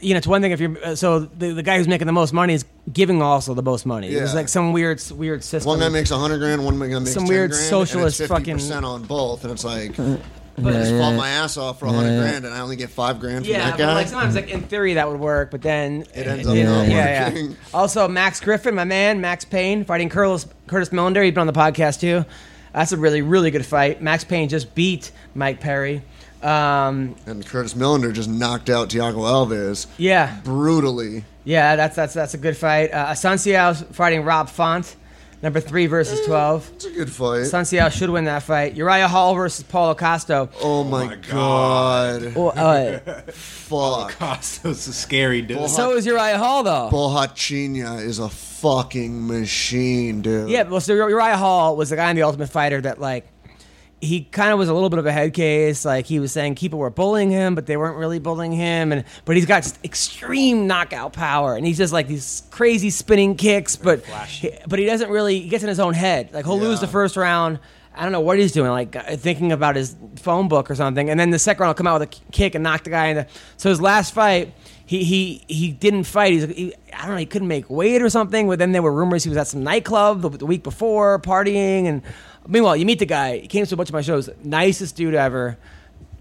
[0.00, 2.12] you know, it's one thing if you're uh, so the, the guy who's making the
[2.12, 4.08] most money is giving also the most money.
[4.14, 4.36] It was Yeah.
[4.36, 5.68] like some weird weird system.
[5.68, 8.24] one guy makes a hundred grand, one guy makes Some 10 weird grand, socialist and
[8.24, 9.94] it's fucking- percent on both, and it's like.
[10.56, 10.98] Yeah, I just yeah.
[10.98, 12.20] fought my ass off for a hundred Yeah, yeah.
[12.30, 13.94] grand, and I only get five grand from yeah, that but guy.
[13.94, 16.88] like sometimes like in theory that would work, but then It ends up Yeah, not
[16.88, 17.50] yeah, working.
[17.50, 17.56] yeah.
[17.74, 21.24] Also, Max Griffin, my man, Max Payne, fighting Curtis, Curtis Millender.
[21.24, 22.24] He's been on the podcast too.
[22.72, 24.02] That's a really, really good fight.
[24.02, 26.02] Max Payne just beat Mike Perry.
[26.42, 31.24] Um, And Curtis Millender just knocked out Thiago Alves yeah, brutally.
[31.44, 32.92] yeah, that's that's that's a good fight.
[32.92, 34.94] Uh, Assunção fighting Rob Font,
[35.44, 36.68] number three versus twelve.
[36.74, 37.42] It's a good fight.
[37.42, 38.74] Assunção should win that fight.
[38.74, 40.48] Uriah Hall versus Paulo Costa.
[40.62, 42.34] oh my, god.
[42.34, 42.98] Well, uh,
[43.30, 44.12] Fuck.
[44.18, 45.68] Costa's a scary dude.
[45.70, 46.88] so is Uriah Hall though.
[46.90, 50.48] Borrachinha is a fucking machine, dude.
[50.48, 53.26] Yeah, well, so Uriah Hall was the guy in the Ultimate Fighter that like
[54.04, 55.84] he kind of was a little bit of a head case.
[55.84, 58.92] Like he was saying people were bullying him, but they weren't really bullying him.
[58.92, 63.76] And but he's got extreme knockout power, and he's just like these crazy spinning kicks.
[63.76, 66.32] But he, but he doesn't really he gets in his own head.
[66.32, 67.58] Like he'll lose the first round.
[67.96, 71.10] I don't know what he's doing, like uh, thinking about his phone book or something,
[71.10, 73.06] and then the second round will come out with a kick and knock the guy
[73.06, 73.26] in the.
[73.56, 74.52] So his last fight,
[74.84, 76.32] he he he didn't fight.
[76.32, 78.48] He's he, I don't know, he couldn't make weight or something.
[78.48, 81.86] But then there were rumors he was at some nightclub the, the week before partying,
[81.86, 82.02] and
[82.46, 83.38] meanwhile you meet the guy.
[83.38, 85.56] He came to a bunch of my shows, nicest dude ever,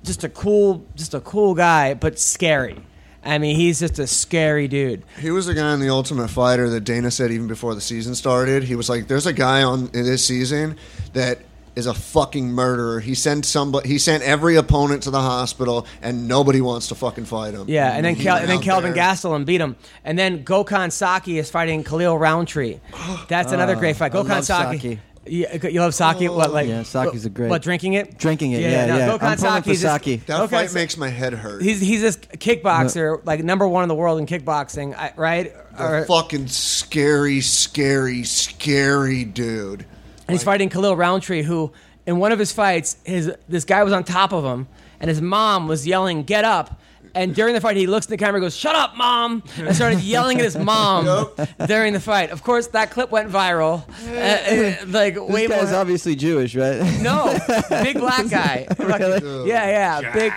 [0.04, 2.78] just a cool, just a cool guy, but scary.
[3.26, 5.04] I mean, he's just a scary dude.
[5.20, 8.16] He was the guy in the Ultimate Fighter that Dana said even before the season
[8.16, 8.64] started.
[8.64, 10.76] He was like, "There's a guy on in this season
[11.14, 11.40] that
[11.76, 13.00] is a fucking murderer.
[13.00, 13.88] He sent somebody.
[13.88, 17.94] He sent every opponent to the hospital, and nobody wants to fucking fight him." Yeah,
[17.94, 19.04] and then He Kel- and then Kelvin there.
[19.04, 22.80] Gastelum beat him, and then Gokhan Saki is fighting Khalil Rountree.
[23.30, 24.14] That's another great fight.
[24.14, 24.78] I Gokhan Saki.
[24.78, 25.00] Saki.
[25.26, 26.28] Yeah, you love Saki?
[26.28, 26.68] What like?
[26.68, 28.18] Yeah, Saki's a great- What drinking it?
[28.18, 29.08] Drinking it, yeah, no, yeah.
[29.08, 30.16] Gokhan I'm pulling for Saki's just- Saki.
[30.18, 31.62] That Gokhan fight makes my head hurt.
[31.62, 35.54] He's he's this kickboxer, like number one in the world in kickboxing, right?
[35.78, 39.86] a Or- fucking scary, scary, scary dude.
[40.28, 41.72] and he's fighting Khalil Rountree, who
[42.06, 44.68] in one of his fights, his this guy was on top of him,
[45.00, 46.80] and his mom was yelling, "Get up!"
[47.16, 49.76] And during the fight, he looks in the camera, and goes, "Shut up, mom!" and
[49.76, 51.30] started yelling at his mom
[51.68, 52.32] during the fight.
[52.32, 53.84] Of course, that clip went viral.
[54.08, 55.80] Uh, uh, like way This guy's more.
[55.80, 56.82] obviously Jewish, right?
[57.02, 57.38] No,
[57.70, 58.66] big black guy.
[58.78, 60.34] Fucking- Yeah, yeah, big,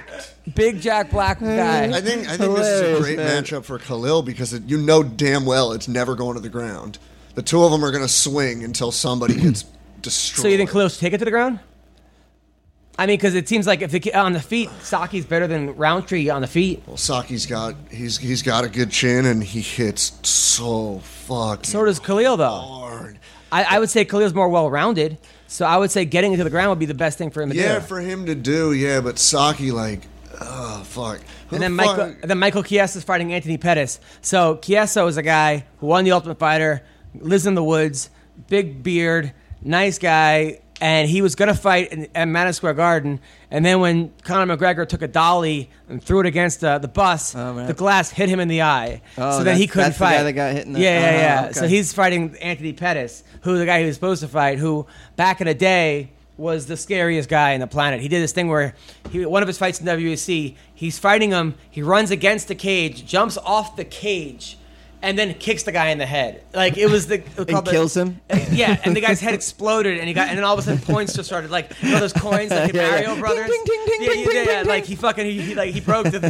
[0.55, 1.85] big Jack Black guy.
[1.97, 3.43] I think I think this is a great man.
[3.45, 6.99] matchup for Khalil because it, you know damn well it's never going to the ground.
[7.37, 9.65] The two of them are going to swing until somebody gets
[10.03, 10.43] destroyed.
[10.43, 11.59] So you think Khalil should take it to the ground?
[12.99, 16.31] I mean, because it seems like if the on the feet, Saki's better than Rountree
[16.31, 16.83] on the feet.
[16.87, 21.85] Well, Saki's got he's he's got a good chin and he hits so fucking So
[21.85, 22.49] does Khalil, though.
[22.49, 23.19] hard.
[23.53, 25.19] I, I would say Khalil's more well-rounded.
[25.47, 27.51] So I would say getting into the ground would be the best thing for him
[27.51, 27.61] to do.
[27.61, 30.03] Yeah, for him to do, yeah, but Saki like,
[30.41, 31.21] oh fuck.
[31.49, 34.01] Who And then the fuck- Michael, and then Michael Chiesa is fighting Anthony Pettis.
[34.23, 36.83] So Chiesa is a guy who won the Ultimate Fighter,
[37.15, 38.11] lives in the woods,
[38.49, 39.33] big beard,
[39.63, 43.21] nice guy, and he was going to fight in, at Madison Square Garden.
[43.51, 47.35] And then when Conor McGregor took a dolly and threw it against uh, the bus,
[47.35, 49.01] Oh, the glass hit him in the eye.
[49.17, 50.17] Oh, so then he couldn't that's the fight.
[50.17, 51.45] guy that got hit in the- yeah, yeah, Oh, yeah.
[51.45, 51.53] okay.
[51.55, 55.41] So he's fighting Anthony Pettis, who the guy he was supposed to fight, who back
[55.41, 58.01] in the day was the scariest guy on the planet.
[58.03, 58.75] He did this thing where
[59.11, 63.07] he one of his fights in WEC, he's fighting him, he runs against the cage,
[63.07, 64.59] jumps off the cage,
[65.07, 66.43] and then kicks the guy in the head.
[66.53, 68.21] Like it was the it was And called the- kills him?
[68.57, 70.81] Yeah, and the guy's head exploded, and he got, and then all of a sudden
[70.81, 72.91] points just started like you know those coins like Yeah, yeah.
[72.91, 73.47] Mario Ding, Brothers.
[73.51, 75.75] ding, ding, ding, yeah, ding, yeah, ding, yeah, ding, like he fucking he, he like
[75.75, 76.21] he broke the.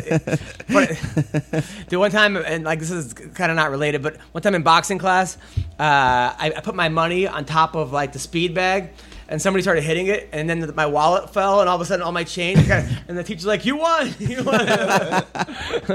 [0.73, 4.55] but, the one time, and like this is kind of not related, but one time
[4.57, 5.37] in boxing class,
[5.79, 8.91] uh, I, I put my money on top of like the speed bag.
[9.29, 12.05] And somebody started hitting it, and then my wallet fell, and all of a sudden,
[12.05, 12.61] all my change.
[12.71, 14.65] And the teacher's like, "You won, you won."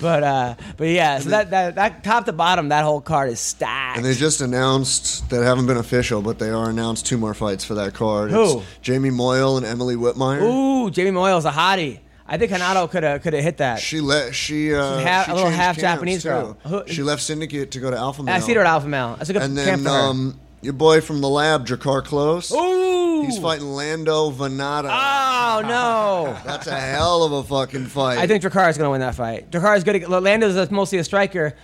[0.00, 3.40] but uh, but yeah, so that, that that top to bottom, that whole card is
[3.40, 3.96] stacked.
[3.96, 7.64] And they just announced that haven't been official, but they are announced two more fights
[7.64, 8.30] for that card.
[8.30, 8.58] Who?
[8.60, 10.42] It's Jamie Moyle and Emily Whitmire.
[10.42, 12.00] Ooh, Jamie Moyle's a hottie.
[12.28, 13.78] I think Hanato could have could have hit that.
[13.80, 16.28] She let she uh, half- she a little half Japanese too.
[16.64, 16.84] girl.
[16.86, 18.34] She left Syndicate to go to Alpha Male.
[18.34, 19.14] I see her at Alpha Male.
[19.16, 19.96] That's a good And camp then for her.
[19.96, 22.52] um, your boy from the lab, Drakkar Klose.
[22.52, 24.90] Ooh, He's fighting Lando Vannata.
[24.90, 26.36] Oh no!
[26.44, 28.18] That's a hell of a fucking fight.
[28.18, 29.50] I think Drakkar is going to win that fight.
[29.50, 29.96] Drakkar is good.
[29.96, 31.54] At, Lando's a- mostly a striker.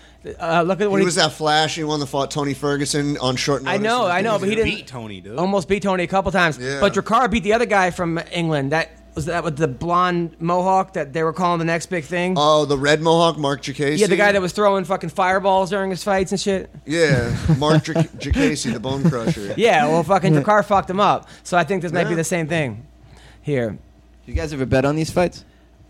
[0.40, 3.34] Uh, look at what he he, was that flashy one that fought Tony Ferguson on
[3.34, 3.80] short notice.
[3.80, 5.36] I know, I know, but he didn't beat Tony, dude.
[5.36, 6.58] almost beat Tony a couple times.
[6.58, 6.78] Yeah.
[6.80, 8.70] But Drakkar beat the other guy from England.
[8.70, 12.34] That was that with the blonde mohawk that they were calling the next big thing.
[12.36, 13.98] Oh, the red mohawk, Marc Diakiese.
[13.98, 16.70] yeah, the guy that was throwing fucking fireballs during his fights and shit.
[16.86, 19.54] Yeah, Mark J- Diakiese, the Bone Crusher.
[19.58, 21.28] Yeah, well, fucking Drakkar fucked him up.
[21.42, 22.86] So I think this might be the same thing
[23.42, 23.70] here.
[23.70, 23.78] Do
[24.32, 25.44] you guys ever bet on these fights?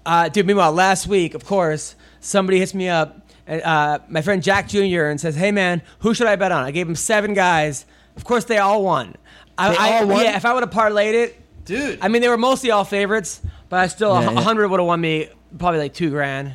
[0.04, 4.42] Uh, dude, meanwhile, last week, of course, somebody hits me up, and, uh, my friend
[4.42, 7.34] Jack Jr., and says, "Hey, man, who should I bet on?" I gave him seven
[7.34, 7.86] guys.
[8.16, 9.14] Of course, they all won.
[9.56, 10.24] I, They I- all won?
[10.24, 11.98] Yeah, if I would have parlayed it, Dude.
[12.02, 14.40] I mean, they were mostly all favorites, but I still a Yeah, yeah.
[14.40, 16.54] hundred would have won me probably like two grand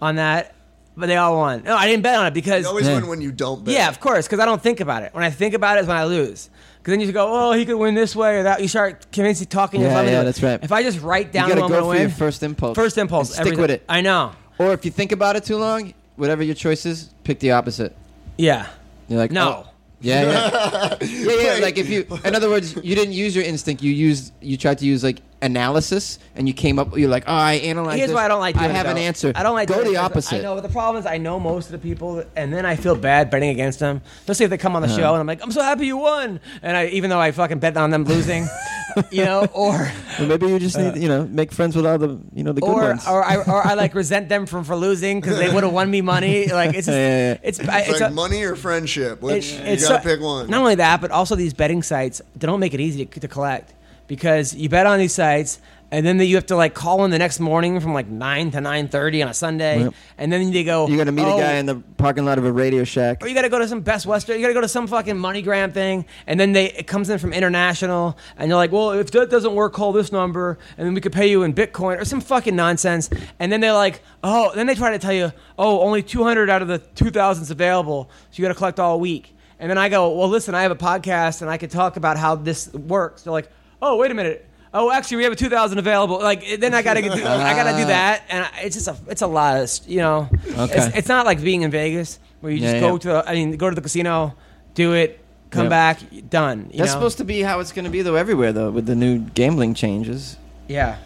[0.00, 0.54] on that.
[0.96, 1.64] But they all won.
[1.64, 2.94] No, I didn't bet on it because You always Yeah.
[3.00, 3.74] win when you don't bet.
[3.74, 5.12] yeah, of course, because I don't think about it.
[5.12, 6.50] When I think about it is when I lose.
[6.78, 8.60] Because then you go, oh, he could win this way or that.
[8.62, 9.80] You start convincing, talking.
[9.80, 10.60] Yeah, yourself yeah, that's right.
[10.62, 12.76] If I just write down you gotta I'm go going for to your first impulse.
[12.76, 13.82] first impulse, And stick everything- with it.
[13.88, 14.32] I know.
[14.58, 17.96] Or if you think about it too long, whatever your choice is, pick the opposite.
[18.36, 18.66] Yeah.
[19.08, 19.64] You're like, No.
[19.66, 19.70] oh.
[20.00, 21.62] Yeah, yeah, yeah, yeah.
[21.62, 23.82] Like if you, in other words, you didn't use your instinct.
[23.82, 26.96] You used, you tried to use like analysis, and you came up.
[26.98, 27.96] You're like, oh, I analyze.
[27.96, 28.14] Here's this.
[28.14, 28.54] why I don't like.
[28.56, 29.00] I doing it, have an though.
[29.02, 29.32] answer.
[29.34, 30.36] I don't like go doing the it 'cause opposite.
[30.40, 32.76] I know but the problem is I know most of the people, and then I
[32.76, 34.02] feel bad betting against them.
[34.20, 34.96] Especially if they come on the Uh-huh.
[34.98, 37.60] show and I'm like, I'm so happy you won, and I even though I fucking
[37.60, 38.46] bet on them losing,
[39.10, 39.90] you know, or
[40.20, 42.60] Or maybe you just need, you know, make friends with all the, you know, the
[42.60, 43.06] good Uh, or ones.
[43.08, 45.90] or I or I like resent them from for losing because they would have won
[45.90, 46.46] me money.
[46.46, 47.38] Like it's just, Yeah, yeah, yeah.
[47.42, 49.20] it's It's, it's, like a- money or friendship.
[49.22, 50.48] Which it- you it's gotta so- pick one.
[50.48, 53.28] Not only that, but also these betting sites they don't make it easy to, to
[53.28, 53.74] collect
[54.06, 55.58] because you bet on these sites
[55.96, 58.60] and then you have to like call in the next morning from like nine to
[58.60, 59.94] nine thirty on a Sunday, Yep.
[60.18, 60.88] and then they go.
[60.88, 62.82] you got to meet "Oh, a guy oh in the parking lot of a Radio
[62.84, 63.22] Shack.
[63.22, 64.36] or you got to go to some Best Western.
[64.36, 67.18] You got to go to some fucking MoneyGram thing, and then they it comes in
[67.18, 70.94] from international, and you're like, well, if that doesn't work, call this number, and then
[70.94, 73.08] we could pay you in Bitcoin or some fucking nonsense.
[73.38, 76.60] And then they're like, oh, then they try to tell you, oh, only 200 out
[76.62, 79.30] of the 2,000s available, so you got to collect all week.
[79.60, 82.16] And then I go, well, listen, I have a podcast, and I could talk about
[82.16, 83.22] how this works.
[83.22, 83.48] They're like,
[83.80, 84.48] oh, wait a minute.
[84.76, 86.18] Oh, actually, we have a 2,000 available.
[86.20, 87.12] Like, then I gotta, do, I
[87.54, 87.86] gotta do ah.
[87.86, 90.28] that, and I- it's just a, it's a lot of, you know.
[90.58, 90.76] Okay.
[90.88, 92.98] It's, it's not like being in Vegas where you just Yeah, go yeah.
[93.22, 94.34] to, I mean, go to the casino,
[94.74, 95.68] do it, come Yeah.
[95.70, 96.70] back, done.
[96.72, 96.98] You That's know?
[96.98, 99.74] supposed to be how it's going to be though everywhere though with the new gambling
[99.74, 100.36] changes.
[100.68, 100.96] yeah.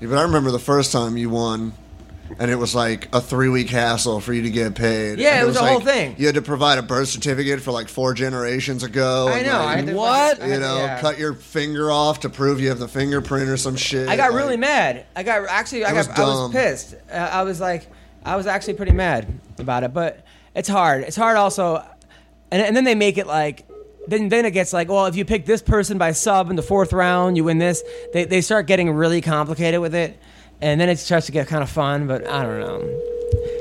[0.00, 1.72] Yeah, but I remember the first time you won,
[2.38, 5.18] and it was like a three week hassle for you to get paid.
[5.18, 6.14] Yeah, And it was a like, whole thing.
[6.18, 9.28] You had to provide a birth certificate for like four generations ago.
[9.28, 9.58] I know.
[9.60, 10.42] I like, What?
[10.42, 11.00] I had you know, yeah.
[11.00, 14.08] cut your finger off to prove you have the fingerprint or some shit.
[14.08, 15.06] I got like- really mad.
[15.16, 16.94] I got actually, I got, was I was pissed.
[17.10, 17.86] Uh, I was like,
[18.24, 19.26] I was actually pretty mad
[19.58, 19.94] about it.
[19.94, 20.24] But
[20.54, 21.04] it's hard.
[21.04, 21.84] It's hard also,
[22.50, 23.64] and, and then they make it like.
[24.06, 26.62] Then, then it gets like, well, if you pick this person by sub in the
[26.62, 27.82] fourth round, you win this.
[28.14, 30.18] They, they start getting really complicated with it,
[30.60, 32.06] and then it starts to get kind of fun.
[32.06, 33.00] But I don't know.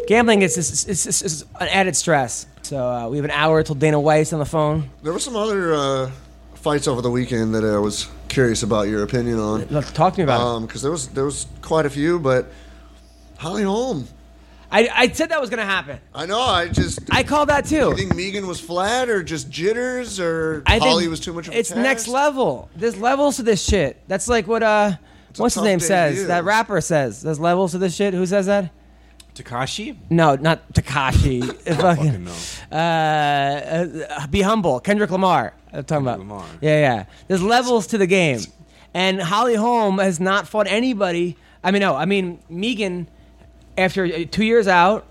[0.07, 2.45] Gambling is just, it's, it's, it's an added stress.
[2.61, 4.89] So uh, we have an hour till Dana White's on the phone.
[5.03, 6.11] There were some other uh,
[6.55, 9.65] fights over the weekend that I was curious about your opinion on.
[9.65, 10.43] Look, Talk to me about it.
[10.43, 12.47] Um because there was there was quite a few, but
[13.37, 14.07] Holly Holm.
[14.69, 15.97] I, I said that was going to happen.
[16.13, 16.41] I know.
[16.41, 16.99] I just.
[17.09, 17.75] I called that too.
[17.75, 21.53] you think Megan was flat or just jitters or I Holly was too much of
[21.53, 22.69] a It's next level.
[22.75, 23.95] There's levels to this shit.
[24.09, 24.97] That's like what uh,
[25.39, 26.15] a what's his tough name says.
[26.15, 26.27] debut.
[26.27, 27.21] That rapper says.
[27.21, 28.13] There's levels to this shit.
[28.13, 28.71] Who says that?
[29.35, 29.95] Takashi?
[30.09, 31.43] No, not Takashi.
[31.79, 32.31] Fucking no.
[32.75, 34.79] uh, uh, be humble.
[34.79, 35.53] Kendrick Lamar.
[35.71, 36.19] I'm talking about.
[36.19, 36.45] Lamar.
[36.61, 37.05] Yeah, yeah.
[37.27, 38.39] There's levels to the game,
[38.93, 41.37] and Holly Holm has not fought anybody.
[41.63, 41.95] I mean, no.
[41.95, 43.07] I mean, Megan,
[43.77, 45.05] after uh, two years out,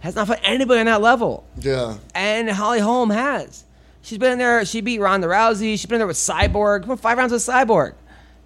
[0.00, 1.96] has not fought anybody on that level, Yeah.
[2.14, 3.64] and Holly Holm has.
[4.02, 4.64] She's been in there.
[4.66, 5.72] She beat Ronda Rousey.
[5.78, 6.86] She's been in there with Cyborg.
[6.86, 7.94] Won Five rounds with Cyborg,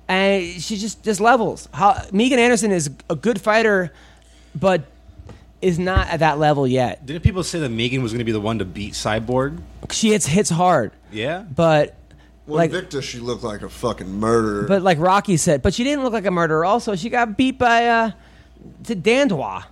[0.09, 1.69] and she just just levels.
[1.73, 3.93] How, Megan Anderson is a good fighter,
[4.55, 4.85] but
[5.63, 7.05] is not at that level yet.
[7.07, 9.61] Didn't people say that Megan was going to be the one to beat Cyborg?
[9.91, 10.93] She hits hits hard.
[11.11, 11.43] Yeah.
[11.43, 11.97] but
[12.47, 14.67] Well, like Victor, she looked like a fucking murderer.
[14.69, 16.65] but like Rocky said, but she didn't look like a murderer.
[16.65, 18.11] Also, she got beat by uh,
[18.85, 19.65] to Dandois,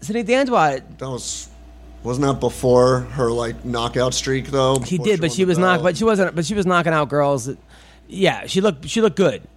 [0.00, 0.82] Sidney Dandois.
[0.98, 1.48] that was
[2.02, 4.78] wasn't that before her like knockout streak though?
[4.78, 5.76] He Before did, but she was not.
[5.76, 5.82] belt?
[5.84, 6.36] But she wasn't.
[6.36, 7.46] But she was knocking out girls.
[7.46, 7.58] That,
[8.06, 8.88] yeah, she looked.
[8.88, 9.48] She looked good, Yeah.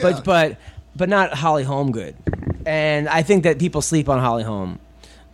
[0.00, 0.56] But but
[0.96, 2.14] but not Holly Holm good.
[2.66, 4.78] And I think that people sleep on Holly Holm.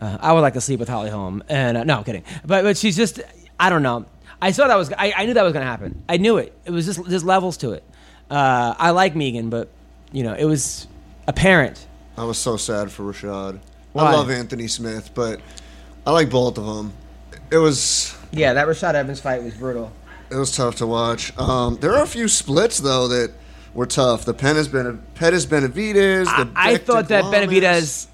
[0.00, 1.42] Uh, I would like to sleep with Holly Holm.
[1.48, 2.24] And uh, no, I'm kidding.
[2.44, 3.20] But but she's just.
[3.58, 4.04] I don't know.
[4.42, 4.92] I saw that was.
[4.92, 6.02] I, I knew that was going to happen.
[6.08, 6.52] I knew it.
[6.64, 7.82] It was just there's levels to it.
[8.30, 9.68] Uh, I like Megan, but
[10.12, 10.86] you know it was
[11.26, 11.86] apparent.
[12.16, 13.58] I was so sad for Rashad.
[13.92, 14.04] Why?
[14.04, 15.40] I love Anthony Smith, but
[16.06, 16.92] I like both of them.
[17.50, 19.92] It was Yeah, that Rashad Evans fight was brutal.
[20.30, 21.36] it was tough to watch.
[21.38, 23.32] Um, there are a few splits though that
[23.74, 24.24] were tough.
[24.24, 26.24] The Pettis Ben Pettis Benavidez.
[26.24, 27.48] The I, I thought that Declamas.
[27.48, 28.06] Benavidez,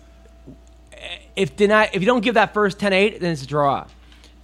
[1.37, 3.87] if did not, if you don't give that first 10-8, then it's a draw,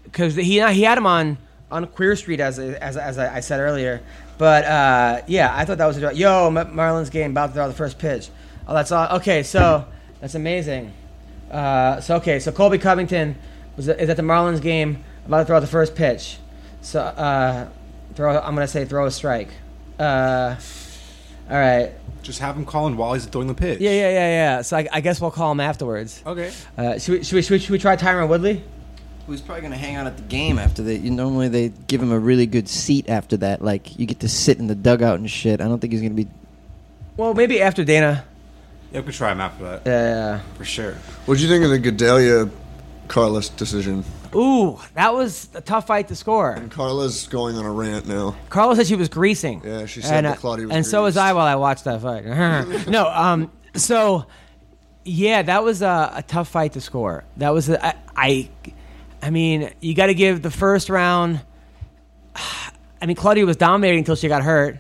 [0.05, 1.39] because he he had him on
[1.71, 4.03] on Queer Street as as as I said earlier.
[4.39, 6.11] But uh, yeah, I thought that was a draw.
[6.11, 8.29] Yo, Marlins game about to throw the first pitch.
[8.69, 9.17] Oh, that's all.
[9.17, 9.87] Okay, so
[10.21, 10.93] that's amazing.
[11.51, 13.37] Uh, so okay, so Colby Covington
[13.77, 16.39] was is at the Marlins game about to throw the first pitch.
[16.83, 17.69] So uh,
[18.15, 18.39] throw.
[18.39, 19.49] I'm gonna say throw a strike.
[19.99, 20.57] Uh,
[21.51, 21.93] all right.
[22.23, 23.79] Just have him calling while he's throwing the pitch.
[23.81, 24.63] Yeah, yeah, yeah, yeah.
[24.63, 26.23] So I, I guess we'll call him afterwards.
[26.27, 26.53] Okay.
[26.77, 28.65] Uh, should, we, should, we, should, we, should we try Tyron Woodley?
[29.27, 30.97] Who's probably going to hang out at the game after they?
[30.97, 33.63] You normally they give him a really good seat after that.
[33.63, 35.61] Like you get to sit in the dugout and shit.
[35.61, 36.31] I don't think he's going to be.
[37.17, 38.25] Well, maybe after Dana.
[38.93, 39.83] Yeah, we could try him after that.
[39.85, 40.93] Yeah, For sure.
[41.27, 42.51] What'd you think of the Gadelha
[43.09, 44.05] Carlos decision?
[44.37, 46.57] Ooh, that was a tough fight to score.
[46.71, 48.37] Carla's going on a rant now.
[48.51, 49.63] Carla said she was greasing.
[49.65, 51.17] Yeah, she said and, that uh, Claudia was And so was.
[51.17, 52.25] I while I watched that fight.
[52.89, 54.27] no, um, so
[55.07, 57.25] yeah, that was a, a tough fight to score.
[57.37, 58.51] That was a, I, I,
[59.23, 61.41] I mean, you got to give the first round.
[62.35, 64.79] I mean, Claudia was dominating until she got hurt.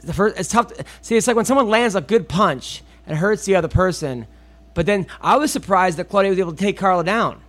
[0.00, 0.72] The first, it's tough.
[0.72, 4.26] To, see, it's like when someone lands a good punch and hurts the other person,
[4.74, 7.42] but then I was surprised that Claudia was able to take Carla down.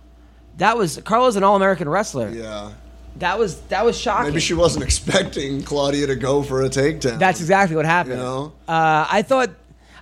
[0.60, 2.28] That was Carla's an all-American wrestler.
[2.28, 2.72] Yeah.
[3.16, 4.28] That was that was shocking.
[4.28, 7.18] Maybe she wasn't expecting Claudia to go for a takedown.
[7.18, 8.16] That's exactly what happened.
[8.16, 8.52] You know?
[8.68, 9.50] uh, I thought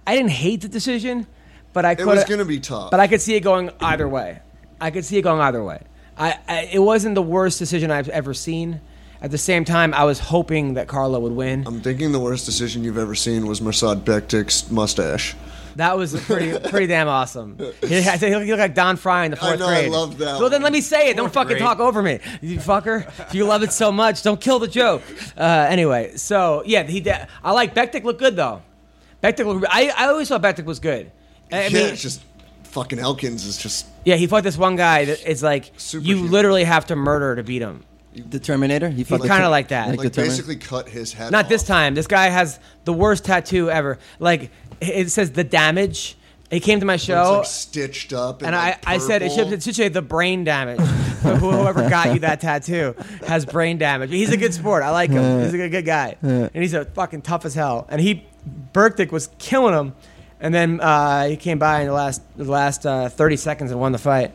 [0.04, 1.28] I didn't hate the decision,
[1.72, 2.06] but I it could.
[2.06, 2.90] was going to be tough.
[2.90, 4.40] But I could see it going either way.
[4.80, 5.80] I could see it going either way.
[6.16, 8.80] I, I it wasn't the worst decision I've ever seen.
[9.22, 11.66] At the same time, I was hoping that Carla would win.
[11.66, 15.34] I'm thinking the worst decision you've ever seen was Mirsad Bektic's mustache.
[15.76, 17.56] That was pretty pretty damn awesome.
[17.86, 19.92] He, I he looked like Don Frye in the fourth I know, I grade.
[19.92, 21.16] love that Well, then let me say it.
[21.16, 21.60] Don't fucking grade.
[21.62, 23.06] talk over me, you fucker.
[23.26, 25.02] If you love it so much, don't kill the joke.
[25.36, 27.08] Uh, anyway, so yeah, he.
[27.10, 28.04] I like Bektic.
[28.04, 28.62] Looked good though.
[29.22, 29.46] Bektic.
[29.46, 31.10] Looked, I I always thought Bektic was good.
[31.52, 32.22] I, I yeah, mean, it's just
[32.64, 36.30] fucking Elkins is just yeah, he fought this one guy that is like you Superhuman.
[36.30, 37.84] literally have to murder to beat him.
[38.14, 38.88] The Terminator.
[38.88, 39.88] He fought He's the kinda Ter- like that.
[39.90, 41.30] Like, like the basically cut his head.
[41.30, 41.68] Not this off.
[41.68, 41.94] time.
[41.94, 43.98] This guy has the worst tattoo ever.
[44.18, 44.50] Like
[44.80, 46.16] it says the damage.
[46.50, 47.38] He came to my It's show.
[47.38, 48.42] like stitched up.
[48.42, 49.44] And like, I, I said it purple.
[49.44, 50.78] should, it should say the brain damage.
[50.78, 52.94] So Whoever got you that tattoo
[53.26, 54.10] has brain damage.
[54.10, 54.82] He's a good sport.
[54.82, 55.42] I like him.
[55.42, 56.16] He's a good, good guy.
[56.22, 57.86] And he's a fucking tough as hell.
[57.90, 58.24] And he,
[58.72, 59.94] Bektic was killing him.
[60.40, 63.78] And then uh, he came by in the last the last uh, 30 seconds and
[63.80, 64.32] won the fight.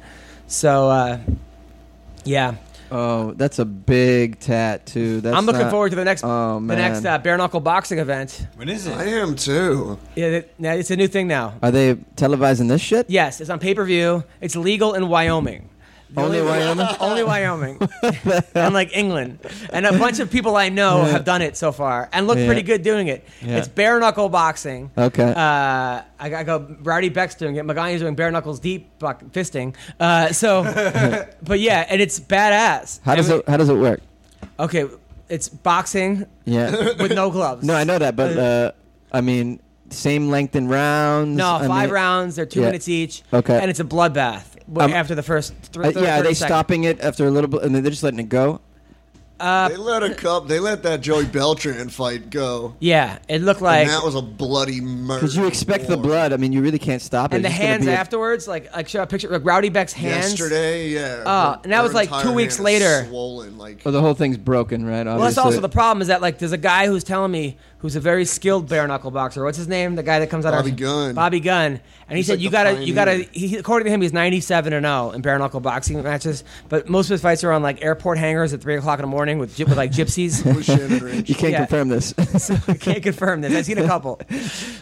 [0.47, 1.19] So, uh,
[2.25, 2.55] yeah.
[2.95, 5.19] Oh, that's a big tattoo.
[5.19, 6.77] That's I'm looking not- forward to the next Oh, the man.
[6.77, 8.45] next uh, bare knuckle boxing event.
[8.55, 8.95] When is it?
[8.95, 9.97] I am too.
[10.15, 11.55] Yeah, that- now it's a new thing now.
[11.63, 13.09] Are they televising this shit?
[13.09, 14.23] Yes, it's on pay per view.
[14.41, 15.69] It's legal in Wyoming.
[16.13, 16.87] The Only Wyoming?
[16.99, 17.79] Only Wyoming.
[18.53, 19.39] and like England.
[19.71, 22.45] And a bunch of people I know have done it so far and look Yeah.
[22.45, 23.25] pretty good doing it.
[23.41, 23.57] Yeah.
[23.57, 24.91] It's bare knuckle boxing.
[24.97, 25.23] Okay.
[25.31, 27.65] Uh, I, I go, Rowdy Bec's doing it.
[27.65, 29.75] Magani's doing bare knuckles deep buck, fisting.
[29.99, 30.63] Uh, so,
[31.41, 32.99] but yeah, and it's badass.
[33.03, 34.01] How does it How does it work?
[34.59, 34.85] Okay,
[35.29, 36.69] it's boxing Yeah.
[37.01, 37.65] with no gloves.
[37.65, 38.71] no, I know that, but uh,
[39.11, 39.59] I mean,
[39.89, 41.35] same length in rounds.
[41.37, 42.35] No, I five mean- rounds.
[42.35, 42.67] They're two Yeah.
[42.67, 43.23] minutes each.
[43.33, 43.59] Okay.
[43.59, 45.85] And it's a bloodbath w- Um, after the first three.
[45.85, 46.47] Uh, third- yeah, are they second.
[46.53, 48.59] stopping it after a little bit, and then they're just letting it go?
[49.39, 50.47] Uh, They let a cup.
[50.47, 52.75] They let that Joey Beltran fight go.
[52.79, 53.81] yeah, it looked like.
[53.81, 55.19] and that was a bloody murder.
[55.19, 56.31] Because you expect the blood.
[56.31, 57.37] I mean, you really can't stop it.
[57.37, 59.67] and the It's just hands be a- afterwards, like like show a picture like Rowdy
[59.69, 60.29] Bec's hands.
[60.39, 61.23] Yesterday, yeah.
[61.25, 63.05] Oh, her- and that was like two weeks later.
[63.09, 65.05] Swollen, like Well, the whole thing's broken, right?
[65.05, 67.97] Well, that's also the problem is that like there's a guy who's telling me who's
[67.97, 69.43] a very skilled bare knuckle boxer.
[69.43, 69.95] What's his name?
[69.95, 71.13] The guy that comes out Bobby our Gunn.
[71.15, 73.27] Bobby Gunn, and he He's said like you gotta you gotta.
[73.33, 76.45] He, according to him, he's 97 and 0 in bare knuckle boxing matches.
[76.69, 79.07] But most of his fights are on like airport hangars at three o'clock in the
[79.07, 80.43] morning with with like gypsies.
[80.55, 81.27] with Shannon Ridge.
[81.27, 81.65] You can't Yeah.
[81.65, 82.13] confirm this.
[82.69, 83.53] I can't confirm this.
[83.53, 84.21] I've seen a couple.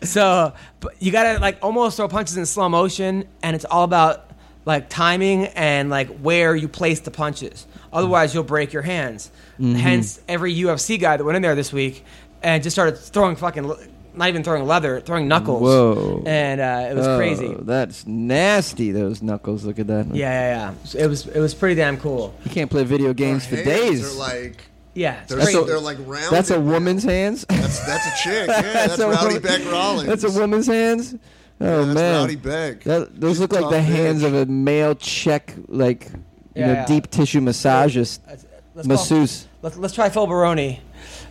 [0.04, 4.30] So, but you gotta like almost throw punches in slow motion, and it's all about
[4.64, 7.66] like timing and like where you place the punches.
[7.92, 9.32] Otherwise, you'll break your hands.
[9.60, 9.76] Mm-hmm.
[9.76, 12.06] Hence, every UFC guy that went in there this week
[12.44, 13.80] and just started throwing fucking, le-
[14.14, 15.62] not even throwing leather, throwing knuckles.
[15.62, 16.24] Whoa.
[16.26, 17.56] And uh, it was Oh, crazy.
[17.60, 18.92] That's nasty.
[18.92, 19.64] Those knuckles.
[19.64, 20.08] Look at that.
[20.08, 21.02] Yeah, yeah, yeah.
[21.04, 22.34] It was it was pretty damn cool.
[22.44, 24.02] You can't play video games for days.
[24.02, 24.64] hands are like
[24.96, 25.64] Yeah, they're, crazy.
[25.64, 26.30] they're like round.
[26.36, 27.46] that's a woman's hands.
[27.48, 28.48] That's that's a chick.
[28.50, 30.08] Yeah, that's, a Rowdy woman- Bec Rawlings.
[30.10, 31.16] That's a woman's hands.
[31.62, 32.84] Oh Yeah, that's man, Rowdy Bec.
[32.84, 36.20] That, those She's look like tough the hands of a male Czech, like you
[36.56, 36.86] Yeah, know, yeah.
[36.86, 39.48] deep tissue massagist, Let's- let's call- masseuse.
[39.62, 40.82] Let's, let's try Phil Baroni.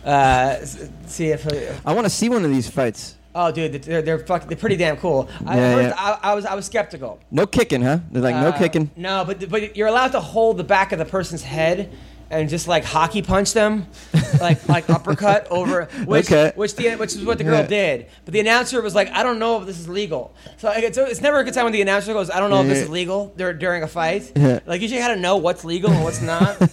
[0.05, 0.57] Uh,
[1.05, 1.45] see if.
[1.47, 3.15] Uh, I want to see one of these fights.
[3.33, 5.29] Oh, dude, they're they're fucking, they're pretty damn cool.
[5.45, 6.17] I, Yeah, first, yeah.
[6.23, 7.19] I, I was I was skeptical.
[7.31, 7.99] No kicking, huh?
[8.11, 8.91] They're like no Uh, kicking.
[8.97, 11.91] No, but but you're allowed to hold the back of the person's head
[12.29, 13.87] and just like hockey punch them,
[14.41, 16.51] like like uppercut over which Okay.
[16.55, 17.67] which the which is what the girl Yeah.
[17.67, 18.07] did.
[18.25, 20.33] But the announcer was like, I don't know if this is legal.
[20.57, 22.61] So like, it's it's never a good time when the announcer goes, I don't know
[22.61, 22.83] if this Yeah.
[22.85, 24.31] is legal dur- during a fight.
[24.35, 24.59] Yeah.
[24.65, 26.57] Like you had to know what's legal and what's not.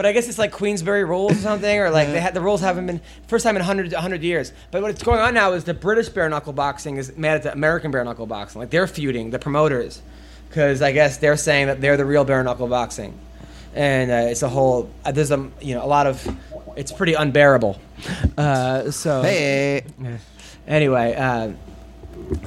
[0.00, 2.62] But I guess it's like Queensberry rules or something, or like they had the rules
[2.62, 4.50] haven't been first time in 100, 100 years.
[4.70, 7.52] But what's going on now is the British bare knuckle boxing is mad at the
[7.52, 8.62] American bare knuckle boxing.
[8.62, 10.00] Like they're feuding the promoters
[10.48, 13.12] because I guess they're saying that they're the real bare knuckle boxing,
[13.74, 16.26] and uh, it's a whole uh, there's a you know a lot of
[16.78, 17.78] it's pretty unbearable.
[18.38, 19.84] Uh, so Hey,
[20.66, 21.52] anyway, uh,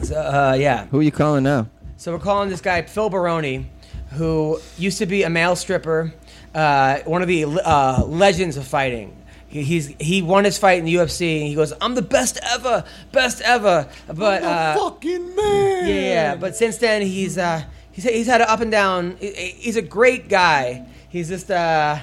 [0.02, 0.88] so, uh, yeah.
[0.88, 1.68] who are you calling now?
[1.98, 3.68] So we're calling this guy Phil Baroni,
[4.14, 6.16] who used to be a male stripper,
[6.54, 9.16] uh, one of the uh, legends of fighting.
[9.48, 12.40] He, he's he won his fight in the UFC, and he goes, "I'm the best
[12.44, 15.88] ever, best ever." But the uh, fucking man.
[15.88, 19.18] yeah, yeah, but since then he's uh, he's he's had an up and down.
[19.20, 20.86] he- He's a great guy.
[21.10, 22.00] He's just uh,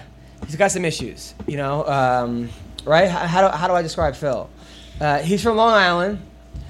[0.46, 1.84] he's got some issues, you know.
[1.86, 2.48] Um,
[2.84, 3.08] right?
[3.10, 4.48] How, how do how do I describe Phil?
[5.00, 6.20] Uh, he's from Long Island.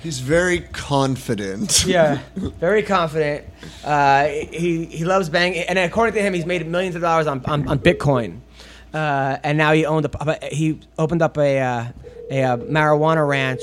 [0.02, 1.84] He's very confident.
[1.90, 3.44] Yeah, very confident.
[3.84, 7.44] Uh, he he loves bang, and according to him, he's made millions of dollars on
[7.46, 8.40] on, on Bitcoin.
[8.94, 11.84] Uh, and now he owned a, he opened up a uh,
[12.30, 13.62] a, uh marijuana ranch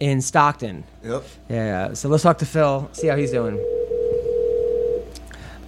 [0.00, 0.84] in Stockton.
[1.04, 1.24] Yep.
[1.48, 1.92] Yeah.
[1.94, 3.56] So let's talk to Phil, see how he's doing.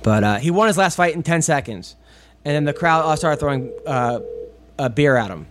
[0.02, 1.96] But uh, he won his last fight in ten seconds,
[2.44, 4.20] and then the crowd all started throwing uh,
[4.78, 5.46] a beer at him.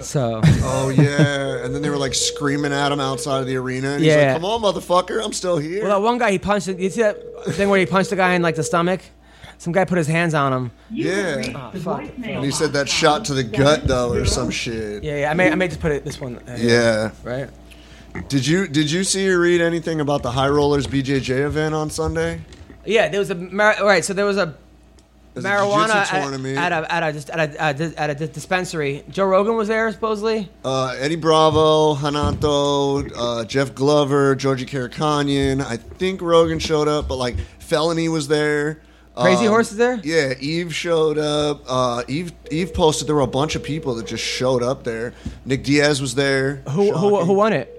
[0.00, 1.64] So Oh yeah.
[1.64, 3.90] And then they were like screaming at him outside of the arena.
[3.90, 4.32] And he's Yeah.
[4.32, 5.22] like, "Come on, motherfucker!
[5.24, 6.68] I'm still here." well, that one guy he punched.
[6.68, 7.16] You see that
[7.50, 9.00] thing where he punched the guy in like the stomach?
[9.58, 10.70] Some guy put his hands on him.
[10.90, 11.42] yeah.
[11.74, 12.02] Oh, fuck.
[12.22, 15.04] And he said that shot to the gut though, or some shit.
[15.04, 15.30] Yeah, yeah.
[15.30, 16.36] I may, I may just put it this one.
[16.48, 17.10] uh, Yeah.
[17.22, 17.50] Right.
[18.28, 21.90] Did you did you see or read anything about the High Rollers BJJ event on
[21.90, 22.40] Sunday?
[22.86, 24.04] Yeah, there was a mar- all right.
[24.04, 24.54] So there was a
[25.34, 26.58] There's marijuana jiu-jitsu at, tournament.
[26.58, 29.04] at a at a just at a, at a, at a dispensary.
[29.10, 30.48] Joe Rogan was there supposedly.
[30.64, 35.60] uh, Eddie Bravo, Hanato, uh, Jeff Glover, Georgie Karakhanyan.
[35.64, 38.80] I think Rogan showed up, but like Felony was there.
[39.16, 40.00] Crazy Um, Horse is there?
[40.02, 41.62] Yeah, Eve showed up.
[41.68, 45.12] Uh, Eve Eve posted there were a bunch of people that just showed up there.
[45.44, 46.56] Nick Diaz was there.
[46.70, 47.26] Who who Shocking.
[47.26, 47.76] who won it?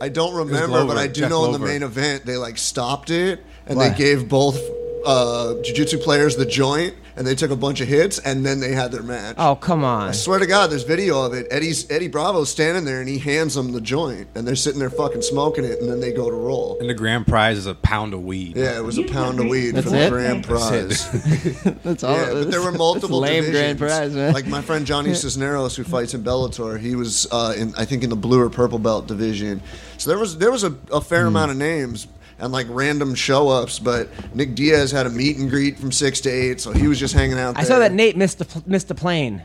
[0.00, 2.58] I don't remember, Glover, but I do Jeff know in the main event they like
[2.58, 3.88] stopped it and Why?
[3.88, 4.60] they gave both
[5.06, 8.72] uh, jiu-jitsu players the joint and they took a bunch of hits and then they
[8.72, 9.36] had their match.
[9.38, 10.08] Oh come on!
[10.08, 11.46] I swear to God, there's video of it.
[11.50, 14.90] Eddie's Eddie Bravo's standing there and he hands them the joint and they're sitting there
[14.90, 16.76] fucking smoking it and then they go to roll.
[16.80, 18.56] And the grand prize is a pound of weed.
[18.56, 20.10] Yeah, it was a pound of weed That's for the it?
[20.10, 21.08] grand prize.
[21.82, 22.16] That's all.
[22.16, 23.78] Yeah, but there were multiple That's lame divisions.
[23.78, 24.34] grand prize, man.
[24.34, 28.02] Like my friend Johnny Cisneros, who fights in Bellator, he was uh, in I think
[28.04, 29.62] in the blue or purple belt division.
[29.96, 31.28] So there was there was a, a fair Hmm.
[31.28, 32.06] amount of names
[32.38, 33.78] and like random show ups.
[33.78, 36.98] But Nick Diaz had a meet and greet from six to eight, so he was
[36.98, 37.54] just hanging out.
[37.54, 37.62] There.
[37.62, 39.42] I saw that Nate missed the missed the plane.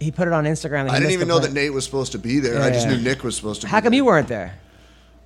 [0.00, 0.90] He put it on Instagram.
[0.90, 1.52] I didn't even know that.
[1.52, 2.54] Nate was supposed to be there.
[2.54, 2.96] Yeah, I just yeah.
[2.96, 3.66] knew Nick was supposed to.
[3.66, 3.76] Be there.
[3.76, 3.96] How come there.
[3.96, 4.58] you weren't there?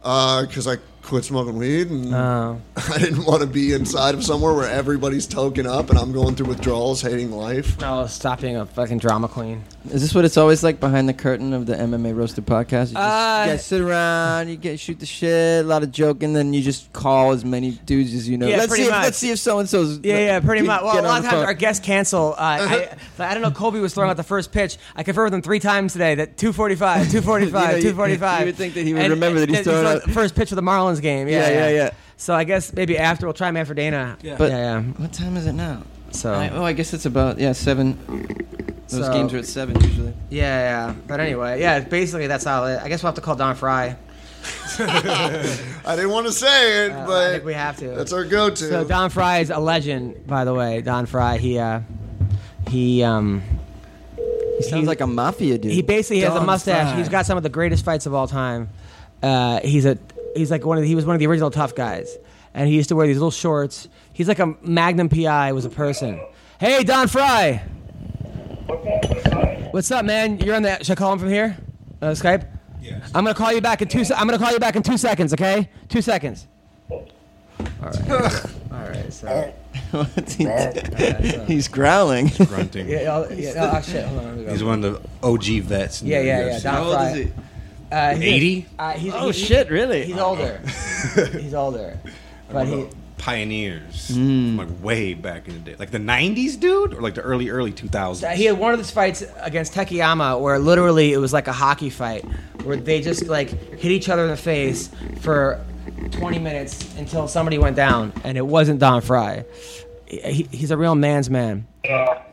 [0.03, 0.77] Uh, because I
[1.09, 2.61] quit smoking weed, and Oh.
[2.77, 6.37] I didn't want to be inside of somewhere where everybody's token up and I'm going
[6.37, 7.81] through withdrawals, hating life.
[7.81, 9.65] No, stop being a fucking drama queen.
[9.91, 12.89] Is this what it's always like behind the curtain of the MMA Roasted podcast?
[12.89, 15.91] You, just, Uh, you guys sit around, you get shoot the shit, a lot of
[15.91, 18.47] joking, then you just call as many dudes as you know.
[18.47, 19.05] Yeah, let's pretty see if much.
[19.05, 19.99] let's see if so and so's.
[20.03, 20.83] Yeah, yeah, pretty much.
[20.83, 22.33] Well, a lot of times our guests cancel.
[22.33, 23.51] Uh, I, I don't know.
[23.51, 24.77] Colby was throwing out the first pitch.
[24.95, 28.41] I confirmed with him three times today that 245, 245, you know, 245.
[28.41, 30.57] you would think that he would remember that he's throwing out- the first pitch of
[30.57, 31.29] the Marlins game.
[31.29, 31.91] Yeah, Yeah, yeah, yeah.
[32.17, 34.17] So I guess maybe after we'll try him after Dana.
[34.23, 34.81] Yeah, But- yeah.
[34.81, 34.83] yeah.
[34.97, 35.83] What time is it now?
[36.11, 37.99] So I, oh, I guess it's about yeah seven.
[38.89, 40.15] Those So- games are at seven usually.
[40.31, 40.95] yeah, yeah.
[41.07, 41.81] But anyway, yeah.
[41.81, 42.67] Basically, that's all.
[42.67, 43.97] It, I guess we'll have to call Don Frye.
[44.79, 47.89] I didn't want to say it, Uh, I but think we have to.
[47.89, 48.69] that's our go-to.
[48.69, 50.81] So Don Frye is a legend, by the way.
[50.81, 51.81] Don Frye, he uh,
[52.69, 53.43] he um,
[54.17, 55.73] He sounds like a mafia dude.
[55.73, 56.89] he basically has a mustache.
[56.91, 56.99] Frye.
[56.99, 58.69] He's got some of the greatest fights of all time.
[59.23, 59.99] Uh, he's a
[60.39, 62.17] he's like one of the, he was one of the original tough guys,
[62.55, 63.89] and he used to wear these little shorts.
[64.13, 66.21] He's like a Magnum PI was a person.
[66.59, 67.63] Hey, Don Frye.
[69.71, 70.39] What's up, man?
[70.39, 70.79] You're on the.
[70.83, 71.57] Should I call him from here?
[72.01, 72.47] Uh, Skype.
[72.81, 72.99] Yeah.
[73.15, 74.05] I'm gonna call you back in two.
[74.05, 75.33] se- I'm gonna call you back in two seconds.
[75.33, 76.47] Okay, two seconds.
[76.91, 77.05] All
[77.83, 78.45] right.
[78.73, 79.13] All right.
[79.13, 79.53] So.
[79.91, 81.45] What's he do?
[81.47, 82.29] He's growling.
[82.47, 82.89] Grunting.
[82.89, 83.13] Yeah.
[83.15, 84.05] I'll- yeah oh, shit.
[84.07, 84.27] Hold on.
[84.27, 84.51] let me go.
[84.53, 86.03] He's one of the OG vets.
[86.03, 86.53] in Yeah, the yeah, yeah.
[86.59, 86.63] UFC.
[86.63, 87.09] Don How old Frye.
[87.11, 87.33] is he?
[87.91, 88.67] Uh, he's- 80?
[88.79, 90.05] Uh, he's, Oh, he- shit, really?
[90.05, 90.59] He's older.
[91.33, 91.99] he's older.
[92.51, 92.87] But he.
[93.19, 97.21] Pioneers, from, like way back in the day, like the '90s, dude, or like the
[97.21, 98.23] early early 2000s.
[98.25, 101.53] Uh, He had one of these fights against Takayama where literally it was like a
[101.53, 102.25] hockey fight
[102.63, 105.63] where they just like hit each other in the face for
[106.13, 109.45] 20 minutes until somebody went down, and it wasn't Don Frye.
[110.07, 111.67] He, he's a real man's man.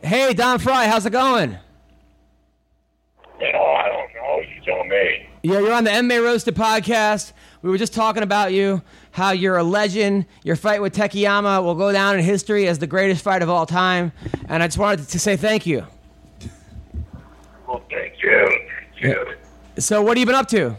[0.02, 1.58] Hey, Don Frye, how's it going?
[3.40, 4.40] You know, I don't know.
[4.40, 5.28] You tell me.
[5.46, 7.32] Yeah, you're on the MMA Roasted podcast.
[7.62, 8.82] We were just talking about you,
[9.12, 10.26] how you're a legend.
[10.42, 13.64] Your fight with Takayama will go down in history as the greatest fight of all
[13.64, 14.10] time.
[14.48, 15.86] And I just wanted to say thank you.
[17.68, 18.60] Well, thank you.
[19.00, 19.36] Thank you.
[19.78, 20.76] So, what have you been up to?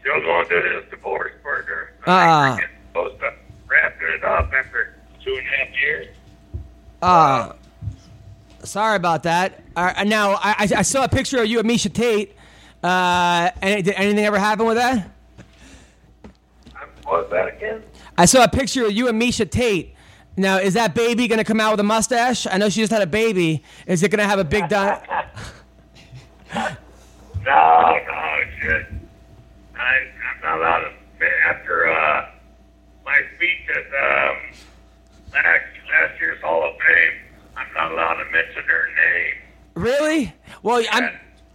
[0.00, 1.92] Still going through this divorce, partner.
[2.06, 2.56] Ah.
[2.56, 3.32] I'm supposed to
[3.68, 6.16] wrap it up after two and a half years.
[7.00, 7.52] Uh,
[8.66, 9.62] sorry about that.
[9.74, 12.36] Uh, now, I, I saw a picture of you at Miesha Tate.
[12.82, 15.10] Uh, and did anything ever happen with that?
[17.04, 17.82] What was that again?
[18.18, 19.94] I saw a picture of you and Miesha Tate.
[20.36, 22.46] Now, is that baby going to come out with a mustache?
[22.46, 23.62] I know she just had a baby.
[23.86, 25.00] Is it going to have a big don?
[27.46, 28.86] No, no, shit.
[29.76, 31.26] I, I'm not allowed to.
[31.48, 32.28] After uh,
[33.04, 34.36] my speech at um,
[35.32, 37.25] last, last year's Hall of Fame,
[37.76, 39.34] not allowed to mention her name.
[39.74, 40.32] Really?
[40.62, 41.04] Well, I'm.
[41.04, 41.10] I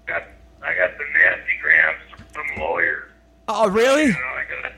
[0.08, 0.24] got,
[0.64, 3.10] I got the nasty grams from some lawyers.
[3.48, 4.06] Oh, really?
[4.06, 4.74] You know, I gotta,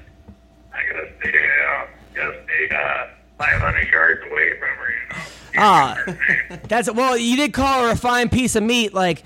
[0.73, 1.85] I gotta stay, uh,
[2.15, 5.23] gotta stay, uh, 500 yards away from her, you know.
[5.55, 6.03] Ah,
[6.67, 7.15] that's well.
[7.17, 9.23] You did call her a fine piece of meat like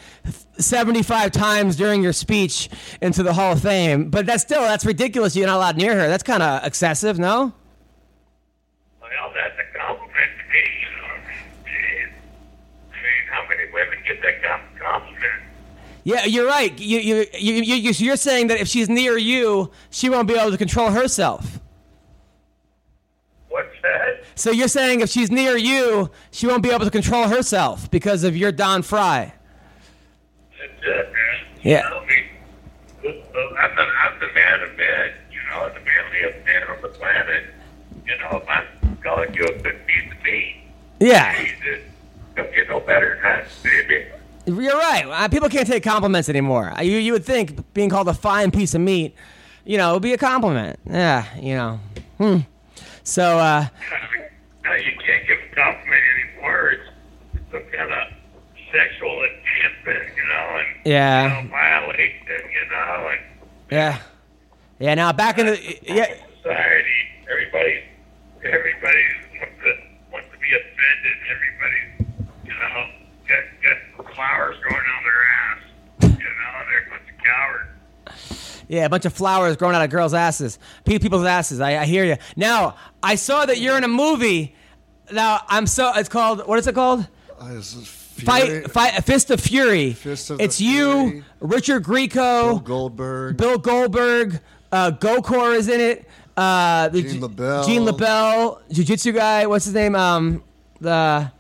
[0.57, 2.69] seventy-five times during your speech
[3.01, 5.35] into the Hall of Fame, but that's still that's ridiculous.
[5.37, 6.07] You're not allowed near her.
[6.07, 7.53] That's kind of excessive, no?
[9.01, 11.13] Well, that's a compliment to me, you know.
[11.63, 12.11] Jeez.
[12.91, 15.23] I mean, how many women get that com- compliment?
[16.03, 16.77] Yeah, you're right.
[16.79, 20.35] You you you you you- you're saying that if she's near you, she won't be
[20.35, 21.59] able to control herself.
[23.49, 24.23] What's that?
[24.35, 28.23] So you're saying if she's near you, she won't be able to control herself because
[28.23, 29.33] of your Don Frye.
[30.85, 31.09] That's.
[31.63, 31.89] Yeah.
[31.89, 32.23] I mean,
[33.59, 37.43] I'm the, I'm the man of men, you know, the manliest man on the planet.
[38.05, 40.55] You know, if I'm calling you a good piece of meat,
[41.01, 41.81] Yeah, Jesus,
[42.37, 44.07] don't get no better than that,
[44.45, 45.05] you're right.
[45.05, 46.71] Uh, People can't take compliments anymore.
[46.77, 49.13] Uh, You you would think being called a fine piece of meat,
[49.65, 50.79] you know, would be a compliment.
[50.89, 51.79] Yeah, you know.
[52.17, 52.37] Hmm.
[53.03, 53.67] So uh,
[54.63, 56.71] Now you can't give a compliment anymore.
[57.33, 58.07] It's some kind of
[58.71, 61.23] sexual enhancement, you know, and Yeah.
[61.23, 63.19] you know, violation, you know, and
[63.71, 63.97] yeah,
[64.79, 64.93] yeah.
[64.95, 66.05] Now back in the yeah.
[66.41, 67.83] society, everybody,
[68.43, 69.03] everybody
[69.39, 69.73] wants to
[70.11, 71.17] wants to be offended.
[71.31, 71.96] Everybody, you
[72.59, 72.87] know,
[73.27, 73.43] got
[74.05, 75.61] got flowers growing on their ass.
[76.01, 78.63] You know, they're a bunch of cowards.
[78.69, 81.61] Yeah, a bunch of flowers growing out of girls' asses, people's asses.
[81.61, 82.17] I, I hear you.
[82.35, 84.55] Now, I saw that you're in a movie.
[85.11, 85.93] Now, I'm so.
[85.95, 86.45] It's called.
[86.47, 87.07] What is it called?
[87.39, 89.93] Uh, this is Fury, Fight, fight, Fist of Fury.
[89.93, 91.23] Fist of the it's you, Fury.
[91.39, 93.37] Richard Grieco, Bill Goldberg.
[93.37, 94.41] Bill Goldberg,
[94.71, 96.07] uh, Gokor is in it.
[96.35, 97.65] Uh, the Gene G- LeBell.
[97.65, 99.45] Gene LeBell, Jiu-Jitsu guy.
[99.45, 99.95] What's his name?
[99.95, 100.43] Um,
[100.81, 101.31] the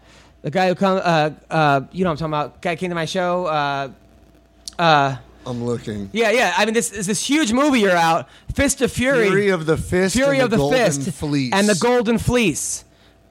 [0.41, 0.99] the guy who come.
[1.03, 2.61] Uh, uh, you know what I'm talking about.
[2.61, 3.45] Guy came to my show.
[3.45, 3.89] Uh,
[4.79, 5.15] uh,
[5.45, 6.09] I'm looking.
[6.13, 6.53] Yeah, yeah.
[6.57, 8.27] I mean, this is this huge movie you're out.
[8.53, 9.27] Fist of Fury.
[9.27, 10.15] Fury of the Fist.
[10.15, 11.11] Fury and of the Golden Fist.
[11.11, 11.53] Fleece.
[11.53, 12.83] And the Golden Fleece.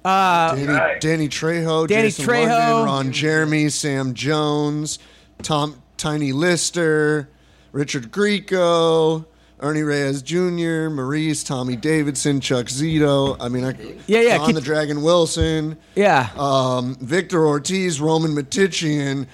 [0.04, 1.00] Danny, Right.
[1.00, 2.48] Danny Trejo, Danny Jason Trejo.
[2.48, 5.00] London, Ron Jeremy, Sam Jones,
[5.42, 7.28] Tom Tiny Lister,
[7.72, 9.24] Richard Grieco,
[9.58, 13.36] Ernie Reyes Jr., Maurice, Tommy Davidson, Chuck Zito.
[13.40, 13.72] I mean, I,
[14.06, 16.28] Yeah, yeah, John keep- the Dragon Wilson, Yeah.
[16.36, 19.26] um, Victor Ortiz, Roman Matichian.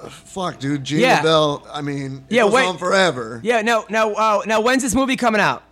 [0.00, 1.22] Uh, fuck, dude, Gene Yeah.
[1.22, 1.66] Bell.
[1.72, 2.66] I mean, it Yeah, goes wait.
[2.66, 3.40] on forever.
[3.42, 5.62] yeah, no, no, uh, now when's this movie coming out?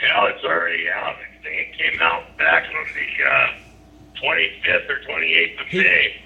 [0.00, 1.14] You know, it's already out.
[1.14, 6.16] I think it came out back on the uh, 25th or 28th of May.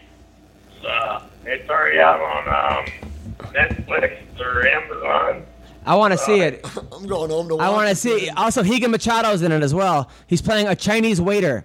[0.83, 5.45] So, it's already out on um, Netflix or Amazon.
[5.87, 6.67] I want to see it.
[6.93, 7.97] I'm going home to watch I want to it.
[7.97, 8.29] see.
[8.31, 10.11] Also, Rigan Machado's in it as well.
[10.27, 11.65] He's playing a Chinese waiter,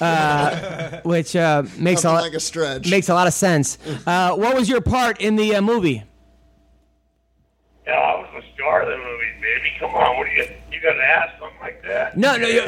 [0.00, 2.90] uh, which uh, makes a Nothing lot, like a stretch.
[2.90, 3.78] makes a lot of sense.
[4.06, 6.02] Uh, what was your part in the uh, movie?
[7.86, 9.70] Yeah, I was the star of the movie, baby.
[9.80, 12.16] Come on, what do you you got to ask something like that?
[12.16, 12.46] No, no.
[12.46, 12.62] You,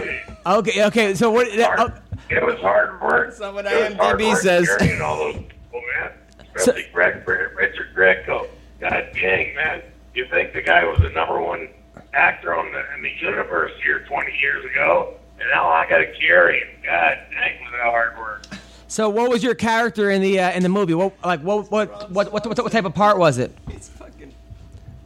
[0.46, 1.14] okay, okay.
[1.14, 1.46] So what?
[1.60, 1.90] Hard- Uh,
[2.30, 3.32] it was hard work.
[3.32, 4.68] Someone It was hard IMDb work says.
[4.78, 6.12] carrying all those people, man.
[6.54, 8.48] Especially Greg, Richard Grieco.
[8.80, 9.82] God dang, man.
[10.14, 11.68] You think the guy was the number one
[12.12, 16.12] actor on the, in the universe here 20 years ago, and now I got to
[16.18, 16.68] carry him.
[16.84, 18.46] God dang, was that hard work.
[18.88, 20.94] so what was your character in the uh, in the movie?
[20.94, 23.56] What like what what what what, what, what type of part was it?
[23.68, 24.34] It's fucking.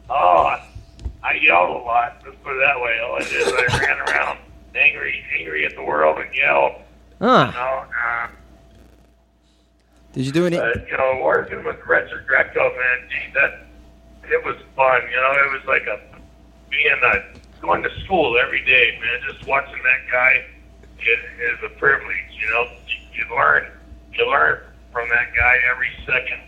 [0.09, 0.67] Oh, I,
[1.23, 2.21] I yelled a lot.
[2.25, 2.99] Let's put it that way.
[2.99, 4.39] All I did is I ran around
[4.75, 6.73] angry, angry at the world and yelled.
[7.19, 7.47] Huh?
[7.47, 8.27] You know, uh,
[10.13, 10.57] Did you do any?
[10.57, 13.64] But, you know, working with Richard Grieco, man, gee, that
[14.29, 15.01] it was fun.
[15.09, 15.99] You know, it was like a
[16.69, 19.33] being a going to school every day, man.
[19.33, 20.45] Just watching that guy
[20.99, 21.19] is,
[21.53, 22.15] is a privilege.
[22.39, 23.67] You know, you, you learn
[24.13, 24.61] you learn
[24.91, 26.39] from that guy every second.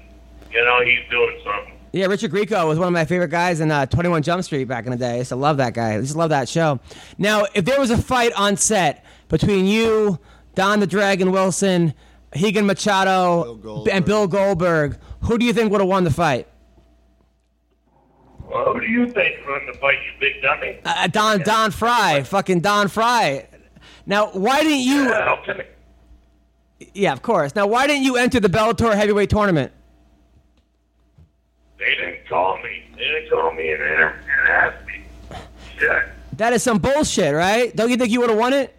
[0.51, 1.73] You know, he's doing something.
[1.93, 4.85] Yeah, Richard Grieco was one of my favorite guys in uh, 21 Jump Street back
[4.85, 5.15] in the day.
[5.15, 5.93] I used to love that guy.
[5.93, 6.79] I used to love that show.
[7.17, 10.19] Now, if there was a fight on set between you,
[10.55, 11.93] Don the Dragon Wilson,
[12.35, 13.93] Rigan Machado, Goldberg.
[13.93, 16.47] and Bill Goldberg, who do you think would have won the fight?
[18.47, 20.79] Well, who do you think won the fight, you big dummy?
[20.85, 23.47] Uh, Don Don Frye, fucking Don Frye.
[24.05, 25.05] Now, why didn't you?
[25.45, 25.63] Can
[26.93, 27.55] Yeah, of course.
[27.55, 29.73] Now, why didn't you enter the Bellator heavyweight tournament?
[31.77, 32.83] they didn't call me.
[32.95, 34.13] They didn't call me and, and
[34.49, 35.05] ask me.
[35.77, 36.03] Shit.
[36.33, 37.75] That is some bullshit, right?
[37.75, 38.77] Don't you think you would have won it?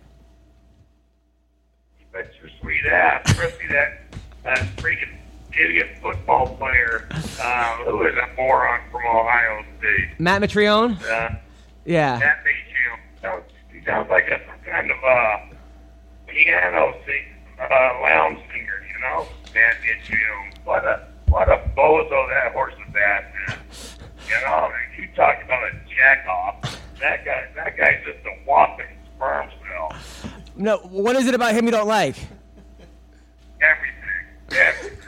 [2.01, 4.03] You bet your sweet ass, especially that
[4.45, 5.16] that freaking
[5.61, 7.09] idiot football player
[7.43, 10.19] uh, who is a moron from Ohio State.
[10.21, 11.01] Matt Mitrione?
[11.03, 11.35] Uh,
[11.85, 12.19] Yeah.
[12.19, 12.45] Matt
[13.23, 15.51] sounds, he sounds like a some kind of a
[16.27, 17.25] piano sing,
[17.61, 19.27] uh, lounge singer, you know?
[19.55, 20.19] Matt Mitchell.
[20.65, 23.59] What a what a bozo that horse is at, man.
[24.29, 26.79] You know, you talk about a jack off.
[27.01, 28.87] That guy, that guy's just a whopping
[29.17, 29.97] sperm cell.
[30.57, 32.17] No, what is it about him you don't like?
[33.61, 35.08] Everything, everything.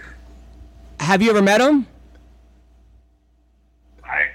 [1.01, 1.87] Have you ever met him?
[4.05, 4.27] I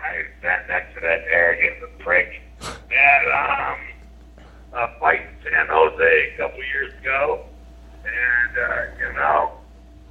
[0.00, 3.78] I sat next to that arrogant prick at um
[4.72, 7.44] a fight in San Jose a couple years ago,
[8.04, 9.50] and uh, you know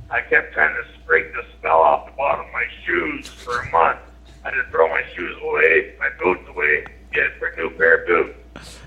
[0.09, 3.71] I kept trying to scrape the smell off the bottom of my shoes for a
[3.71, 3.99] month.
[4.43, 6.83] I just throw my shoes away, my boots away,
[7.13, 8.79] get a new pair of boots.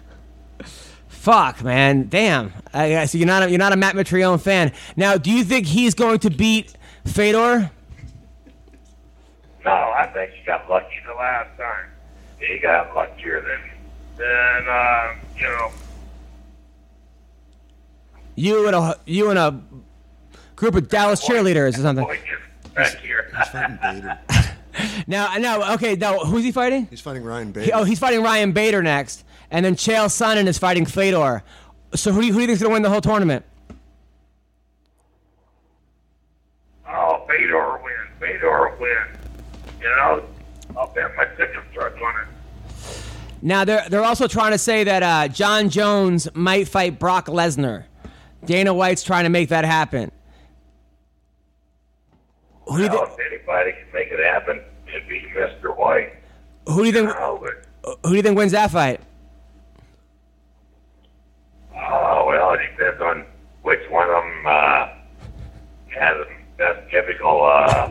[1.09, 2.09] Fuck, man.
[2.09, 2.53] Damn.
[2.75, 4.73] I, I- so you're not a, you're not a Matt Mitrione fan.
[4.95, 6.75] Now, do you think he's going to beat
[7.07, 7.71] Fedor?
[9.65, 11.87] No, I think he got lucky the last time.
[12.39, 13.61] He got luckier than
[14.19, 15.71] than uh, you know
[18.37, 19.61] You and a you and a
[20.57, 22.05] group of Dallas cheerleaders or something.
[22.05, 22.19] boy
[22.75, 23.31] back here.
[23.53, 24.19] Fighting Bader.
[25.07, 25.95] Now, now, okay.
[25.95, 26.87] Now, who's he fighting?
[26.91, 27.67] He's fighting Ryan Bader.
[27.67, 31.45] He- oh, he's fighting Ryan Bader next, and then Chael Sonnen is fighting Fedor.
[31.95, 33.45] So who do you, who do you think's gonna win the whole tournament?
[36.89, 38.01] Oh, Fedor wins.
[38.85, 39.09] Fedor.
[39.81, 40.25] You know,
[40.77, 42.29] I'll bet my ticket truck on it.
[43.43, 47.85] Now they're they're also trying to say that uh, Jon Jones might fight Brock Lesnar.
[48.45, 50.11] Dana White's trying to make that happen.
[52.67, 55.77] Who do you, Well, thi- if anybody can make it happen, it'd be Mr.
[55.77, 56.13] White.
[56.67, 59.01] who do you think who do you think wins that fight?
[61.77, 63.25] oh, well, it depends on
[63.63, 64.89] which one of them uh,
[65.89, 66.27] has the
[66.57, 67.84] best chemical, uh,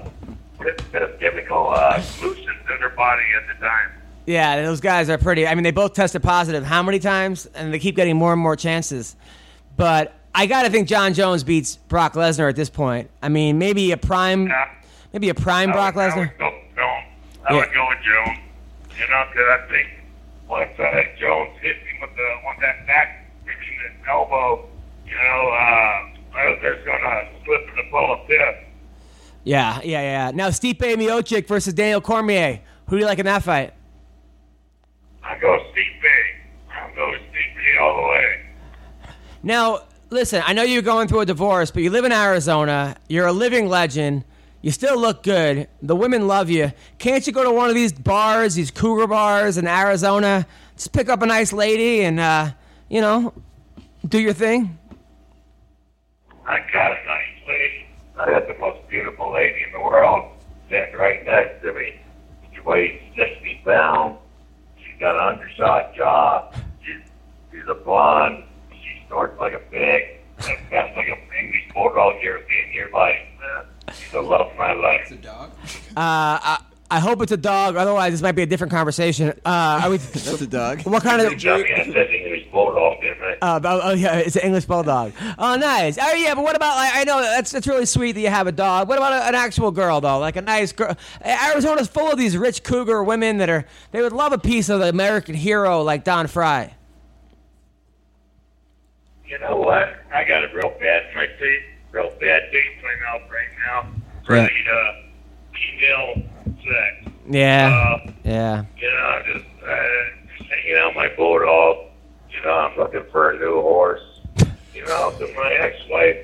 [0.93, 3.91] best best chemical uh, solutions in their body at the time.
[4.25, 5.45] Yeah, those guys are pretty.
[5.45, 8.41] I mean, they both tested positive how many times, and they keep getting more and
[8.41, 9.15] more chances.
[9.75, 13.09] But I gotta think Jon Jones beats Brock Lesnar at this point.
[13.21, 14.69] I mean, maybe a prime, Yeah.
[15.11, 16.17] maybe a prime I Brock would- I Lesnar.
[16.19, 17.59] would go, I Yeah.
[17.59, 18.39] would go with Jones.
[18.97, 19.87] You know, because I think
[20.47, 24.63] once uh, Jones hit me with the one that back reaching the elbow,
[25.05, 28.62] you know, uh, just gonna slip the ball a fifth.
[29.43, 30.31] Yeah, yeah, yeah.
[30.33, 32.61] Now Stipe Miocic versus Daniel Cormier.
[32.87, 33.73] Who do you like in that fight?
[35.23, 36.71] I go Stipe.
[36.71, 38.39] I go Stipe all the way.
[39.41, 39.79] Now,
[40.09, 42.95] listen, I know you're going through a divorce, but you live in Arizona.
[43.09, 44.23] You're a living legend.
[44.61, 45.67] You still look good.
[45.81, 46.71] The women love you.
[46.97, 50.47] Can't you go to one of these bars, these cougar bars in Arizona?
[50.77, 52.51] Just pick up a nice lady and, uh,
[52.87, 53.33] you know,
[54.07, 54.77] do your thing.
[56.47, 57.32] I got a nice.
[58.19, 60.31] I got the most beautiful lady in the world
[60.69, 61.99] sitting right next to me.
[62.53, 64.17] She weighs 60 pounds.
[64.77, 66.51] She's got an undershot jaw.
[66.83, 67.01] She's,
[67.51, 68.43] she's a blonde.
[68.71, 70.19] She snorts like a pig.
[70.47, 73.65] And that's like a English bulldog you're in your life, man.
[73.93, 75.01] She's the love of my life.
[75.03, 75.51] It's a dog.
[75.95, 76.59] Uh, I,
[76.93, 77.75] I hope it's a dog.
[77.75, 79.29] Otherwise, this might be a different conversation.
[79.43, 80.83] Uh, are we, That's a dog.
[80.83, 81.39] what kind of?
[81.41, 83.37] Tell me I said English bulldog, didn't I?
[83.41, 85.11] Uh, oh, oh, yeah, it's an English bulldog.
[85.39, 85.97] Oh, nice.
[85.99, 86.77] Oh yeah, but what about?
[86.77, 88.87] I, I know that's that's really sweet that you have a dog.
[88.89, 90.19] What about a, an actual girl though?
[90.19, 90.95] Like a nice girl.
[91.25, 94.79] Arizona's full of these rich cougar women that are they would love a piece of
[94.79, 96.75] the American hero like Don Frye.
[99.25, 99.95] You know what?
[100.13, 103.95] I got a real bad my teeth, real bad taste in my mouth right now
[104.25, 104.47] for Yeah.
[104.47, 104.93] the uh,
[105.53, 106.29] female
[106.63, 107.15] sex.
[107.29, 108.63] Yeah, Uh, yeah.
[108.77, 111.85] you know, I'm just, uh, just hanging out my bulldog.
[112.31, 114.01] You know, I'm looking for a new horse.
[114.73, 116.17] You know, so my ex-wife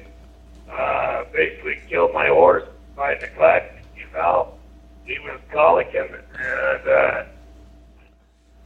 [0.72, 2.64] uh, basically killed my horse
[2.96, 3.86] by neglect.
[3.96, 4.54] You know,
[5.06, 6.10] he was colicking,
[6.40, 7.24] and uh,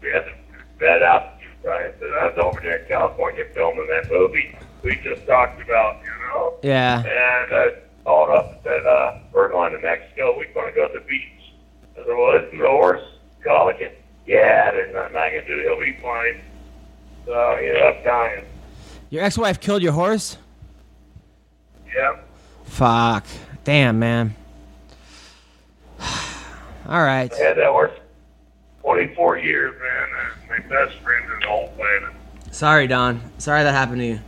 [0.02, 0.32] we had to
[0.80, 1.30] vet out.
[1.66, 4.54] Right, so I was over there in California filming that movie
[4.84, 6.02] we just talked about.
[6.04, 6.54] You know.
[6.62, 7.00] Yeah.
[7.00, 7.68] And I
[8.04, 10.36] called up and said, uh, we're going to Mexico.
[10.36, 11.24] We're going to go to the beach.
[11.94, 13.04] I said, well, isn't the horse
[13.46, 13.92] colicking?
[14.26, 15.60] Yeah, there's nothing I can do.
[15.60, 16.42] He'll be fine.
[17.26, 18.46] So he ended up dying.
[19.10, 20.38] Your ex-wife killed your horse.
[21.96, 22.18] Yeah.
[22.66, 23.26] Fuck.
[23.64, 24.36] Damn, man.
[26.00, 27.32] All right.
[27.32, 27.92] I had that horse
[28.82, 30.10] 24 years, man.
[30.50, 32.10] My best friend in the whole planet.
[32.52, 33.22] Sorry, Don.
[33.38, 34.20] Sorry that happened to you.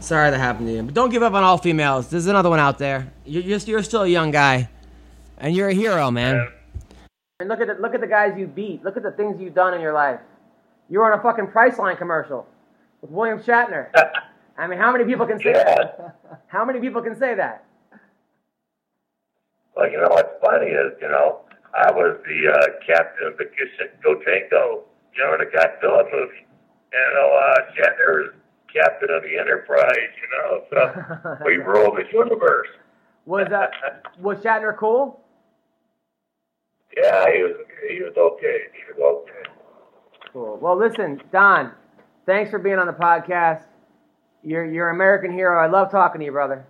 [0.00, 0.82] Sorry that happened to you.
[0.82, 2.08] But don't give up on all females.
[2.08, 3.12] There's another one out there.
[3.26, 4.68] You're, you're, you're still a young guy,
[5.40, 6.34] and you're a hero, man.
[6.34, 6.48] Yeah.
[7.40, 8.84] And look at the, look at the guys you beat.
[8.84, 10.20] Look at the things you've done in your life.
[10.88, 12.46] You were on a fucking Priceline commercial
[13.00, 13.88] with William Shatner.
[14.58, 16.16] I mean, how many people can say that?
[16.48, 17.64] How many people can say that?
[19.74, 21.40] Well, you know what's funny is, you know,
[21.72, 24.82] I was the uh, captain of the Gotengo,
[25.14, 26.44] you know, the Godzilla movie.
[26.92, 28.34] You know, uh, Shatner was
[28.72, 32.68] captain of the Enterprise, you know, so we rule the universe.
[33.26, 33.68] Was uh,
[34.18, 35.19] was Shatner cool?
[36.96, 37.94] Yeah, he was, okay.
[37.94, 38.58] he was okay.
[38.74, 39.50] He was okay.
[40.32, 40.58] Cool.
[40.60, 41.72] Well, listen, Don.
[42.26, 43.64] Thanks for being on the podcast.
[44.42, 45.62] You're you're an American hero.
[45.62, 46.64] I love talking to you, brother.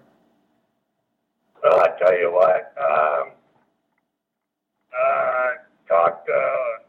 [1.62, 3.32] Well, I tell you what, um,
[4.96, 5.48] uh,
[5.86, 6.82] talk, uh,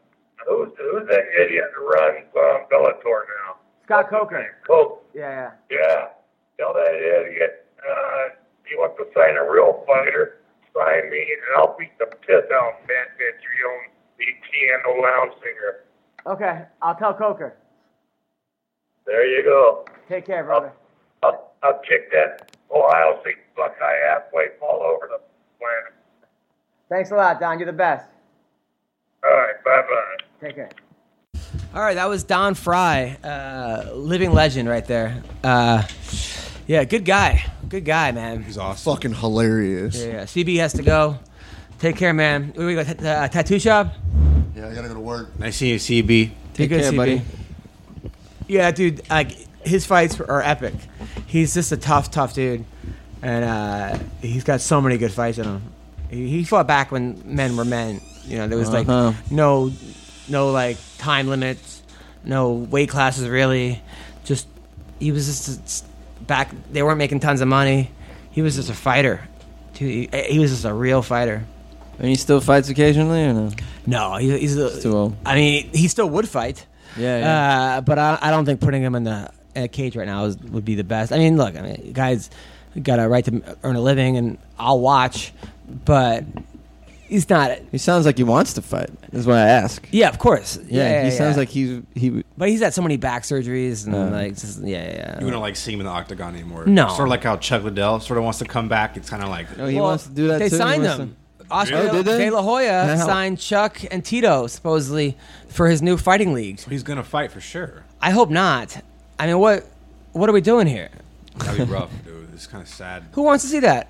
[0.48, 3.56] who's, who's that idiot that runs um, Bellator now?
[3.84, 4.56] Scott Coker.
[4.66, 5.04] Coke.
[5.14, 5.78] Yeah, yeah.
[5.78, 6.06] Yeah,
[6.58, 7.66] tell that idiot.
[7.78, 10.38] Uh, he wants to sign a real fighter.
[10.74, 15.02] Sign me, and I'll beat the piss out of that bitch you own the piano
[15.02, 15.84] lounge singer.
[16.26, 17.56] Okay, I'll tell Coker.
[19.06, 19.84] There you go.
[20.08, 20.72] Take care, brother.
[21.22, 25.20] I'll, I'll kick that Ohio State Buckeye halfway all over the
[25.58, 25.92] planet.
[26.88, 27.58] Thanks a lot, Don.
[27.58, 28.08] You're the best.
[29.24, 30.46] All right, bye bye.
[30.46, 30.70] Take care.
[31.74, 35.22] All right, that was Don Frye, uh, living legend right there.
[35.42, 35.82] Uh,
[36.72, 37.44] yeah, good guy.
[37.68, 38.42] Good guy, man.
[38.42, 38.94] He's awesome.
[38.94, 39.96] Fucking hilarious.
[40.00, 40.22] Yeah, yeah.
[40.24, 41.18] CB has to go.
[41.78, 42.52] Take care, man.
[42.54, 42.84] Where we go?
[42.84, 43.92] T- uh, tattoo shop?
[44.56, 45.38] Yeah, I gotta go to work.
[45.38, 46.06] Nice seeing you, CB.
[46.06, 46.96] Be Take good, care, CB.
[46.96, 47.22] buddy.
[48.48, 49.08] Yeah, dude.
[49.10, 49.32] Like
[49.64, 50.74] his fights are epic.
[51.26, 52.64] He's just a tough, tough dude,
[53.22, 55.62] and uh, he's got so many good fights in him.
[56.10, 58.00] He, he fought back when men were men.
[58.24, 59.12] You know, there was Uh-huh.
[59.12, 59.72] like no,
[60.28, 61.82] no like time limits,
[62.24, 63.80] no weight classes really.
[64.24, 64.46] Just
[65.00, 65.86] he was just
[66.32, 66.54] back.
[66.72, 67.90] They weren't making tons of money.
[68.30, 69.20] He was just a fighter.
[69.74, 71.44] Dude, he, he was just a real fighter.
[71.98, 73.50] And he still fights occasionally, or no?
[73.86, 75.16] No, he, he's a, too old.
[75.26, 76.64] I mean, he still would fight.
[76.96, 77.76] Yeah, yeah.
[77.76, 80.24] Uh, but I, I don't think putting him in the in a cage right now
[80.24, 81.12] is, would be the best.
[81.12, 82.30] I mean, look, I mean, guys
[82.82, 85.34] got a right to earn a living, and I'll watch,
[85.84, 86.24] but
[87.12, 87.58] he's not.
[87.70, 88.90] he sounds like he wants to fight.
[89.12, 89.86] Is why I ask.
[89.90, 90.58] Yeah, of course.
[90.66, 92.24] Yeah, he sounds like he's he.
[92.36, 94.10] But he's had so many back surgeries and Uh.
[94.10, 94.90] like, just, yeah, yeah.
[94.96, 95.18] yeah.
[95.20, 96.66] You wouldn't like see him in the octagon anymore.
[96.66, 96.88] No.
[96.88, 98.96] Sort of like how Chuck Liddell sort of wants to come back.
[98.96, 100.56] It's kind of like Oh, he Well, wants to do that They too.
[100.56, 101.16] He signed wants him.
[101.50, 101.88] Oscar Really?
[101.88, 102.24] De, Did they?
[102.24, 103.06] De La Hoya Wow.
[103.06, 105.16] signed Chuck and Tito supposedly
[105.48, 106.60] for his new fighting league.
[106.60, 107.84] He's gonna fight for sure.
[108.00, 108.80] I hope not.
[109.18, 109.66] I mean, what
[110.12, 110.88] what are we doing here?
[111.36, 112.28] That'd be rough, dude.
[112.34, 113.04] It's kind of sad.
[113.12, 113.88] Who wants to see that?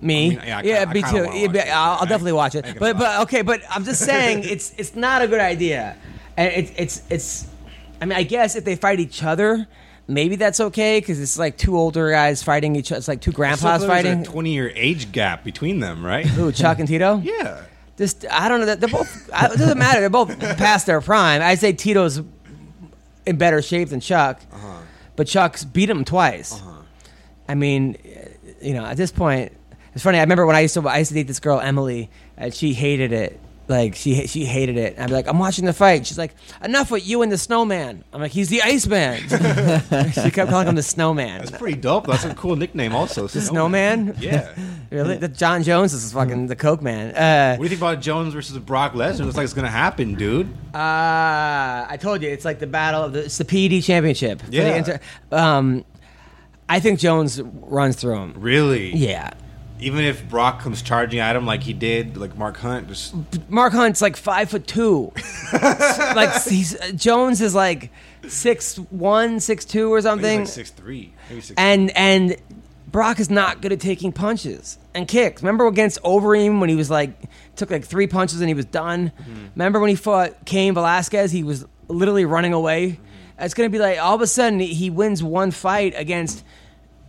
[0.00, 0.26] Me.
[0.26, 1.02] I mean, yeah, I kinda- me
[1.48, 1.48] too.
[1.54, 1.78] Yeah.
[1.80, 2.76] I'll, I'll definitely watch it.
[2.78, 5.96] But but okay, but I'm just saying it's it's not a good idea,
[6.36, 7.46] and it's it's it's.
[8.00, 9.66] I mean, I guess if they fight each other,
[10.08, 12.98] maybe that's okay because it's like two older guys fighting each other.
[12.98, 14.20] It's like two grandpas fighting.
[14.20, 16.26] a twenty-year age gap between them, right?
[16.26, 17.18] Who Chuck and Tito?
[17.24, 17.62] yeah.
[17.96, 18.74] Just I don't know.
[18.74, 19.30] They're both.
[19.32, 20.00] I- It doesn't matter.
[20.00, 21.40] They're both past their prime.
[21.40, 22.20] I'd say Tito's
[23.26, 24.78] in better shape than Chuck, Uh-huh.
[25.16, 26.60] but Chuck's beat him twice.
[27.48, 27.96] I mean,
[28.60, 29.52] you know, at this point,
[29.94, 30.18] it's funny.
[30.18, 32.74] I remember when I used to I used to date this girl Emily, and she
[32.74, 33.40] hated it.
[33.66, 34.96] Like she she hated it.
[34.98, 36.06] I'm like, I'm watching the fight.
[36.06, 38.04] She's like, enough with you and the snowman.
[38.12, 39.20] I'm like, he's the Iceman.
[40.12, 41.38] she kept calling him the snowman.
[41.38, 42.06] That's pretty dope.
[42.06, 43.26] That's a cool nickname, also.
[43.26, 44.16] The snowman.
[44.20, 44.54] Yeah.
[44.90, 45.16] Really?
[45.16, 47.14] The Jon Jones is fucking the Coke man.
[47.16, 49.24] Uh, What do you think about Jones versus Brock Lesnar?
[49.24, 50.46] Looks like it's gonna happen, dude.
[50.72, 54.40] Uh, I told you it's like the battle of the it's the PD championship.
[54.50, 54.76] Yeah.
[54.76, 55.00] inter-
[55.32, 55.84] um,
[56.68, 58.34] I think Jones runs through him.
[58.36, 58.94] Really?
[58.94, 59.30] Yeah,
[59.80, 63.14] Even if Brock comes charging at him like he did, like Mark Hunt, just
[63.50, 65.12] Mark Hunt's like five foot two.
[65.52, 67.90] like he's Jones is like
[68.28, 70.40] six one, six two or something.
[70.40, 71.54] like six three, maybe six.
[71.58, 72.36] and and
[72.86, 75.42] Brock is not good at taking punches and kicks.
[75.42, 77.10] Remember against Overeem when he was like
[77.56, 79.10] took like three punches and he was done.
[79.20, 79.46] Mm-hmm.
[79.56, 81.32] Remember when he fought Cain Velasquez?
[81.32, 82.90] He was literally running away.
[82.90, 83.44] Mm-hmm.
[83.44, 86.44] It's gonna be like all of a sudden he wins one fight against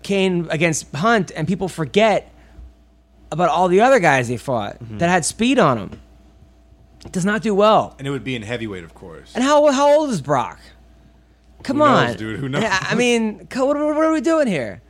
[0.01, 2.31] Cain against Hunt, and people forget
[3.31, 4.97] about all the other guys they fought mm-hmm.
[4.99, 6.01] that had speed on them.
[7.11, 7.95] Does not do well.
[7.99, 9.33] and it would be in heavyweight, of course.
[9.35, 10.59] And how how old is Brock?
[11.63, 12.39] Come on, dude?
[12.39, 12.63] Who knows?
[12.63, 14.81] Yeah, I mean, what, what are we doing here?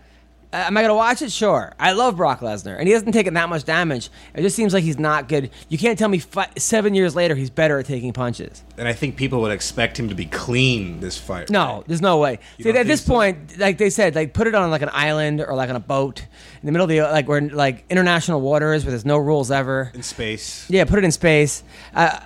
[0.56, 1.34] Uh, am I gonna watch it?
[1.34, 1.73] Sure.
[1.77, 4.10] I love Brock Lesnar, and he hasn't taken that much damage.
[4.34, 5.49] It just seems like he's not good.
[5.68, 8.64] You can't tell me fi- seven years later he's better at taking punches.
[8.77, 11.49] And I think people would expect him to be clean this fight.
[11.49, 12.40] No, there's no way.
[12.61, 13.11] See, at this so?
[13.11, 15.82] point, like they said, like put it on like an island or like on a
[15.82, 19.52] boat in the middle of the like we're like international waters where there's no rules
[19.52, 19.91] ever.
[19.94, 20.65] in space.
[20.69, 21.65] Yeah, put it in space.
[21.94, 22.18] Uh,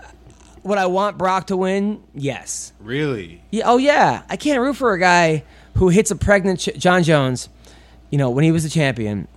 [0.61, 2.03] would I want Brock to win?
[2.13, 2.73] Yes.
[2.79, 3.41] Really?
[3.49, 5.45] Yeah, oh yeah, I can't root for a guy
[5.75, 7.49] who hits a pregnant Ch- Jon Jones.
[8.09, 9.27] You know, when he was a champion,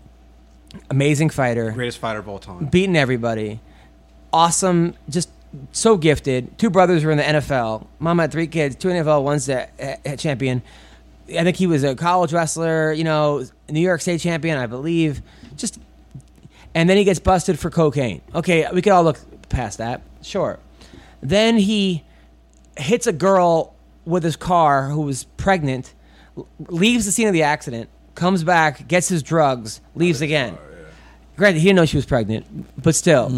[0.91, 2.67] amazing fighter, Greatest fighter of all time.
[2.67, 3.61] beating everybody,
[4.33, 5.29] awesome, just
[5.73, 6.57] so gifted.
[6.59, 7.87] Two brothers were in the NFL.
[7.99, 10.63] Mom had three kids, two NFL, one's a, a- a champion.
[11.29, 12.93] I think he was a college wrestler.
[12.93, 15.23] You know, New York State champion, I believe.
[15.57, 15.79] Just,
[16.75, 18.23] and then he gets busted for cocaine.
[18.35, 19.19] Okay, we could all look
[19.49, 20.03] past that.
[20.23, 20.59] Sure.
[21.23, 22.03] Then he
[22.77, 23.75] hits a girl
[24.05, 25.93] with his car who was pregnant,
[26.69, 30.59] leaves the scene of the accident, comes back, gets his drugs, leaves again.
[31.37, 32.47] Granted, he didn't know she was pregnant,
[32.83, 33.29] but still.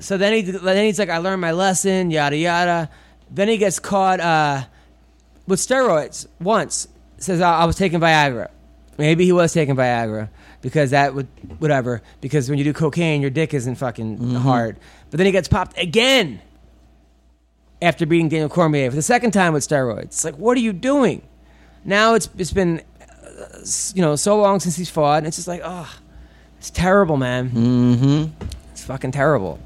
[0.00, 2.90] So then he then he's like, I learned my lesson, yada yada.
[3.30, 4.64] Then he gets caught uh,
[5.46, 6.88] with steroids once.
[7.18, 8.48] Says I I was taking Viagra.
[8.98, 10.28] Maybe he was taking Viagra
[10.60, 11.26] because that would
[11.58, 12.02] whatever.
[12.20, 14.76] Because when you do cocaine, your dick isn't fucking hard.
[15.10, 16.40] But then he gets popped again
[17.82, 20.04] after beating Daniel Cormier for the second time with steroids.
[20.04, 21.22] It's like, what are you doing?
[21.84, 22.84] Now it's it's been s-
[23.94, 25.92] you know so long since he's fought, and it's just like, oh,
[26.58, 27.50] it's terrible, man.
[27.50, 28.44] Mm-hmm.
[28.72, 29.58] It's fucking terrible.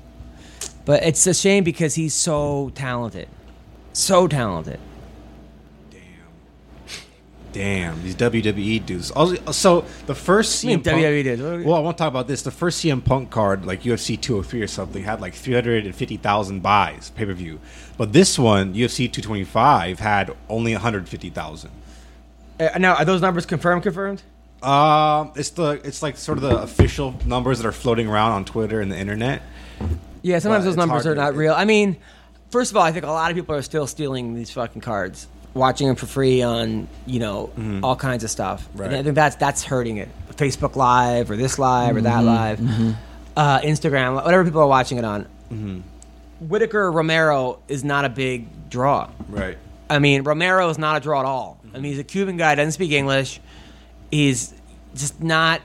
[0.84, 3.28] But it's a shame because he's so talented,
[3.92, 4.80] so talented.
[5.90, 6.00] Damn,
[7.52, 9.10] damn, these WWE dudes.
[9.10, 11.42] Also, so the first I mean, CM Punk, WWE dudes.
[11.42, 12.42] What are we- Well, I want to talk about this.
[12.42, 17.24] The first CM Punk card, like UFC 203 or something, had like 350,000 buys pay
[17.26, 17.60] per view,
[17.96, 21.70] but this one, UFC 225, had only 150,000.
[22.60, 23.82] Uh, now, are those numbers confirmed?
[23.82, 24.22] Confirmed?
[24.62, 28.44] Um, it's the it's like sort of the official numbers that are floating around on
[28.44, 29.40] Twitter and the internet.
[30.22, 31.54] Yeah, sometimes those numbers are to- not real.
[31.54, 31.96] I mean,
[32.50, 35.26] first of all, I think a lot of people are still stealing these fucking cards,
[35.54, 37.50] watching them for free on you know
[37.82, 38.68] all kinds of stuff.
[38.78, 40.08] And I think that's that's hurting it.
[40.36, 42.60] Facebook Live or this live or that live,
[43.36, 45.26] uh, Instagram, whatever people are watching it on.
[46.40, 49.10] Whitaker Romero is not a big draw.
[49.28, 49.58] Right.
[49.90, 51.59] I mean, Romero is not a draw at all.
[51.74, 53.40] I mean, he's a Cuban guy, doesn't speak English.
[54.10, 54.52] He's
[54.94, 55.60] just not.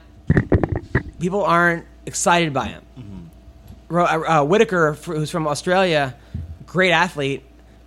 [1.20, 3.32] People aren't excited by him.
[3.88, 6.16] Ro- uh, uh, Whitaker, who's from Australia,
[6.66, 7.44] great athlete,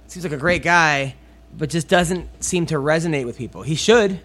[0.06, 1.14] seems like a great guy,
[1.56, 3.62] but just doesn't seem to resonate with people.
[3.62, 4.20] He should.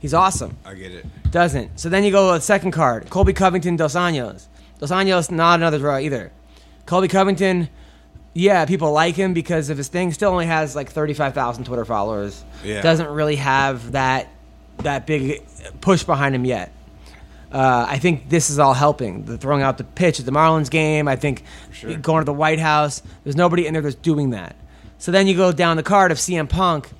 [0.00, 0.56] He's awesome.
[0.64, 1.06] I get it.
[1.30, 1.78] Doesn't.
[1.80, 4.46] So then you go to the second card, Colby Covington Dos Anjos.
[4.78, 6.30] Dos Anjos, not another draw either.
[6.84, 7.68] Colby Covington,
[8.34, 10.12] yeah, people like him because of his thing.
[10.12, 12.44] Still only has like thirty-five thousand Twitter followers.
[12.64, 12.82] Yeah.
[12.82, 14.28] Doesn't really have that
[14.78, 15.42] that big
[15.80, 16.72] push behind him yet.
[17.52, 19.24] Uh, I think this is all helping.
[19.24, 21.06] The throwing out the pitch at the Marlins game.
[21.06, 21.44] I think
[22.02, 23.00] going to the White House.
[23.22, 24.56] There's nobody in there that's doing that.
[24.98, 26.90] So then you go down the card of CM Punk.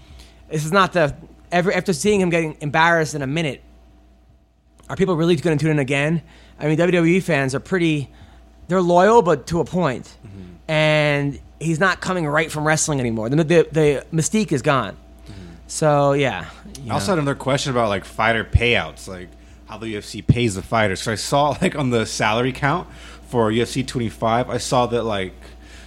[0.49, 1.17] This is not the
[1.51, 3.61] every after seeing him getting embarrassed in a minute.
[4.89, 6.23] Are people really going to tune in again?
[6.61, 8.13] I mean, WWE fans are pretty.
[8.69, 10.17] They're loyal, but to a point.
[10.69, 13.29] And he's not coming right from wrestling anymore.
[13.29, 14.97] The the, the mystique is gone.
[15.67, 16.51] So yeah.
[16.83, 19.29] you I also had another question about like fighter payouts, like
[19.67, 21.03] how the UFC pays the fighters.
[21.03, 22.89] So I saw like on the salary count
[23.29, 25.35] for UFC 25, I saw that like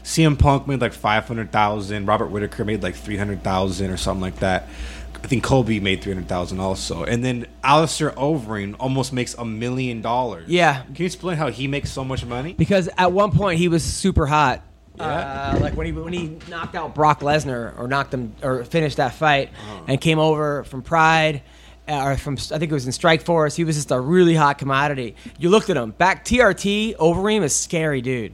[0.04, 4.68] CM Punk made like 500,000, Robert Whitaker made like 300,000 or something like that.
[5.16, 7.04] I think Colby made 300,000 also.
[7.04, 10.48] And then Alistair Overeem almost makes a million dollars.
[10.48, 10.84] Yeah.
[10.84, 12.54] Can you explain how he makes so much money?
[12.54, 14.62] because at one point he was super hot.
[14.98, 15.54] Yeah.
[15.56, 18.98] Uh, like when he when he knocked out Brock Lesnar or knocked him or finished
[18.98, 19.84] that fight Uh-huh.
[19.88, 21.42] and came over from Pride
[21.88, 23.56] uh, or from I think it was in Strike Force.
[23.56, 25.16] He was just a really hot commodity.
[25.40, 26.96] You looked at him back TRT.
[26.98, 28.34] Overeem is scary, dude.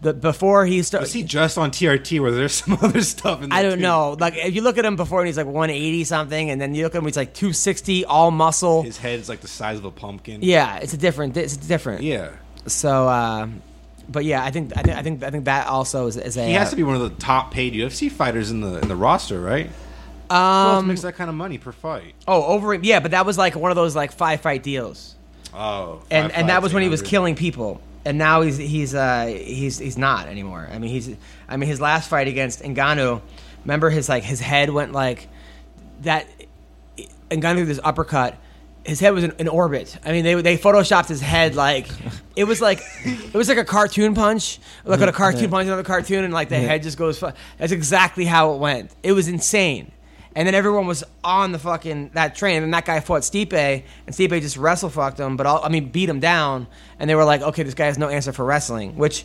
[0.00, 1.04] The before he started.
[1.04, 3.82] Was he just on TRT or there's some other stuff in there I don't too?
[3.82, 4.16] know.
[4.20, 6.82] Like if you look at him before and he's like 180 something, and then you
[6.82, 8.82] look at him, he's like 260, all muscle.
[8.82, 10.40] His head's like the size of a pumpkin.
[10.42, 11.36] yeah, it's a different.
[11.38, 12.02] It's different.
[12.02, 12.32] Yeah.
[12.66, 13.46] So, uh,
[14.08, 16.44] but yeah, I think I think I think I think that also is, is a.
[16.46, 18.96] He has to be one of the top paid UFC fighters in the in the
[18.96, 19.70] roster, right?
[20.30, 22.14] Um, makes that kind of money per fight?
[22.26, 25.14] oh, over yeah, but that was like one of those like five fight deals,
[25.52, 28.94] Oh, and five and that was when he was killing people, and now he's he's
[28.94, 30.66] uh he's he's not anymore.
[30.72, 31.14] I mean he's
[31.48, 33.20] I mean his last fight against Ngannou,
[33.64, 35.28] remember his like his head went like
[36.02, 36.26] that.
[37.30, 38.36] Ngannou did this uppercut.
[38.84, 39.98] His head was in, in orbit.
[40.04, 41.88] I mean, they they photoshopped his head like
[42.36, 45.82] it was like it was like a cartoon punch, like a cartoon punch on another
[45.82, 47.18] cartoon, and like the head just goes.
[47.18, 48.90] fu- That's exactly how it went.
[49.02, 49.90] It was insane.
[50.36, 54.14] And then everyone was on the fucking that train, and that guy fought Stipe, and
[54.14, 56.66] Stipe just wrestle fucked him, but all, I mean beat him down,
[56.98, 59.24] and they were like, okay, this guy has no answer for wrestling, which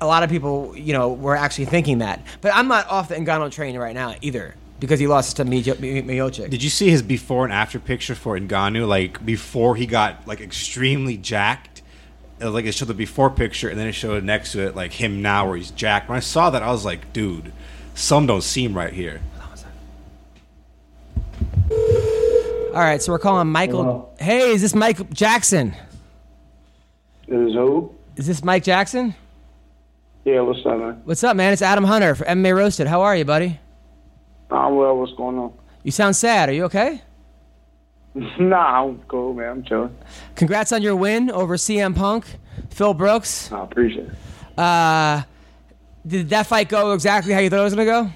[0.00, 2.22] a lot of people, you know, were actually thinking that.
[2.40, 5.76] But I'm not off the Ngannou train right now either because he lost to Mijo-
[5.76, 6.50] Miocic.
[6.50, 8.88] Did you see his before and after picture for Ngannou?
[8.88, 11.82] Like before he got like extremely jacked.
[12.40, 14.74] It was like it showed the before picture, and then it showed next to it
[14.74, 16.08] like him now where he's jacked.
[16.08, 17.52] When I saw that, I was like, dude,
[17.94, 19.20] some don't seem right here.
[21.70, 23.82] All right, so we're calling Michael.
[23.82, 24.08] Hello.
[24.18, 25.74] Hey, is this Mike Jackson?
[27.26, 27.94] Is who?
[28.16, 29.14] Is this Mike Jackson?
[30.24, 31.00] Yeah, what's up, man?
[31.04, 31.52] What's up, man?
[31.52, 32.86] It's Adam Hunter for MMA Roasted.
[32.86, 33.58] How are you, buddy?
[34.50, 34.96] I'm well.
[34.96, 35.52] What's going on?
[35.82, 36.48] You sound sad.
[36.48, 37.02] Are you okay?
[38.14, 39.50] nah, I'm cool, man.
[39.50, 39.96] I'm chilling.
[40.34, 42.26] Congrats on your win over CM Punk,
[42.70, 43.52] Phil Brooks.
[43.52, 44.58] I appreciate it.
[44.58, 45.22] Uh,
[46.06, 48.10] did that fight go exactly how you thought it was gonna go?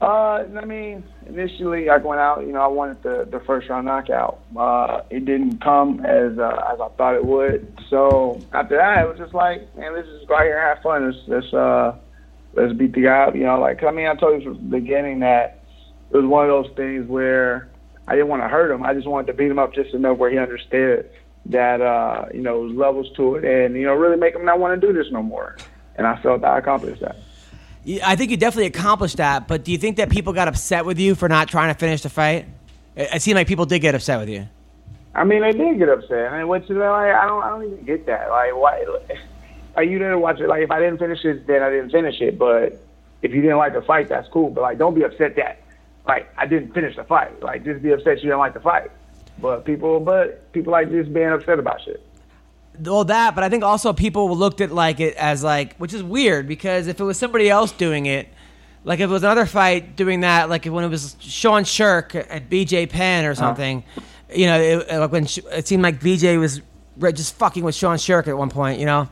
[0.00, 2.46] Uh, I mean, initially I went out.
[2.46, 4.40] You know, I wanted the the first round knockout.
[4.56, 7.76] Uh, it didn't come as uh, as I thought it would.
[7.90, 10.82] So after that, it was just like, man, let's just go out here and have
[10.82, 11.04] fun.
[11.06, 11.98] Let's let's uh
[12.54, 13.34] let's beat the guy up.
[13.34, 15.62] You know, like I mean, I told you from the beginning that
[16.10, 17.68] it was one of those things where
[18.06, 18.82] I didn't want to hurt him.
[18.82, 21.10] I just wanted to beat him up just enough where he understood
[21.46, 24.58] that uh, you know, there's levels to it, and you know, really make him not
[24.58, 25.56] want to do this no more.
[25.96, 27.16] And I felt I accomplished that.
[28.04, 29.48] I think you definitely accomplished that.
[29.48, 32.02] But do you think that people got upset with you for not trying to finish
[32.02, 32.46] the fight?
[32.94, 34.48] It, it seemed like people did get upset with you.
[35.14, 36.32] I mean, they did get upset.
[36.32, 38.30] I mean, which is like, I don't, I don't even get that.
[38.30, 38.84] Like, why?
[39.78, 40.48] Are you didn't watch it?
[40.48, 42.36] Like, if I didn't finish it, then I didn't finish it.
[42.36, 42.84] But
[43.22, 44.50] if you didn't like the fight, that's cool.
[44.50, 45.62] But like, don't be upset that
[46.04, 47.40] like I didn't finish the fight.
[47.40, 48.90] Like, just be upset you didn't like the fight.
[49.40, 52.04] But people, but people like just being upset about shit.
[52.80, 56.02] Well, that, but I think also people looked at like it as like, which is
[56.02, 58.28] weird because if it was somebody else doing it,
[58.82, 62.50] like if it was another fight doing that, like when it was Sean Sherk at
[62.50, 63.34] BJ Penn or uh-huh.
[63.36, 63.84] something,
[64.34, 66.62] you know, it, like when Sh- it seemed like BJ was
[67.14, 69.08] just fucking with Sean Sherk at one point, you know,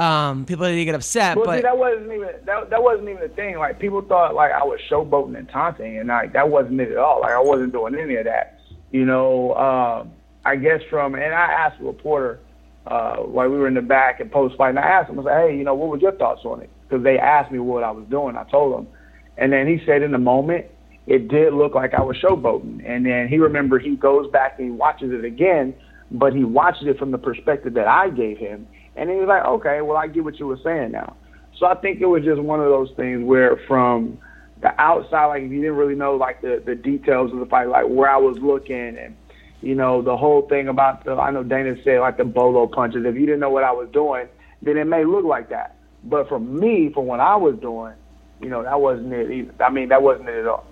[0.00, 3.20] um, people didn't get upset, Well, see, but that wasn't even that, that wasn't even
[3.20, 3.58] the thing.
[3.58, 6.98] Like people thought like I was showboating and taunting, and like that wasn't it at
[6.98, 7.20] all.
[7.20, 8.60] Like I wasn't doing any of that.
[8.90, 10.12] You know, um,
[10.44, 12.40] I guess from and I asked a reporter
[12.86, 15.24] uh, while we were in the back and post fight, and I asked him, I
[15.24, 16.70] said, hey, you know, what was your thoughts on it?
[16.88, 18.36] Because they asked me what I was doing.
[18.36, 18.88] I told them,
[19.36, 20.66] and then he said in the moment
[21.06, 22.82] it did look like I was showboating.
[22.86, 25.74] And then he remembered he goes back and he watches it again,
[26.10, 28.68] but he watches it from the perspective that I gave him.
[28.96, 31.16] And he was like, okay, well, I get what you were saying now.
[31.58, 34.18] So I think it was just one of those things where from
[34.62, 37.68] the outside, like if you didn't really know like the, the details of the fight,
[37.68, 39.16] like where I was looking and,
[39.62, 43.04] you know, the whole thing about the, I know Dana said like the bolo punches.
[43.04, 44.26] If you didn't know what I was doing,
[44.62, 45.76] then it may look like that.
[46.04, 47.94] But for me, for what I was doing,
[48.40, 49.52] you know, that wasn't it either.
[49.62, 50.66] I mean, that wasn't it at all.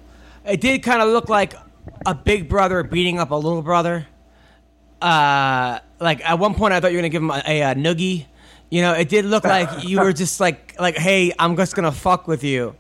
[0.45, 1.55] it did kind of look like
[2.07, 4.07] a big brother beating up a little brother.
[5.03, 7.75] Uh, like at one point I thought you were gonna give him a, a, uh
[7.75, 8.27] noogie.
[8.71, 11.93] You know, it did look like you were just like like, hey, I'm just gonna
[11.93, 12.75] fuck with you.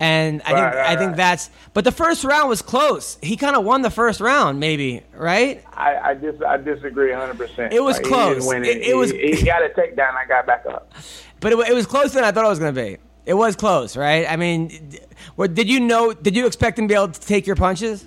[0.00, 1.16] And I think Right, I think right.
[1.16, 1.50] that's.
[1.72, 3.16] But the first round was close.
[3.22, 5.62] He kind of won the first round, maybe, right?
[5.72, 7.38] I, I dis I disagree 100.
[7.38, 8.44] percent It was close.
[8.52, 10.14] It, It- it was- He, he got a takedown.
[10.14, 10.92] I got back up.
[11.38, 12.96] But it, it was closer than I thought it was going to be.
[13.24, 14.26] It was close, right?
[14.28, 14.90] I mean,
[15.36, 16.12] what, did you know?
[16.12, 18.06] Did you expect him to be able to take your punches?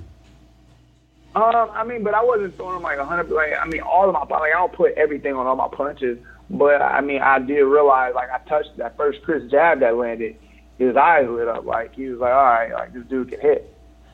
[1.38, 3.30] Um, I mean, but I wasn't throwing them like 100.
[3.30, 6.18] Like, I mean, all of my like I don't put everything on all my punches,
[6.50, 10.36] but I mean, I did realize like I touched that first Chris jab that landed,
[10.80, 11.64] his eyes lit up.
[11.64, 13.72] Like he was like, all right, like this dude can hit.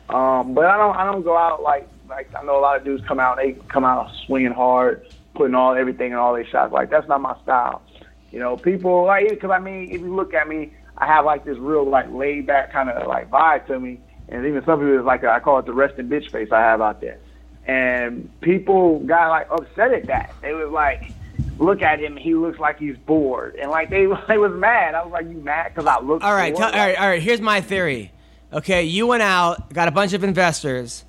[0.10, 2.84] Um, but I don't I don't go out like like I know a lot of
[2.84, 6.74] dudes come out they come out swinging hard, putting all everything in all their shots.
[6.74, 7.82] Like that's not my style.
[8.32, 11.46] You know, people like because I mean, if you look at me, I have like
[11.46, 15.00] this real like laid back kind of like vibe to me, and even some people
[15.00, 17.20] is like I call it the resting bitch face I have out there.
[17.66, 20.34] And people got like upset at that.
[20.42, 21.12] They was like,
[21.58, 24.96] look at him, he looks like he's bored, and like they they was mad.
[24.96, 26.24] I was like, you mad because I look.
[26.24, 26.72] All right, bored?
[26.72, 27.22] tell, all right, all right.
[27.22, 28.12] Here's my theory.
[28.52, 31.06] Okay, you went out, got a bunch of investors.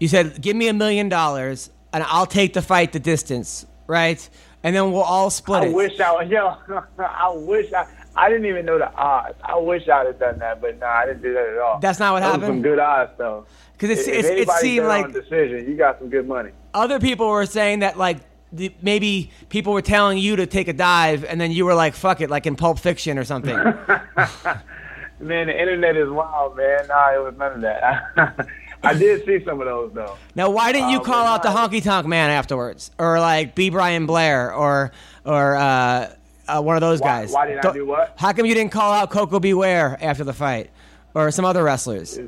[0.00, 4.28] You said, "Give me a million dollars, and I'll take the fight the distance." Right,
[4.62, 5.66] and then we'll all split it.
[5.66, 5.74] I it.
[5.74, 6.56] wish I was yo.
[6.98, 7.86] I wish I.
[8.18, 9.38] I didn't even know the odds.
[9.44, 11.78] I wish I'd have done that, but no, I didn't do that at all.
[11.78, 12.48] That's not what Those happened?
[12.48, 13.46] Some good odds though.
[13.76, 16.50] Because it, it, it seemed like on decision, you got some good money.
[16.74, 18.18] other people were saying that like
[18.52, 21.94] the, maybe people were telling you to take a dive, and then you were like,
[21.94, 23.54] "Fuck it," like in Pulp Fiction or something.
[25.20, 26.86] Man, the internet is wild, man.
[26.88, 28.46] Nah, it was none of that.
[28.84, 30.16] I did see some of those though.
[30.36, 33.70] Now, why didn't you Uh, call out the honky tonk man afterwards, or like B.
[33.70, 34.92] Brian Blair, or
[35.24, 36.10] or uh,
[36.48, 37.32] uh, one of those Why- guys?
[37.32, 38.14] why did I do what?
[38.16, 39.54] How come you didn't call out Koko B.
[39.54, 40.70] Ware after the fight,
[41.14, 42.18] or some other wrestlers?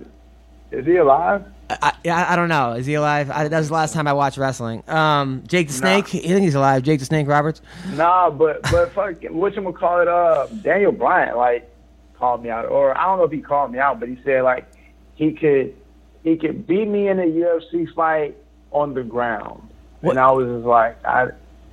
[0.71, 1.45] Is he alive?
[1.69, 2.73] I, I, I don't know.
[2.73, 3.31] Is he alive?
[3.31, 4.83] I, that was the last time I watched wrestling.
[4.89, 6.13] Um, Jake the Snake.
[6.15, 6.83] You think he's alive?
[6.83, 7.63] Jake the Snake Roberts.
[7.93, 10.09] Nah, but but fuck, what you call it?
[10.09, 11.69] Uh, Daniel Bryant like
[12.19, 14.43] called me out, or I don't know if he called me out, but he said
[14.43, 14.67] like
[15.15, 15.75] he could
[16.25, 18.37] he could beat me in a UFC fight
[18.73, 19.69] on the ground,
[20.01, 21.29] What- and I was just like, I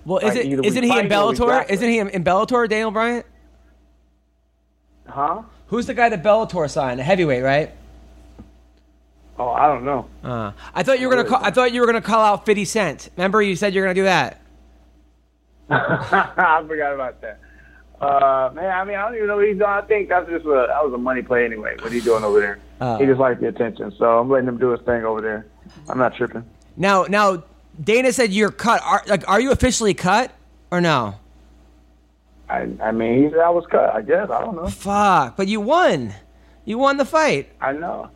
[0.07, 1.69] Well, is it isn't he in fight or we Bellator?
[1.69, 2.69] Isn't he in, Bellator?
[2.69, 3.25] Daniel Bryant.
[5.05, 5.41] huh?
[5.67, 7.01] Who's the guy that Bellator signed?
[7.01, 7.71] A heavyweight, right?
[9.37, 10.07] Oh, I don't know.
[10.23, 11.27] Uh, I thought you were gonna.
[11.27, 13.09] Call, I thought you were gonna call out Fifty Cent.
[13.17, 14.39] Remember, you said you were gonna do that.
[15.69, 17.39] I forgot about that.
[17.99, 19.69] Uh, man, I mean, I don't even know what he's doing.
[19.69, 21.75] I think that's just a that was a money play anyway.
[21.81, 22.59] What he doing over there?
[22.79, 22.97] Oh.
[22.97, 25.47] He just likes the attention, so I'm letting him do his thing over there.
[25.89, 26.45] I'm not tripping.
[26.77, 27.43] Now, now,
[27.81, 28.81] Dana said you're cut.
[28.83, 30.31] Are, like, are you officially cut
[30.71, 31.15] or no?
[32.49, 33.93] I I mean, he said I was cut.
[33.93, 34.67] I guess I don't know.
[34.67, 36.13] Fuck, but you won.
[36.65, 37.49] You won the fight.
[37.61, 38.09] I know.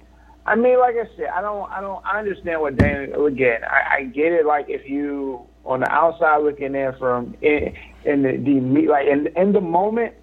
[0.45, 3.23] I mean, like I said, I don't, I don't, I understand what Dana.
[3.23, 4.45] Again, I, I get it.
[4.45, 7.75] Like if you on the outside looking in from in,
[8.05, 10.15] in the, the me- like in in the moment,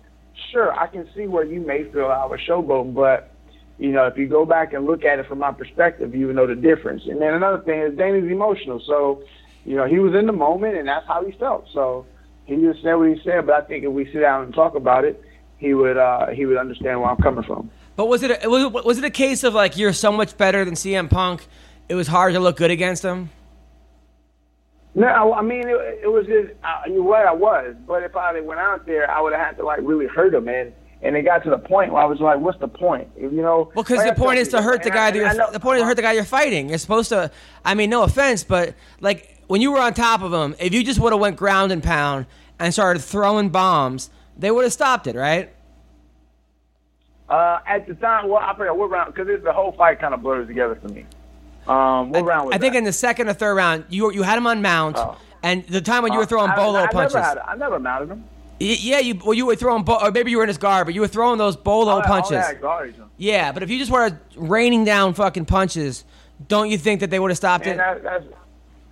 [0.51, 3.33] sure, I can see where you may feel I was showboating, but
[3.79, 6.37] you know, if you go back and look at it from my perspective, you would
[6.37, 7.03] know the difference.
[7.07, 9.23] And then another thing is Dana's emotional, so
[9.65, 11.67] you know he was in the moment and that's how he felt.
[11.73, 12.07] So
[12.47, 13.47] he just said what he said.
[13.47, 15.23] But I think if we sit down and talk about it,
[15.59, 17.71] he would uh, he would understand where I'm coming from.
[17.95, 20.65] But was it a, was, was it a case of like you're so much better
[20.65, 21.47] than CM Punk?
[21.89, 23.31] It was hard to look good against him.
[24.95, 27.27] No, I mean it, it was just uh, you're right.
[27.27, 30.07] I was, but if I went out there, I would have had to like really
[30.07, 30.73] hurt him, and
[31.03, 33.71] and it got to the point where I was like, "What's the point?" You know?
[33.75, 35.77] Well, because like the point is to hurt the guy I- that you're the point
[35.77, 36.69] is to hurt the guy you're fighting.
[36.69, 37.31] You're supposed to.
[37.65, 40.83] I mean, no offense, but like when you were on top of him, if you
[40.85, 42.27] just would have went ground and pound
[42.59, 45.51] and started throwing bombs, they would have stopped it, right?
[47.29, 50.23] Uh, at the time, well, I forgot what round because the whole fight kind of
[50.23, 51.05] blurs together for me.
[51.67, 52.79] Um, what round was I think that?
[52.79, 55.17] in the second or third round, you you had him on mount, Oh.
[55.43, 57.15] and the time when you were throwing I, bolo I, I punches.
[57.15, 58.25] Never had, I never mounted him.
[58.61, 60.95] Yeah, you well, you were throwing, bo- or maybe you were in his guard, but
[60.95, 62.33] you were throwing those bolo that- punches.
[62.33, 62.95] All that garbage.
[63.17, 66.05] Yeah, but if you just were raining down fucking punches,
[66.49, 67.79] don't you think that they would have stopped Man, it?
[67.79, 68.25] that, that's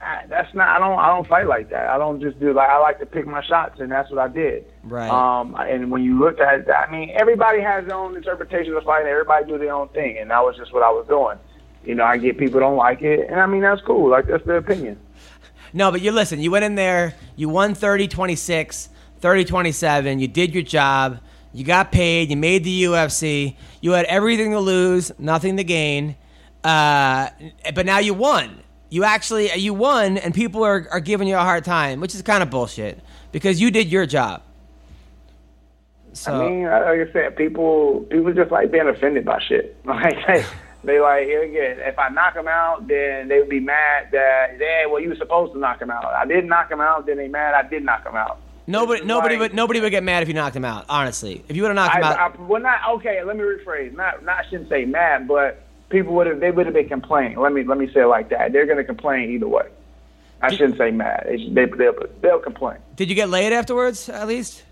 [0.02, 0.68] ah, that's not.
[0.68, 0.98] I don't.
[0.98, 1.88] I don't fight like that.
[1.88, 2.68] I don't just do like.
[2.68, 4.64] I like to pick my shots, and that's what I did.
[4.84, 5.09] Right.
[5.10, 5.55] Um.
[5.56, 9.09] And when you look at, I mean, everybody has their own interpretation of fighting.
[9.09, 11.38] Everybody do their own thing, and that was just what I was doing.
[11.84, 14.10] You know, I get people don't like it, and I mean that's cool.
[14.10, 14.98] Like that's their opinion.
[15.72, 18.88] No, but you listen, you went in there, you won 30 26,
[19.20, 21.20] 30 27, you did your job,
[21.52, 26.16] you got paid, you made the UFC, you had everything to lose, nothing to gain.
[26.62, 27.28] Uh,
[27.74, 28.62] but now you won.
[28.88, 32.22] You actually you won, and people are, are giving you a hard time, which is
[32.22, 33.01] kind of bullshit
[33.32, 34.43] because you did your job.
[36.12, 39.76] So I mean, like I said, people people just like being offended by shit.
[39.84, 40.44] Like, hey,
[40.86, 44.56] They like here again, if I knock him out, then they would be mad that
[44.60, 46.05] yeah, well, you were supposed to knock him out.
[46.05, 48.38] I didn't knock him out, then they mad I did knock him out.
[48.66, 50.86] Nobody, nobody like- would, nobody would get mad if you knocked him out.
[50.88, 53.22] Honestly, if you would have knocked I, him out, I, well, not okay.
[53.22, 53.94] Let me rephrase.
[53.94, 57.38] Not, not I shouldn't say mad, but people would have they would have been complaining.
[57.38, 58.52] Let me let me say it like that.
[58.52, 59.68] They're going to complain either way.
[60.43, 61.26] I shouldn't say mad.
[61.26, 62.76] They, they, they'll, they'll complain.
[62.94, 64.09] did you get laid afterwards?
[64.09, 64.62] At least.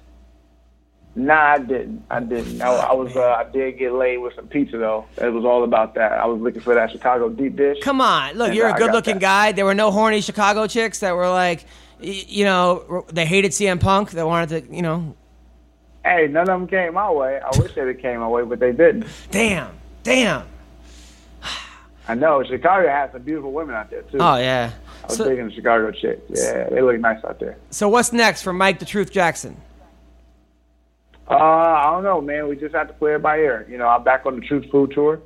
[1.16, 2.04] Nah, I didn't.
[2.10, 2.60] I didn't.
[2.60, 3.14] I, I was.
[3.14, 5.06] Uh, I did get laid with some pizza though.
[5.16, 6.12] It was all about that.
[6.12, 7.78] I was looking for that Chicago deep dish.
[7.82, 9.52] Come on, look, you're I a good-looking guy.
[9.52, 11.66] There were no horny Chicago chicks that were like,
[12.00, 14.10] you know, they hated CM Punk.
[14.10, 15.14] They wanted to, you know,
[16.04, 17.40] Hey, none of them came my way.
[17.40, 19.06] I wish they'd have came my way, but they didn't.
[19.30, 19.70] damn,
[20.02, 20.46] damn.
[22.06, 24.18] I know Chicago has some beautiful women out there too.
[24.20, 24.72] Oh yeah.
[25.02, 26.20] I was So, digging the Chicago chicks.
[26.28, 27.56] Yeah, they look nice out there.
[27.70, 29.56] so what's next for Mike the Truth Jackson?
[31.28, 32.48] Uh, I don't know, man.
[32.48, 33.66] We just have to play it by ear.
[33.70, 35.20] You know, I'm back on the Truth Food Tour.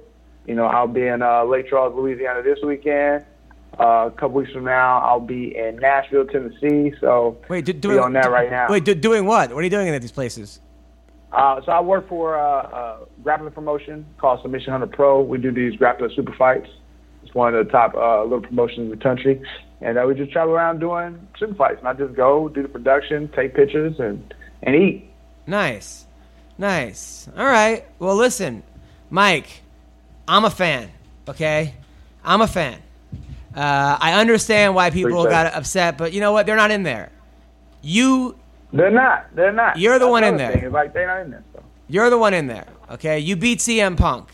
[0.47, 3.25] You know, I'll be in uh, Lake Charles, Louisiana this weekend.
[3.79, 6.93] Uh, a couple weeks from now, I'll be in Nashville, Tennessee.
[7.01, 8.67] So Wait, do, doing on that right now.
[8.69, 9.51] Wait, do, doing what?
[9.51, 10.61] What are you doing in these places?
[11.33, 15.23] Uh, so I work for uh, a grappling promotion called Submission Hunter Pro.
[15.23, 16.69] We do these grappling super fights.
[17.23, 19.41] It's one of the top uh, little promotions in the country,
[19.81, 21.79] and uh, we just travel around doing super fights.
[21.81, 25.11] And I just go do the production, take pictures, and and eat.
[25.47, 26.07] Nice,
[26.57, 27.29] nice.
[27.37, 27.85] All right.
[27.99, 28.63] Well, listen,
[29.11, 29.63] Mike,
[30.27, 30.91] I'm a fan.
[31.29, 31.75] Okay,
[32.25, 32.81] I'm a fan.
[33.55, 36.47] Uh, I understand why people Appreciate got upset, but you know what?
[36.47, 37.11] They're not in there.
[37.83, 38.37] You
[38.73, 39.27] They're not.
[39.35, 39.79] They're not.
[39.79, 40.53] You're the That's one in there.
[40.53, 40.73] thing.
[40.73, 41.45] Like they're not in there.
[41.55, 41.63] So.
[41.89, 43.19] You're the one in there, okay?
[43.19, 44.29] You beat CM Punk.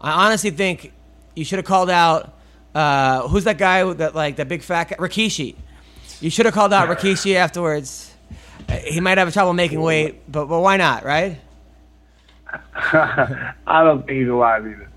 [0.00, 0.92] I honestly think
[1.34, 2.32] you should have called out
[2.74, 4.96] uh, who's that guy that like that big fat guy?
[4.96, 5.56] Rikishi.
[6.20, 8.14] You should have called out Rikishi afterwards.
[8.84, 11.38] He might have trouble making weight, but but why not, right?
[12.92, 13.54] I
[13.84, 14.88] don't think he's alive either.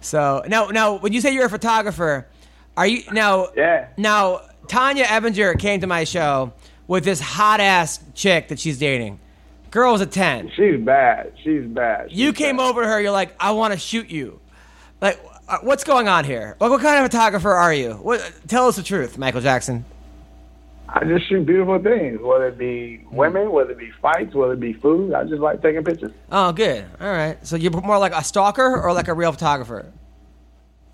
[0.00, 2.26] So now now when you say you're a photographer,
[2.76, 3.86] are you now Yeah.
[3.96, 6.52] now Tonya Evinger came to my show
[6.86, 9.18] with this hot ass chick that she's dating.
[9.70, 10.50] Girl was a ten.
[10.56, 11.32] She's bad.
[11.42, 12.10] She's bad.
[12.10, 12.68] She's You came bad.
[12.70, 13.00] over to her.
[13.00, 14.40] You're like, I want to shoot you.
[15.00, 16.56] Like, uh, what's going on here?
[16.60, 17.92] Like, what kind of photographer are you?
[17.94, 18.32] What?
[18.48, 19.84] Tell us the truth, Michael Jackson.
[20.88, 24.60] I just shoot beautiful things, whether it be women, whether it be fights, whether it
[24.60, 25.14] be food.
[25.14, 26.10] I just like taking pictures.
[26.32, 26.84] Oh, good.
[27.00, 27.38] All right.
[27.46, 29.86] So you're more like a stalker or like a real photographer?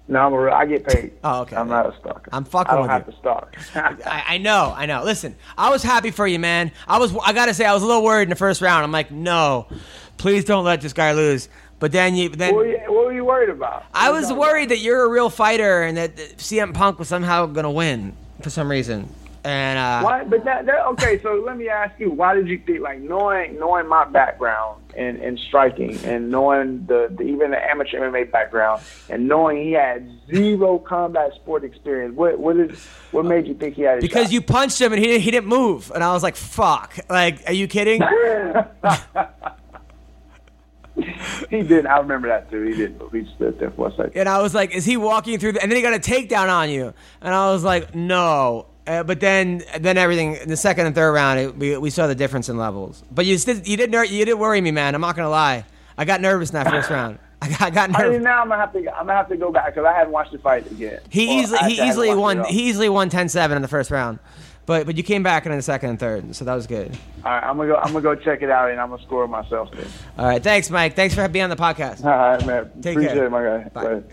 [0.09, 1.13] No, I'm a real, I get paid.
[1.25, 1.57] Oh, okay.
[1.57, 2.31] I'm not a stalker.
[2.33, 3.13] I'm fucking I don't with have you.
[3.13, 3.57] to stalk.
[3.75, 5.03] I, I know, I know.
[5.03, 6.71] Listen, I was happy for you, man.
[6.87, 7.15] I was.
[7.25, 8.85] I gotta say, I was a little worried in the first round.
[8.85, 9.67] I'm like, no,
[10.17, 11.49] please don't let this guy lose.
[11.79, 13.85] But then you, then what, were you, what were you worried about?
[13.93, 17.47] I was worried that you're a real fighter and that that CM Punk was somehow
[17.47, 19.09] gonna win for some reason.
[19.45, 20.25] And uh, Why?
[20.25, 21.21] But that, that okay.
[21.23, 25.17] So let me ask you, why did you think like knowing knowing my background in,
[25.17, 30.11] in striking and knowing the, the even the amateur MMA background and knowing he had
[30.33, 34.33] zero combat sport experience, what what is what made you think he had because shot?
[34.33, 37.53] you punched him and he he didn't move, and I was like, "Fuck!" Like, are
[37.53, 38.03] you kidding?
[41.51, 41.87] he didn't.
[41.87, 42.63] I remember that too.
[42.63, 43.13] He didn't move.
[43.13, 44.17] He stood there for a second.
[44.17, 46.49] And I was like, "Is he walking through?" The, and then he got a takedown
[46.49, 50.87] on you, and I was like, "No." Uh, but then, then everything in the second
[50.87, 53.03] and third round, it, we, we saw the difference in levels.
[53.11, 54.95] But you did, you did, ner- you did worry me, man.
[54.95, 55.65] I'm not gonna lie.
[55.99, 57.19] I got nervous in that first round.
[57.43, 58.25] I got, I got I mean, nervous.
[58.25, 58.79] now I'm gonna have to.
[58.79, 61.01] I'm gonna have to go back because I hadn't watched the fight again.
[61.11, 62.45] He Well, easily, he easily won.
[62.45, 64.21] He easily won 10-7 in the first round.
[64.67, 66.97] But but you came back in the second and third, so that was good.
[67.25, 67.77] All right, I'm gonna go.
[67.77, 69.71] I'm gonna go check it out and I'm gonna score myself.
[69.73, 69.87] Then.
[70.19, 70.97] All right, thanks, Mike.
[70.97, 72.05] Thanks for being on the podcast.
[72.05, 72.71] All right, man.
[72.81, 73.27] Take Appreciate care.
[73.27, 73.69] it, my guy.
[73.69, 73.83] Bye.
[73.83, 74.05] Later.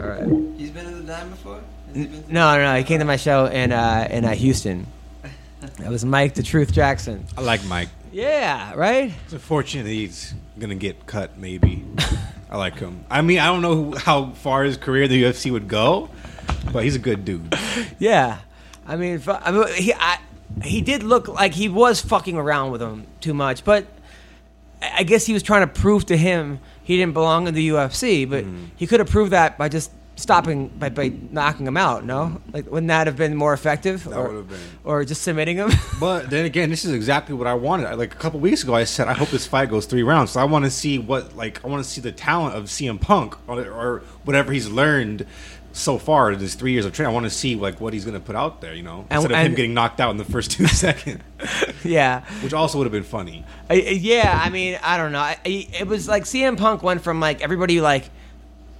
[0.00, 0.58] All right.
[0.58, 1.60] He's been in the dime before?
[1.88, 2.78] Has he been to- No, no, no.
[2.78, 4.86] He came to my show in uh, in uh, Houston.
[5.78, 7.24] That was Mike the Truth Jackson.
[7.36, 7.88] I like Mike.
[8.12, 9.12] Yeah, right.
[9.24, 11.36] It's unfortunate that he's gonna get cut.
[11.38, 11.84] Maybe.
[12.50, 13.04] I like him.
[13.10, 16.08] I mean, I don't know who, how far his career in the UFC would go,
[16.72, 17.54] but he's a good dude.
[17.98, 18.38] Yeah,
[18.86, 20.18] I mean, I mean, he I,
[20.62, 23.86] he did look like he was fucking around with him too much, but
[24.80, 27.68] I I guess he was trying to prove to him he didn't belong in the
[27.70, 28.28] UFC.
[28.28, 28.44] But
[28.76, 32.04] he could have proved that by just stopping by, by knocking him out.
[32.04, 34.04] No, like wouldn't that have been more effective?
[34.04, 34.58] That or, would have been.
[34.84, 35.70] or just submitting him.
[36.00, 37.86] But then again, this is exactly what I wanted.
[37.86, 40.32] I- Like a couple weeks ago, I said I hope this fight goes three rounds.
[40.32, 43.00] So I want to see what, like, I want to see the talent of CM
[43.00, 45.26] Punk or, or whatever he's learned
[45.72, 47.10] so far in his three years of training.
[47.10, 48.74] I want to see like what he's going to put out there.
[48.74, 51.22] You know, And- instead of him and- getting knocked out in the first two seconds,
[51.84, 52.22] yeah.
[52.42, 53.44] which also would have been funny.
[53.70, 55.20] I, yeah, I mean, I don't know.
[55.20, 58.10] I- it was like CM Punk went from like everybody like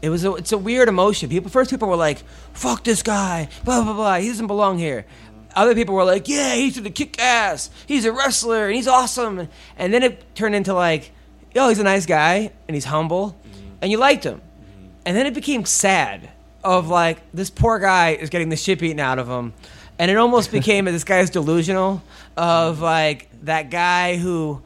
[0.00, 1.28] it was a, it's a weird emotion.
[1.28, 2.18] People first people were like,
[2.52, 4.16] "Fuck this guy," blah blah blah.
[4.18, 5.06] He doesn't belong here.
[5.54, 7.70] Other people were like, "Yeah, he's gonna kick ass.
[7.86, 11.10] He's a wrestler and he's awesome." And then it turned into like,
[11.56, 13.74] "Oh, he's a nice guy and he's humble," mm-hmm.
[13.82, 14.40] and you liked him.
[14.40, 14.88] Mm-hmm.
[15.06, 16.30] and then it became sad
[16.62, 19.52] of like this poor guy is getting the shit beaten out of him,
[19.98, 22.02] and it almost became this guy's delusional
[22.36, 24.62] of like that guy who,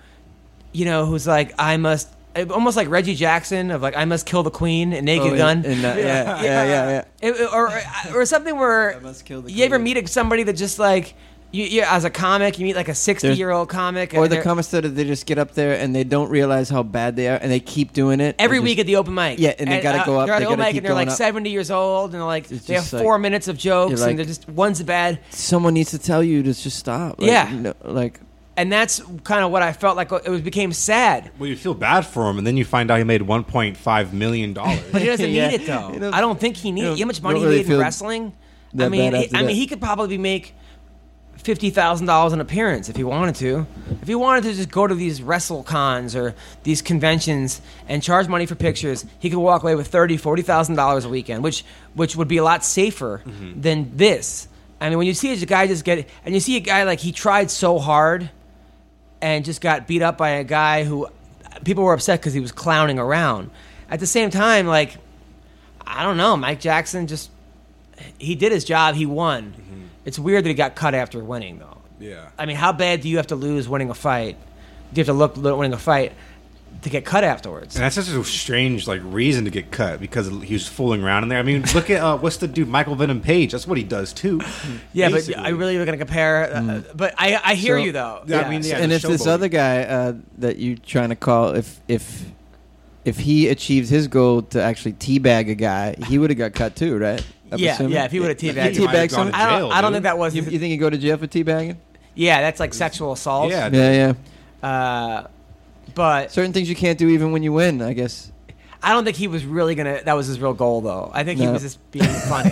[0.72, 2.11] you know, who's like I must.
[2.50, 5.64] Almost like Reggie Jackson of like I must kill the queen and Naked Oh, Gun,
[5.64, 7.04] in- in that- yeah, yeah, yeah, yeah.
[7.28, 7.82] It- it- or uh,
[8.14, 11.14] or something where must kill the you ever meet somebody that just like
[11.50, 14.36] you, you as a comic you meet like a sixty year old comic Or the
[14.36, 17.28] they're- comics that they just get up there and they don't realize how bad they
[17.28, 19.38] are and they keep doing it every They week at the open mic.
[19.38, 20.94] Yeah, and they gotta uh, go up, They're at they the open mic and they're
[20.94, 21.14] like up.
[21.14, 24.10] seventy years old, and they're like they have just like- four minutes of jokes, like-
[24.10, 27.20] and they're just one's bad, someone needs to tell you to just stop.
[27.20, 27.50] Like, Yeah.
[27.52, 28.18] no, like
[28.56, 30.12] and that's kind of what I felt like.
[30.12, 32.98] It was became sad, Well, you feel bad for him, and then you find out
[32.98, 34.80] he made 1.5 million dollars.
[34.92, 35.48] but he doesn't Yeah.
[35.48, 35.92] need it though.
[35.92, 36.84] You know, I don't think he needs.
[36.84, 38.32] you You know how much money don't he made in wrestling?
[38.78, 40.54] I mean, bad he, I mean, he could probably make
[41.36, 43.66] fifty thousand dollars an appearance if he wanted to.
[44.00, 48.28] If he wanted to just go to these wrestle cons or these conventions and charge
[48.28, 51.64] money for pictures, he could walk away with thirty, forty thousand dollars a weekend, which
[51.94, 53.60] which would be a lot safer mm-hmm.
[53.60, 54.48] than this.
[54.80, 57.00] I mean, when you see a guy just get and you see a guy like
[57.00, 58.30] he tried so hard
[59.22, 61.08] and just got beat up by a guy who
[61.64, 63.50] people were upset because he was clowning around.
[63.88, 64.98] At the same time, like
[65.86, 67.30] I don't know, Mike Jackson just
[68.18, 68.96] he did his job.
[68.96, 69.52] He won.
[69.52, 69.82] Mm-hmm.
[70.04, 71.78] It's weird that he got cut after winning, though.
[72.00, 72.30] yeah.
[72.36, 74.36] I mean, how bad do you have to lose winning a fight?
[74.92, 76.12] Do you have to look winning a fight
[76.82, 77.76] to get cut afterwards?
[77.76, 81.22] And that's such a strange like reason to get cut because he was fooling around
[81.22, 81.38] in there.
[81.38, 83.52] I mean, look at uh, what's the dude Michael Venom Page?
[83.52, 84.40] That's what he does too.
[84.92, 85.36] Yeah, but.
[85.38, 86.52] I really was going to compare.
[86.54, 88.22] Uh, But I, I hear So- you though.
[88.26, 88.78] Yeah, I mean, yeah.
[88.78, 89.26] and the if this showboating.
[89.28, 92.24] other guy uh, that you trying to call, if if
[93.04, 96.76] if he achieves his goal to actually teabag a guy, he would have got cut
[96.76, 97.24] too, right?
[97.50, 97.92] I'm yeah, assuming?
[97.92, 98.04] yeah.
[98.04, 99.34] If he would have He teabagged, He might have teabagged someone.
[99.34, 99.58] I don't.
[99.58, 100.34] jail, I don't think that was.
[100.34, 101.76] You, you think he'd go to jail for teabagging?
[102.14, 103.50] yeah, that's like sexual assault.
[103.50, 104.14] Yeah, Yeah,
[104.62, 104.68] yeah.
[104.68, 105.26] Uh,
[105.94, 107.82] but Certain things you can't do even when you win.
[107.82, 108.30] I guess.
[108.84, 110.02] I don't think he was really gonna.
[110.02, 111.08] That was his real goal, though.
[111.14, 111.52] I think he No.
[111.52, 112.50] was just being funny.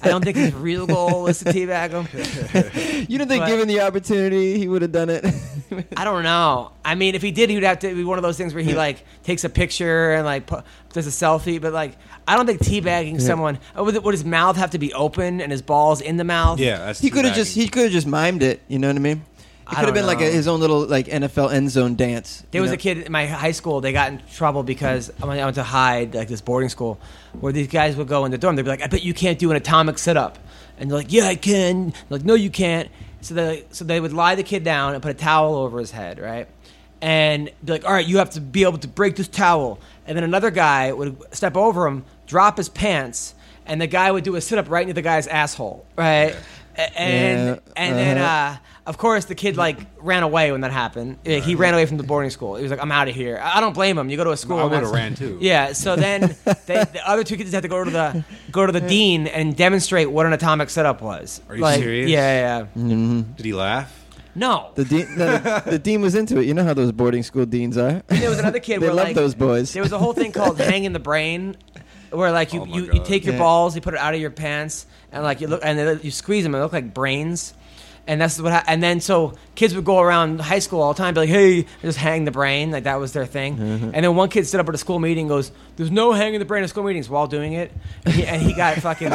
[0.00, 3.06] I don't think his real goal was to teabag him.
[3.10, 5.22] You don't think, But- given the opportunity, he would have done it?
[5.96, 6.72] I don't know.
[6.82, 8.72] I mean, if he did, he'd have to be one of those things where he
[8.74, 10.62] like takes a picture and like pu-
[10.94, 11.60] does a selfie.
[11.60, 13.58] But like, I don't think teabagging someone.
[13.78, 16.58] uh, Would, would his mouth have to be open and his balls in the mouth?
[16.58, 16.78] yeah.
[16.86, 18.62] That's he could have just he could have just mimed it.
[18.66, 19.24] You know what I mean?
[19.70, 22.44] It could have been like a, his own little like NFL end zone dance.
[22.52, 22.74] There was know?
[22.74, 23.80] a kid in my high school.
[23.80, 27.00] They got in trouble because I went, I went to Hyde, like this boarding school,
[27.40, 28.54] where these guys would go in the dorm.
[28.54, 30.38] They'd be like, "I bet you can't do an atomic sit-up,"
[30.78, 32.88] and they're like, "Yeah, I can." They're like, "No, you can't."
[33.22, 35.90] So they so they would lie the kid down and put a towel over his
[35.90, 36.46] head, right?
[37.00, 40.16] And be like, "All right, you have to be able to break this towel." And
[40.16, 43.34] then another guy would step over him, drop his pants,
[43.66, 46.36] and the guy would do a sit-up right into the guy's asshole, right?
[46.78, 48.54] A- And Yeah, and then uh-huh.
[48.54, 48.56] uh,
[48.86, 51.18] of course the kid like ran away when that happened.
[51.26, 52.54] Like, he ran away from the boarding school.
[52.56, 54.08] He was like, "I'm out of here." I I don't blame him.
[54.10, 54.58] You go to a school.
[54.58, 55.38] I would've that's- ran, too.
[55.42, 55.72] Yeah.
[55.72, 56.36] So then
[56.66, 59.56] they, the other two kids had to go to the go to the dean and
[59.56, 61.40] demonstrate what an atomic setup was.
[61.48, 62.10] Are you Like, serious?
[62.10, 62.58] Yeah, yeah.
[62.76, 62.82] yeah.
[62.82, 63.32] Mm-hmm.
[63.32, 64.04] Did he laugh?
[64.34, 64.70] No.
[64.74, 66.44] The dean, no, the, the dean was into it.
[66.46, 68.02] You know how those boarding school deans are.
[68.08, 69.72] there was another kid they where love like those boys.
[69.72, 71.56] there was a whole thing called hanging the brain,
[72.10, 73.04] where like you, Oh my you, you God.
[73.06, 73.40] take your Yeah.
[73.40, 76.10] balls, you put it out of your pants, and like you look and then you
[76.10, 77.54] squeeze them, and they look like brains.
[78.08, 78.52] And that's what.
[78.52, 81.28] Ha- and then so kids would go around high school all the time, be like,
[81.28, 83.56] "Hey, just hang the brain," like that was their thing.
[83.56, 83.90] Mm-hmm.
[83.94, 86.38] And then one kid stood up at a school meeting, and goes, "There's no hanging
[86.38, 87.72] the brain at school meetings." While doing it,
[88.04, 89.08] and he, and he got fucking,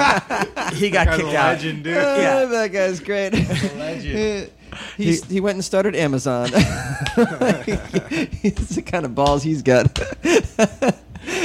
[0.75, 1.53] he got Guy's a kicked out.
[1.53, 1.95] legend, dude.
[1.95, 2.45] Yeah.
[2.51, 3.33] that guy's great.
[4.97, 6.49] he, he went and started Amazon.
[8.43, 9.87] it's the kind of balls he's got.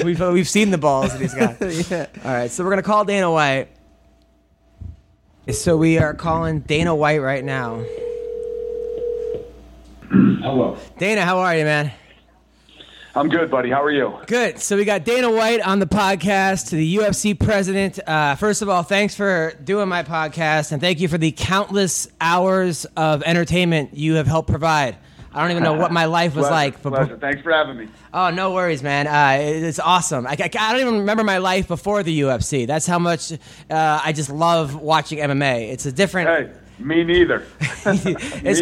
[0.05, 1.61] We've we've seen the balls that he's got.
[1.91, 2.07] yeah.
[2.25, 3.69] All right, so we're gonna call Dana White.
[5.53, 7.85] So we are calling Dana White right now.
[10.11, 10.77] Hello.
[10.99, 11.93] Dana, how are you, man?
[13.15, 13.71] I'm good, buddy.
[13.71, 14.13] How are you?
[14.27, 14.59] Good.
[14.59, 18.01] So we got Dana White on the podcast, the UFC president.
[18.07, 22.09] Uh, first of all, thanks for doing my podcast, and thank you for the countless
[22.21, 24.97] hours of entertainment you have helped provide.
[25.37, 27.19] I don't even know what my life was Pleasure, like, but pleasure.
[27.19, 27.89] Thanks for having me.
[28.15, 29.07] Oh, no worries, man.
[29.07, 30.27] Uh, it's awesome.
[30.27, 32.67] I, I, I don't even remember my life before the UFC.
[32.67, 33.37] That's how much uh,
[33.69, 35.71] I just love watching MMA.
[35.73, 36.29] It's a different.
[36.31, 37.45] Hey, me neither.
[37.87, 38.15] Me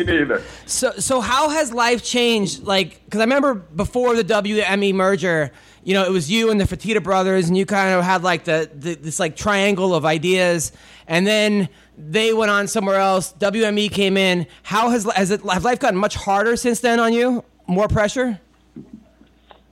[0.04, 0.42] neither.
[0.66, 2.64] So, so how has life changed?
[2.64, 5.52] Like, because I remember before the WME merger,
[5.84, 8.44] you know, it was you and the Fertitta brothers, and you kind of had like
[8.44, 10.72] the, the this like triangle of ideas,
[11.06, 13.34] and then they went on somewhere else.
[13.38, 14.46] WME came in.
[14.62, 17.44] How has has it has life gotten much harder since then on you?
[17.66, 18.40] More pressure?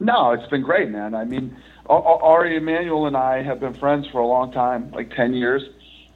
[0.01, 1.14] No, it's been great, man.
[1.14, 1.56] I mean,
[1.86, 5.62] Ari Emanuel and I have been friends for a long time, like 10 years.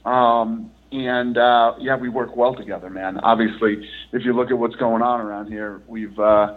[0.05, 3.19] Um, and uh, yeah, we work well together, man.
[3.19, 6.55] Obviously, if you look at what's going on around here, we've uh,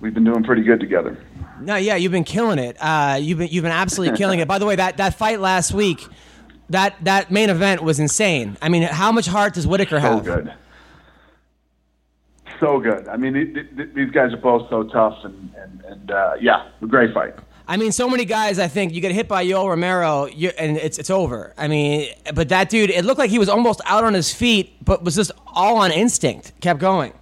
[0.00, 1.16] we've been doing pretty good together.
[1.60, 2.76] No, yeah, you've been killing it.
[2.80, 4.48] Uh, you've been you've been absolutely killing it.
[4.48, 6.06] By the way, that, that fight last week,
[6.70, 8.56] that that main event was insane.
[8.62, 10.24] I mean, how much heart does Whitaker So have?
[10.24, 10.54] So good.
[12.60, 13.06] So good.
[13.08, 16.68] I mean, th- th- these guys are both so tough, and and, and uh, yeah,
[16.82, 17.34] a great fight.
[17.70, 18.58] I mean, so many guys.
[18.58, 21.52] I think you get hit by Yoel Romero, you, and it's it's over.
[21.56, 24.82] I mean, but that dude, it looked like he was almost out on his feet,
[24.84, 26.52] but was just all on instinct.
[26.60, 27.12] Kept going.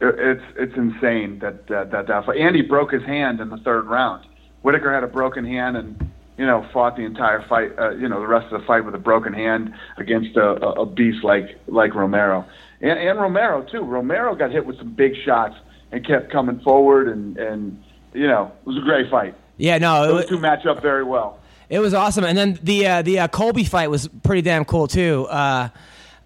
[0.00, 2.38] It- It's it's insane that uh, that that fight.
[2.38, 4.24] Andy broke his hand in the third round.
[4.62, 7.72] Whitaker had a broken hand and you know fought the entire fight.
[7.78, 10.86] Uh, you know the rest of the fight with a broken hand against a, a,
[10.86, 12.44] beast like like Romero
[12.80, 13.80] and, and Romero too.
[13.82, 15.56] Romero got hit with some big shots
[15.90, 17.82] and kept coming forward and and
[18.14, 19.34] you know it was a great fight.
[19.56, 21.40] Yeah, no, it, Those wa- two match up very well.
[21.68, 22.22] it was awesome.
[22.24, 25.26] And then the uh, the uh, Colby fight was pretty damn cool too.
[25.28, 25.68] Uh,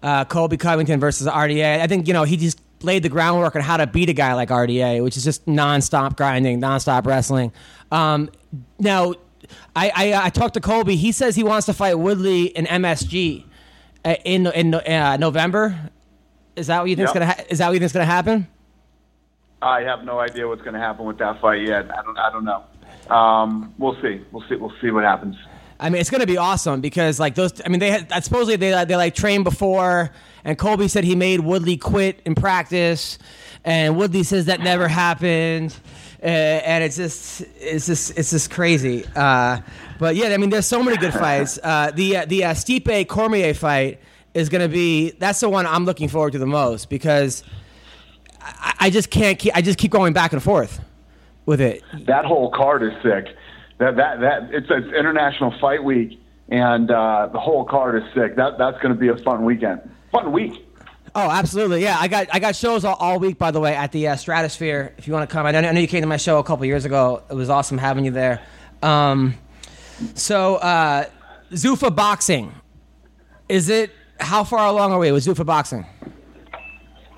[0.03, 1.79] uh, Colby Covington versus RDA.
[1.79, 4.33] I think you know he just laid the groundwork on how to beat a guy
[4.33, 7.51] like RDA, which is just nonstop grinding, nonstop wrestling.
[7.91, 8.29] Um,
[8.79, 9.13] now,
[9.75, 10.95] I, I I talked to Colby.
[10.95, 13.43] He says he wants to fight Woodley in MSG
[14.05, 15.77] uh, in in uh, November.
[16.55, 17.13] Is that what you think Yep.
[17.13, 18.47] gonna ha- Is that what you think's gonna happen?
[19.61, 21.89] I have no idea what's going to happen with that fight yet.
[21.89, 22.63] I don't I don't know.
[23.15, 24.21] Um, we'll see.
[24.31, 24.55] We'll see.
[24.57, 25.35] We'll see what happens.
[25.83, 27.61] I mean, it's going to be awesome because like those.
[27.65, 30.11] I mean, they had supposedly they they like trained before,
[30.45, 33.19] and Colby said he made Woodley quit in practice,
[33.65, 35.75] and Woodley says that never happened,
[36.21, 39.03] uh, and it's just it's just it's just crazy.
[39.13, 39.59] Uh,
[39.99, 41.59] but yeah, I mean, there's so many good fights.
[41.61, 43.99] Uh, the uh, the uh, Stipe Cormier fight
[44.33, 47.43] is going to be that's the one I'm looking forward to the most because
[48.39, 50.79] I, I just can't keep I just keep going back and forth
[51.45, 51.83] with it.
[52.05, 53.35] that whole card is sick.
[53.83, 58.37] That that that it's, it's International Fight Week, and uh, the whole card is sick.
[58.37, 59.81] That that's going to be a fun weekend.
[60.09, 60.65] Fun week.
[61.13, 61.83] Oh, absolutely.
[61.83, 63.37] Yeah, I got I got shows all, all week.
[63.37, 64.93] By the way, at the uh, Stratosphere.
[64.97, 66.43] If you want to come, I know, I know you came to my show a
[66.45, 67.23] couple years ago.
[67.29, 68.41] It was awesome having you there.
[68.81, 69.35] Um,
[70.15, 71.05] so uh,
[71.51, 72.53] Zuffa Boxing,
[73.49, 73.91] is it?
[74.19, 75.85] How far along are we with Zuffa Boxing?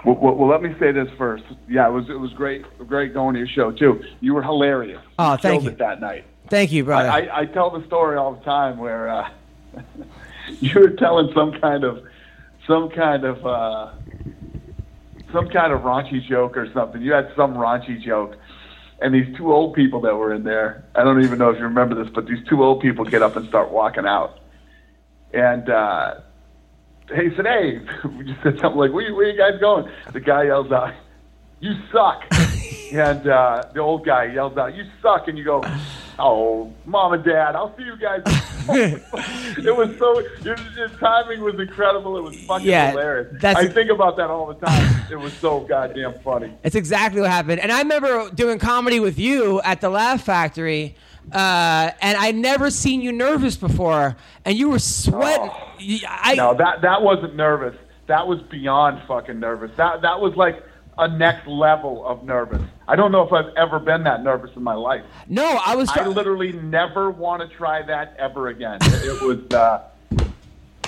[0.03, 1.43] Well, well, well, let me say this first.
[1.69, 4.03] Yeah, it was it was great great going to your show too.
[4.19, 5.01] You were hilarious.
[5.19, 5.69] Oh, thank you.
[5.69, 6.25] It that night.
[6.49, 7.09] Thank you, brother.
[7.09, 9.29] I, I, I tell the story all the time where uh,
[10.59, 12.03] you were telling some kind of
[12.67, 13.91] some kind of uh,
[15.33, 17.01] some kind of raunchy joke or something.
[17.01, 18.37] You had some raunchy joke,
[19.01, 20.85] and these two old people that were in there.
[20.95, 23.35] I don't even know if you remember this, but these two old people get up
[23.35, 24.39] and start walking out,
[25.33, 25.69] and.
[25.69, 26.15] uh
[27.09, 27.79] he said, "Hey,"
[28.17, 30.93] we just said something like, "Where where you guys going?" The guy yells out,
[31.59, 32.23] "You suck!"
[32.91, 35.63] and uh, the old guy yells out, "You suck!" And you go,
[36.19, 38.21] "Oh, mom and dad, I'll see you guys."
[38.69, 42.17] it was so your, your timing was incredible.
[42.17, 43.35] It was fucking Yeah, hilarious.
[43.39, 45.01] that's- I think about that all the time.
[45.11, 46.51] It was so goddamn funny.
[46.63, 47.59] It's exactly what happened.
[47.59, 50.95] And I remember doing comedy with you at the Laugh Factory,
[51.31, 54.15] uh, and I'd never seen you nervous before,
[54.45, 55.51] and you were sweating.
[55.77, 57.75] You- I, No, that that wasn't nervous.
[58.07, 59.71] That was beyond fucking nervous.
[59.77, 60.63] That that was like
[60.97, 62.61] a next level of nervous.
[62.87, 65.03] I don't know if I've ever been that nervous in my life.
[65.27, 65.89] no, I was.
[65.89, 68.77] I literally never want to try that ever again.
[68.81, 69.83] It, it was uh,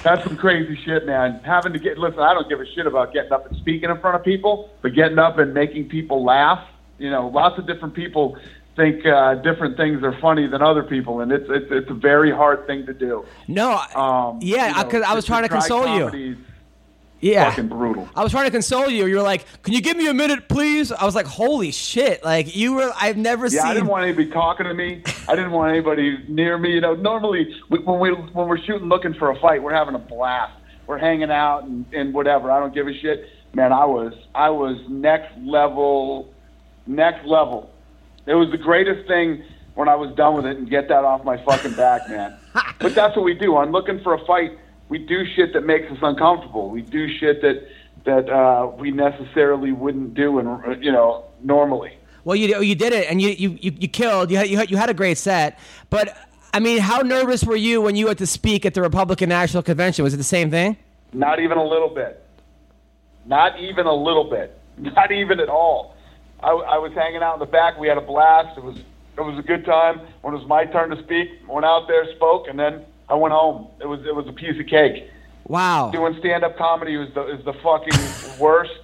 [0.04, 1.40] that's some crazy shit, man.
[1.44, 4.00] Having to get listen, I don't give a shit about getting up and speaking in
[4.00, 6.66] front of people, but getting up and making people laugh.
[6.98, 8.38] You know, lots of different people
[8.76, 12.32] think uh, different things are funny than other people, and it's it's it's a very
[12.32, 13.26] hard thing to do.
[13.48, 16.38] no, Um, yeah, you know, because I was trying to console you.
[17.20, 17.50] Yeah.
[17.50, 18.08] fucking brutal.
[18.16, 19.06] I was trying to console you.
[19.08, 22.24] You were like, "Can you give me a minute, please?" I was like, "Holy shit!"
[22.24, 22.92] Like you were.
[23.00, 23.72] I've never Yeah, seen.
[23.72, 25.02] I didn't want anybody talking to me.
[25.28, 26.74] I didn't want anybody near me.
[26.74, 29.96] You know, normally we, when we when we're shooting looking for a fight, we're having
[29.96, 30.54] a blast.
[30.86, 32.52] We're hanging out and, and whatever.
[32.52, 33.28] I don't give a shit.
[33.54, 36.32] Man, I was I was next level,
[36.86, 37.72] next level.
[38.26, 41.24] It was the greatest thing when I was done with it and get that off
[41.24, 42.36] my fucking back, man.
[42.80, 43.58] but that's what we do.
[43.58, 44.58] I'm looking for a fight.
[44.90, 46.70] We do shit that makes us uncomfortable.
[46.70, 47.68] We do shit that
[48.06, 51.98] that uh, we necessarily wouldn't do, and you know, normally.
[52.24, 54.32] Well, you you did it, and you you you, you killed.
[54.32, 55.60] You had, you had you had a great set,
[55.90, 56.16] but
[56.54, 59.62] I mean, how nervous were you when you had to speak at the Republican National
[59.62, 60.04] Convention?
[60.04, 60.78] Was it the same thing?
[61.14, 62.24] Not even a little bit.
[63.26, 64.58] Not even a little bit.
[64.78, 65.96] Not even at all.
[66.40, 67.78] I, I was hanging out in the back.
[67.80, 68.58] We had a blast.
[68.58, 70.02] It was it was a good time.
[70.22, 73.34] When it was my turn to speak, went out there, spoke, and then I went
[73.34, 73.68] home.
[73.82, 75.10] It was it was a piece of cake.
[75.48, 75.92] Wow.
[75.92, 78.82] Doing stand up comedy was the is the fucking worst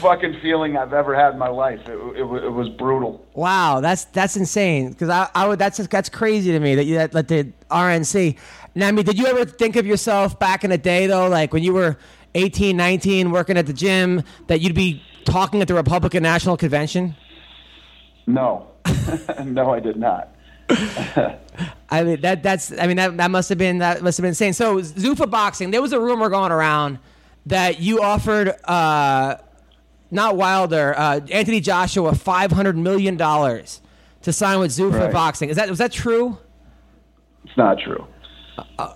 [0.00, 1.80] fucking feeling I've ever had in my life.
[1.88, 3.24] It, it, it was brutal.
[3.34, 4.90] Wow, that's that's insane.
[4.90, 8.36] Because I, I would that's that's crazy to me that you that, that the RNC.
[8.74, 11.52] Now, I mean, did you ever think of yourself back in the day though, like
[11.52, 11.96] when you were
[12.34, 17.16] 18, 19, working at the gym, that you'd be talking at the Republican National Convention?
[18.26, 18.68] No,
[19.44, 20.34] no, I did not.
[21.90, 24.28] I mean that that's I mean that that must have been that must have been
[24.30, 24.52] insane.
[24.52, 26.98] So Zuffa boxing, there was a rumor going around
[27.46, 29.36] that you offered uh,
[30.10, 33.80] not Wilder, uh, Anthony Joshua five hundred million dollars
[34.22, 35.12] to sign with Zuffa Right.
[35.12, 35.48] boxing.
[35.50, 36.38] Is that was that true?
[37.44, 38.06] It's not true.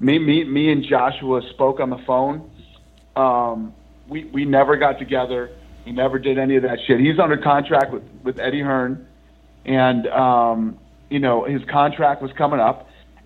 [0.01, 2.51] Me, me, me, and Joshua spoke on the phone.
[3.17, 3.73] Um,
[4.09, 5.51] we we never got together.
[5.85, 7.01] He never did any of that shit.
[7.01, 9.07] He's under contract with with Eddie Hearn,
[9.65, 10.79] and um,
[11.15, 12.79] you know his contract was coming up.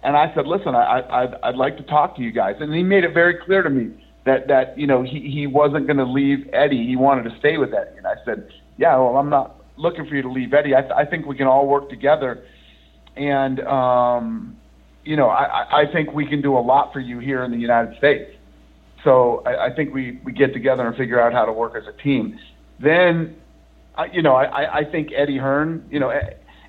[0.06, 2.54] And I said, listen, I, I I'd, I'd like to talk to you guys.
[2.60, 3.84] And he made it very clear to me
[4.26, 6.84] that that you know he he wasn't going to leave Eddie.
[6.86, 7.96] He wanted to stay with Eddie.
[7.96, 8.38] And I said,
[8.76, 10.74] yeah, well, I'm not looking for you to leave Eddie.
[10.76, 12.44] I, th- I think we can all work together.
[13.16, 14.56] And um,
[15.04, 17.62] you know, I, I- think we can do a lot for you here in the
[17.68, 18.30] United States.
[19.04, 21.84] So I, I think we, we get together and figure out how to work as
[21.92, 22.38] a team.
[22.80, 23.36] Then,
[23.96, 26.10] I, you know, I, I- think Eddie Hearn, you know,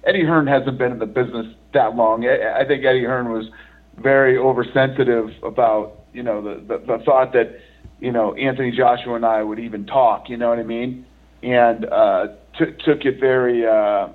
[0.10, 2.26] Eddie Hearn hasn't been in the business that long.
[2.26, 3.48] I, think Eddie Hearn was
[3.96, 7.60] very oversensitive about, you know, the, the, the thought that,
[8.00, 11.06] you know, Anthony Joshua and I would even talk, you know what I mean?
[11.44, 14.10] And uh, t- took it very, uh,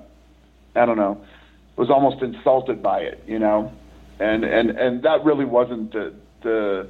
[0.75, 1.23] I don't know,
[1.77, 3.71] was almost insulted by it, you know,
[4.19, 6.89] and and and that really wasn't the the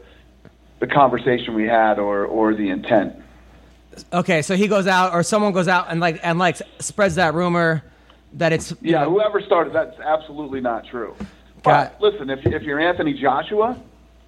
[0.79, 3.15] the conversation we had or or the intent.
[4.11, 7.33] Okay, so he goes out or someone goes out and like and like spreads that
[7.33, 7.83] rumor
[8.35, 11.15] that it's Yeah, know, whoever started that's absolutely not true.
[11.63, 13.77] Got- But listen, if if you're Anthony Joshua,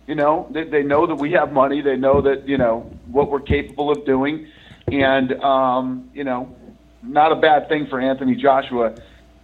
[0.07, 1.81] you know they, they know that we have money.
[1.81, 4.47] They know that you know what we're capable of doing,
[4.91, 6.55] and um, you know,
[7.03, 8.95] not a bad thing for Anthony Joshua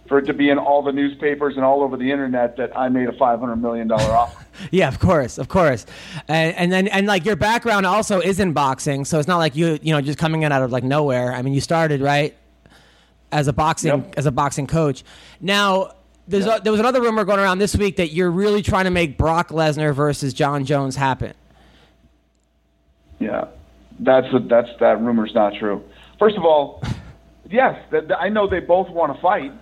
[0.08, 2.88] for it to be in all the newspapers and all over the internet that I
[2.90, 4.40] made a five hundred million dollar offer.
[4.70, 5.84] Yeah, of course, of course,
[6.28, 9.56] and, and then and like your background also is in boxing, so it's not like
[9.56, 11.32] you you know just coming in out of like nowhere.
[11.34, 12.36] I mean, you started right
[13.34, 14.14] as a boxing Yep.
[14.16, 15.04] as a boxing coach.
[15.40, 15.90] Now,
[16.28, 18.90] there's a, there was another rumor going around this week that you're really trying to
[18.90, 21.34] make Brock Lesnar versus Jon Jones happen.
[23.18, 23.46] Yeah,
[23.98, 25.82] that's a, that's that rumor's not true.
[26.18, 26.82] First of all,
[27.50, 27.78] yes,
[28.18, 29.52] I know they both want to fight,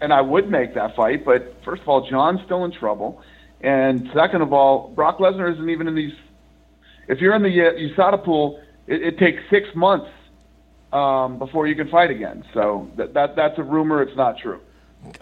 [0.00, 1.24] and I would make that fight.
[1.24, 3.22] But first of all, Jon's still in trouble,
[3.62, 6.12] and second of all, Brock Lesnar isn't even in these.
[7.08, 10.08] If you're in the uh, USADA pool, it, it takes six months
[10.92, 12.44] um, before you can fight again.
[12.54, 14.02] So that, that that's a rumor.
[14.02, 14.60] It's not true.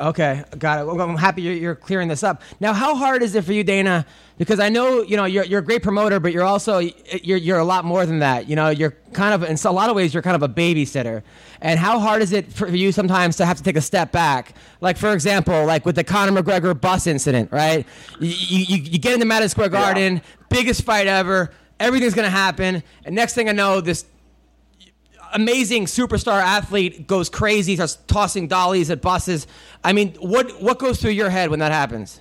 [0.00, 0.86] Okay, got it.
[0.86, 2.42] Well, I'm happy you're, you're clearing this up.
[2.58, 4.06] Now, how hard is it for you, Dana?
[4.38, 7.58] Because I know you know you're, you're a great promoter, but you're also you're you're
[7.58, 8.48] a lot more than that.
[8.48, 11.22] You know, you're kind of in a lot of ways you're kind of a babysitter.
[11.60, 14.54] And how hard is it for you sometimes to have to take a step back?
[14.80, 17.86] Like for example, like with the Conor McGregor bus incident, right?
[18.20, 21.50] You you, you get into Madison Square Garden, biggest fight ever.
[21.78, 24.06] Everything's gonna happen, and next thing I know, this
[25.34, 29.46] amazing superstar athlete goes crazy, starts tossing dollies at buses.
[29.82, 32.20] I mean, what what goes through your head when that happens?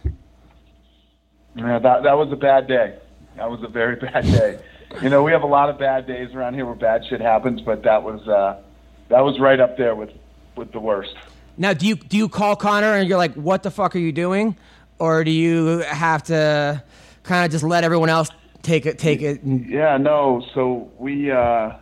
[1.56, 2.98] Yeah, that that was a bad day.
[3.38, 4.60] That was a very bad day.
[5.02, 7.62] You know, we have a lot of bad days around here where bad shit happens,
[7.62, 8.62] but that was uh,
[9.10, 10.12] that was right up there with
[10.56, 11.16] with the worst.
[11.58, 14.12] Now, do you do you call Conor and you're like, "What the fuck are you
[14.12, 14.58] doing?"
[15.00, 16.82] Or do you have to
[17.24, 18.30] kind of just let everyone else
[18.62, 19.42] take it take it?
[19.44, 20.44] and- Yeah, no.
[20.54, 21.74] So we, uh,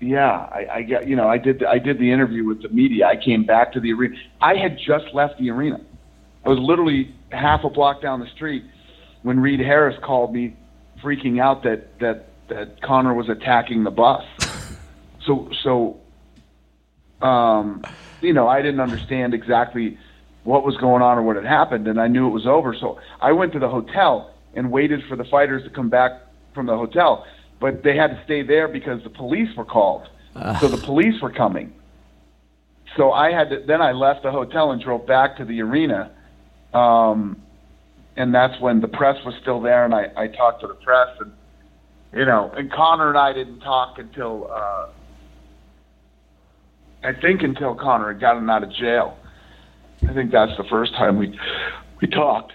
[0.00, 3.06] yeah, I, I got you know, I did I did the interview with the media.
[3.06, 4.16] I came back to the arena.
[4.40, 5.80] I had just left the arena.
[6.44, 8.64] I was literally half a block down the street
[9.22, 10.56] when Reed Harris called me,
[11.02, 14.24] freaking out that that that Conor was attacking the bus.
[15.26, 17.82] So so, um,
[18.20, 19.98] you know, I didn't understand exactly
[20.44, 22.76] what was going on or what had happened, and I knew it was over.
[22.78, 26.12] So I went to the hotel and waited for the fighters to come back
[26.54, 27.26] from the hotel,
[27.60, 30.08] but they had to stay there because the police were called.
[30.60, 31.72] So the police were coming.
[32.96, 36.10] So I had to, then I left the hotel and drove back to the arena,
[36.72, 37.40] um,
[38.16, 41.08] and that's when the press was still there, and I, I talked to the press,
[41.20, 41.32] and
[42.14, 44.88] you know, and Conor and I didn't talk until uh,
[47.02, 49.18] I think until Conor had gotten out of jail.
[50.08, 51.38] I think that's the first time we
[52.00, 52.52] we talked.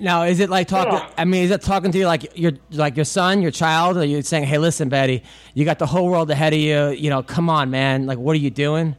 [0.00, 0.94] Now, is it like talking?
[0.94, 1.10] Yeah.
[1.16, 3.96] I mean, is it talking to you like your like your son, your child?
[3.96, 5.22] Or you saying, "Hey, listen, Betty,
[5.54, 6.88] you got the whole world ahead of you.
[6.90, 8.06] You know, come on, man.
[8.06, 8.96] Like, what are you doing?"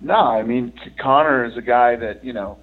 [0.00, 2.58] No, I mean Conor is a guy that you know,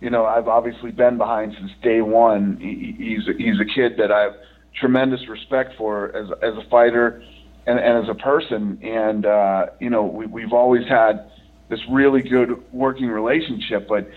[0.00, 2.58] you know I've obviously been behind since day one.
[2.60, 4.32] He, he's a, he's a kid that I have
[4.74, 7.22] tremendous respect for as as a fighter
[7.66, 8.78] and, and as a person.
[8.82, 11.30] And uh, you know we, we've always had
[11.68, 13.86] this really good working relationship.
[13.88, 14.10] But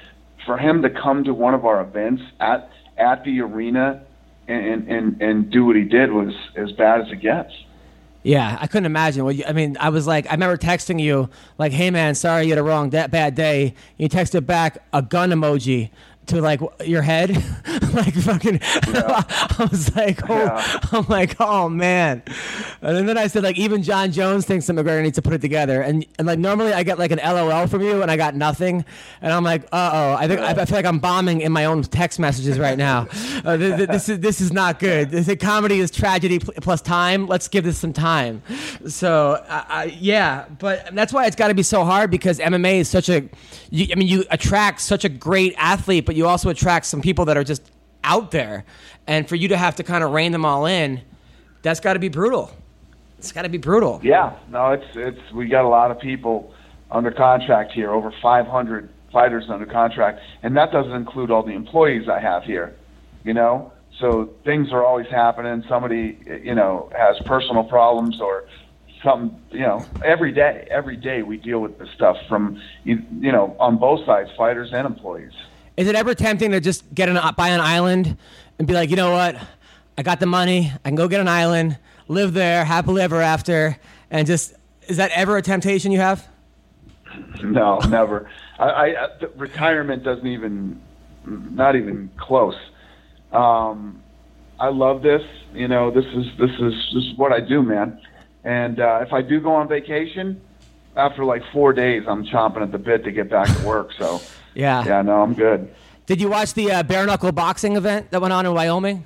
[0.46, 4.04] for him to come to one of our events at at the arena
[4.48, 7.54] and and and, do what he did was as bad as it gets.
[8.24, 9.26] Yeah, I couldn't imagine.
[9.28, 12.50] You, I mean, I was like, I remember texting you, like, "Hey man, sorry you
[12.50, 15.92] had a wrong that bad day." You texted back a gun emoji
[16.28, 17.30] to like your head,
[17.94, 18.60] like fucking.
[18.64, 20.80] I was like, oh, Yeah.
[20.92, 22.22] I'm like, oh man.
[22.82, 25.42] And then I said, like, even Jon Jones thinks that McGregor needs to put it
[25.42, 25.82] together.
[25.82, 28.86] And and like normally I get like an LOL from you, and I got nothing.
[29.22, 31.66] And I'm like, uh oh, I think I, I feel like I'm bombing in my
[31.66, 33.08] own text messages right now.
[33.40, 35.10] Uh, th- th- this is this is not good.
[35.12, 37.26] This comedy is tragedy pl- plus time.
[37.26, 38.42] Let's give this some time.
[38.88, 42.80] So I I yeah, but that's why it's got to be so hard because MMA
[42.82, 43.30] is such a.
[43.70, 47.26] You, I mean, you attract such a great athlete, but you also attract some people
[47.26, 47.64] that are just
[48.04, 48.66] out there,
[49.08, 51.02] and for you to have to kind of rein them all in,
[51.62, 52.52] that's got to be brutal.
[53.18, 54.00] It's got to be brutal.
[54.04, 56.54] Yeah, no, it's it's we got a lot of people
[56.90, 62.08] under contract here, over 500 fighters under contract, and that doesn't include all the employees
[62.08, 62.76] I have here.
[63.26, 65.64] You know, so things are always happening.
[65.68, 68.46] Somebody, you know, has personal problems or
[69.04, 69.38] something.
[69.52, 73.56] You know, every day, every day we deal with this stuff from you, you know
[73.60, 75.34] on both sides, fighters and employees.
[75.80, 78.18] Is it ever tempting to just get an buy an island
[78.58, 79.38] and be like, you know what,
[79.98, 81.78] I got the money, I can go get an island,
[82.10, 83.78] live there happily ever after,
[84.12, 84.56] and just
[84.90, 86.28] is that ever a temptation you have?
[87.42, 88.30] No, never.
[88.60, 89.08] I, I
[89.38, 90.82] retirement doesn't even,
[91.26, 92.58] not even close.
[93.32, 94.04] Um,
[94.60, 95.22] I love this.
[95.54, 98.02] You know, this is this is this is what I do, man.
[98.44, 100.42] And uh, if I do go on vacation,
[100.98, 103.92] after like four days, I'm chomping at the bit to get back to work.
[103.98, 104.20] So
[104.54, 104.84] Yeah.
[104.86, 105.74] yeah, no, I'm good.
[106.06, 109.06] Did you watch the uh, bare knuckle boxing event that went on in Wyoming?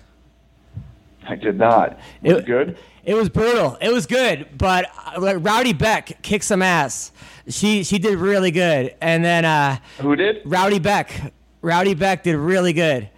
[1.27, 1.99] I did not.
[2.21, 2.77] Was it good?
[3.05, 3.77] It was brutal.
[3.81, 4.85] It was good, but
[5.17, 7.11] uh, Rowdy Bec kicked some ass.
[7.49, 10.41] She she did really good, and then uh, Who did?
[10.45, 11.33] Rowdy Bec.
[11.61, 13.09] Rowdy Bec did really good.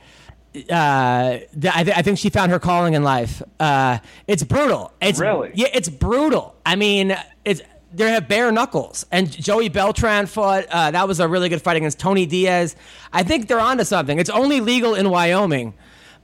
[0.56, 3.44] Uh, I, th- I think she found her calling in life.
[3.60, 3.98] Uh,
[4.28, 4.94] it's brutal.
[5.02, 5.52] It's Really?
[5.54, 5.68] yeah.
[5.74, 6.56] It's brutal.
[6.66, 7.62] I mean, it's
[7.96, 10.66] they have bare knuckles, and Joey Beltran fought.
[10.70, 12.76] Uh, that was a really good fight against Tony Diaz.
[13.14, 14.20] I think they're onto something.
[14.20, 15.74] It's only legal in Wyoming,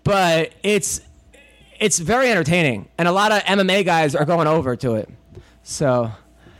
[0.03, 1.01] but it's
[1.79, 5.09] it's very entertaining, and a lot of MMA guys are going over to it.
[5.63, 6.11] So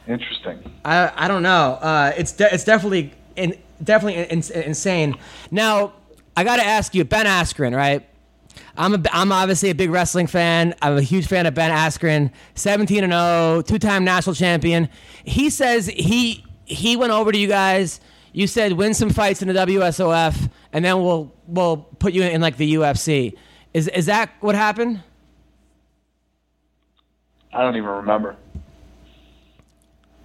[0.07, 0.59] Interesting.
[0.85, 1.77] I I don't know.
[1.81, 5.15] Uh, it's de- it's definitely in, definitely in, in- insane.
[5.51, 5.93] Now
[6.35, 8.07] I got to ask you, Ben Askren, right?
[8.77, 10.73] I'm a, I'm obviously a big wrestling fan.
[10.81, 14.89] I'm a huge fan of Ben Askren, 17 and 0, two-time national champion.
[15.23, 17.99] He says he he went over to you guys.
[18.33, 22.41] You said win some fights in the WSOF, and then we'll we'll put you in,
[22.41, 23.35] like the UFC.
[23.73, 25.01] Is is that what happened?
[27.53, 28.37] I don't even remember.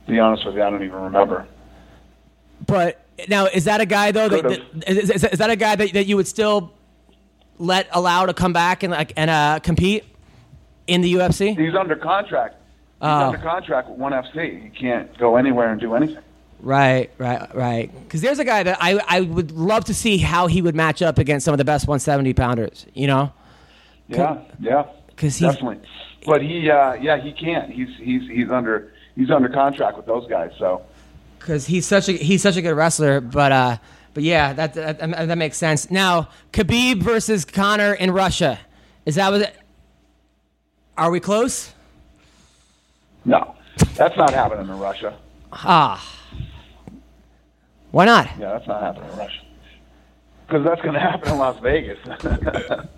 [0.07, 1.49] To be honest with you, I don't even remember.
[2.65, 4.29] But now, is that a guy though?
[4.29, 6.73] That, is, is that a guy that, that you would still
[7.59, 10.05] let allow to come back and like and uh, compete
[10.87, 11.57] in the UFC?
[11.59, 12.55] He's under contract.
[12.55, 12.63] He's
[13.03, 13.27] Oh.
[13.29, 14.63] under contract with ONE FC.
[14.63, 16.23] He can't go anywhere and do anything.
[16.61, 17.91] Right, right, right.
[18.05, 21.03] Because there's a guy that I I would love to see how he would match
[21.03, 22.87] up against some of the best 170 pounders.
[22.95, 23.33] You know,
[24.09, 24.85] Yeah, yeah,
[25.17, 25.87] 'Cause he's- definitely.
[26.25, 27.71] But he, uh, yeah, he can't.
[27.71, 30.51] He's he's he's under he's under contract with those guys.
[30.59, 30.83] So
[31.39, 33.21] because he's such a he's such a good wrestler.
[33.21, 33.77] But uh,
[34.17, 35.91] but yeah, that that, that makes sense.
[35.91, 38.59] Now, Khabib versus Conor in Russia.
[39.05, 39.43] Is that what?
[39.43, 39.55] It,
[40.97, 41.75] are we close?
[43.27, 43.55] no,
[43.95, 45.19] that's not happening in Russia.
[45.53, 46.03] Ah,
[47.91, 48.31] why not?
[48.39, 49.43] Yeah, that's not happening in Russia.
[50.47, 51.99] Because that's going to happen in Las Vegas.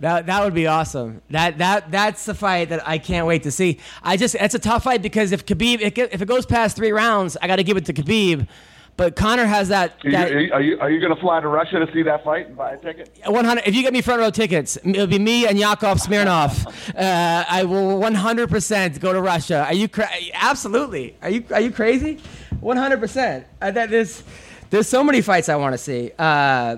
[0.00, 1.22] That that would be awesome.
[1.30, 3.78] That that that's the fight that I can't wait to see.
[4.02, 7.36] I just it's a tough fight because if Khabib if it goes past three rounds,
[7.40, 8.48] I got to give it to Khabib.
[8.96, 11.40] But Conor has that are you, that you, are you, are you going to fly
[11.40, 13.10] to Russia to see that fight and buy a ticket?
[13.26, 13.66] 100.
[13.66, 16.72] If you get me front row tickets, it'll be me and Yakov Smirnoff.
[16.96, 19.64] Uh, I will 100% go to Russia.
[19.66, 21.16] Are you cra- absolutely?
[21.20, 22.20] Are you are you crazy?
[22.62, 23.44] 100%.
[23.60, 24.22] Uh, that there's
[24.70, 26.12] there's so many fights I want to see.
[26.18, 26.76] Uh,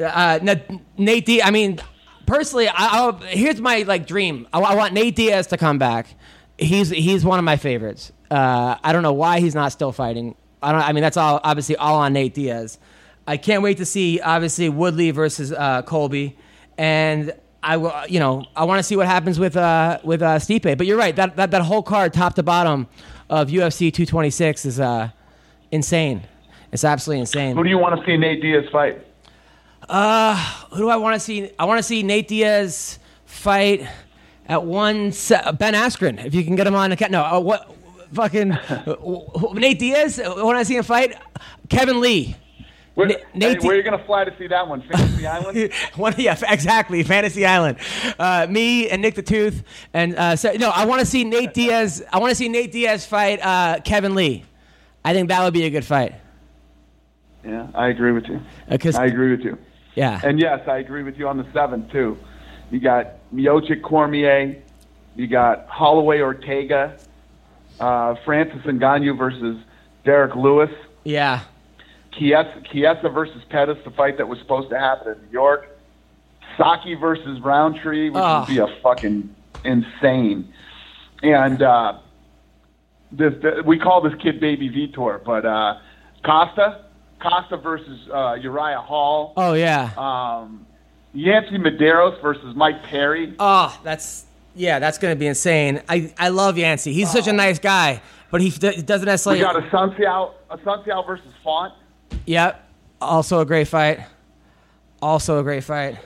[0.00, 0.56] uh,
[0.96, 1.42] Nate Diaz.
[1.46, 1.80] I mean,
[2.26, 4.46] personally, I, here's my like dream.
[4.52, 6.14] I, I want Nate Diaz to come back.
[6.58, 8.12] He's he's one of my favorites.
[8.30, 10.36] Uh, I don't know why he's not still fighting.
[10.62, 10.82] I don't.
[10.82, 12.78] I mean, that's all obviously all on Nate Diaz.
[13.26, 16.36] I can't wait to see obviously Woodley versus uh, Colby,
[16.76, 17.32] and
[17.62, 17.92] I will.
[18.08, 20.76] You know, I want to see what happens with uh, with uh, Stipe.
[20.78, 21.14] But you're right.
[21.14, 22.86] That, that that whole card, top to bottom,
[23.30, 25.10] of UFC 226 is uh,
[25.70, 26.22] insane.
[26.72, 27.56] It's absolutely insane.
[27.56, 29.04] Who do you want to see Nate Diaz fight?
[29.88, 30.36] Uh,
[30.70, 31.50] Who do I want to see?
[31.58, 33.86] I want to see Nate Diaz fight
[34.46, 35.12] at one.
[35.12, 36.94] Se- ben Askren, if you can get him on.
[37.10, 37.74] No, uh, what?
[38.12, 38.56] Fucking
[39.54, 40.20] Nate Diaz.
[40.24, 41.16] When I see him fight,
[41.68, 42.36] Kevin Lee.
[42.94, 44.82] Where, Nate hey, where are you going to fly to see that one?
[44.82, 45.72] Fantasy Island?
[45.94, 47.04] One, yeah, exactly.
[47.04, 47.78] Fantasy Island.
[48.18, 49.62] Uh, me and Nick the Tooth,
[49.94, 52.02] and uh, so, no, I want to see Nate Diaz.
[52.12, 54.44] I want to see Nate Diaz fight uh, Kevin Lee.
[55.04, 56.14] I think that would be a good fight.
[57.44, 58.40] Yeah, I agree with you.
[58.68, 59.56] Because I agree with you.
[59.94, 62.18] yeah, And yes, I agree with you on the seventh too.
[62.72, 64.60] You got Miocic Cormier,
[65.14, 66.98] you got Holloway Ortega,
[67.80, 69.56] uh, Francis Ngannou versus
[70.04, 70.70] Derrick Lewis,
[71.04, 71.42] yeah,
[72.12, 75.68] Chiesa versus Pettis, the fight that was supposed to happen in New York,
[76.56, 79.34] Saki versus Rountree, which would be a fucking
[79.64, 80.52] insane.
[81.22, 81.98] And uh,
[83.12, 85.78] this, the, we call this kid Baby Vitor, but uh,
[86.24, 86.84] Costa,
[87.20, 89.32] Costa versus uh, Uriah Hall.
[89.36, 89.90] oh yeah.
[89.96, 90.64] Um,
[91.14, 93.34] Yancy Medeiros versus Mike Perry.
[93.38, 94.26] Oh, that's
[94.58, 95.80] yeah, that's gonna be insane.
[95.88, 96.92] I I love Yancy.
[96.92, 99.40] He's such a nice guy, but he d- doesn't We necessarily.
[99.40, 101.72] got Assunção, Assunção versus Font.
[102.26, 102.64] Yep.
[103.00, 104.00] Also a great fight.
[105.00, 105.96] Also a great fight.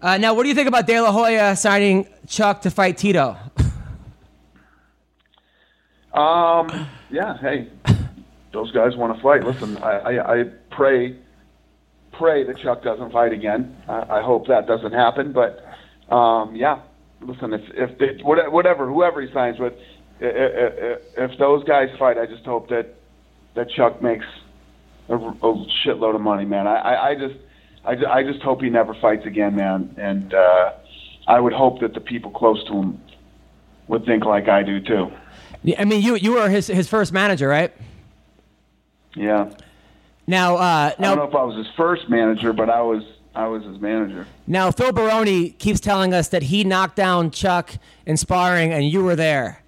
[0.00, 3.36] Uh, now, what do you think about De La Hoya signing Chuck to fight Tito?
[6.12, 7.68] Um, yeah, hey,
[8.52, 9.44] those guys want to fight.
[9.44, 11.16] Listen, I, I, I pray,
[12.12, 13.76] pray that Chuck doesn't fight again.
[13.88, 15.32] I, I hope that doesn't happen.
[15.32, 15.64] But
[16.14, 16.80] um, yeah,
[17.24, 19.74] listen, if if they, whatever, whoever he signs with,
[20.20, 22.94] if those guys fight, I just hope that
[23.54, 24.26] that Chuck makes
[25.08, 26.66] a, a shitload of money, man.
[26.66, 27.34] I, I, I just,
[27.84, 29.94] I, I just hope he never fights again, man.
[29.96, 30.72] And uh,
[31.26, 33.00] I would hope that the people close to him
[33.88, 35.10] would think like I do too.
[35.62, 37.72] Yeah, I mean, you you were his his first manager, right?
[39.14, 39.50] Yeah.
[40.26, 43.02] Now, uh, I don't know if I was his first manager, but I was
[43.34, 44.26] I was his manager.
[44.46, 47.72] now, Phil Baroni keeps telling us that he knocked down Chuck
[48.06, 49.62] in sparring, and you were there.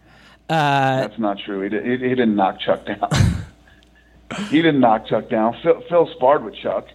[0.49, 1.63] Uh, That's not true.
[1.63, 3.09] He, did, he, he didn't knock Chuck down.
[4.51, 5.57] he didn't knock Chuck down.
[5.63, 6.87] Phil, Phil sparred with Chuck.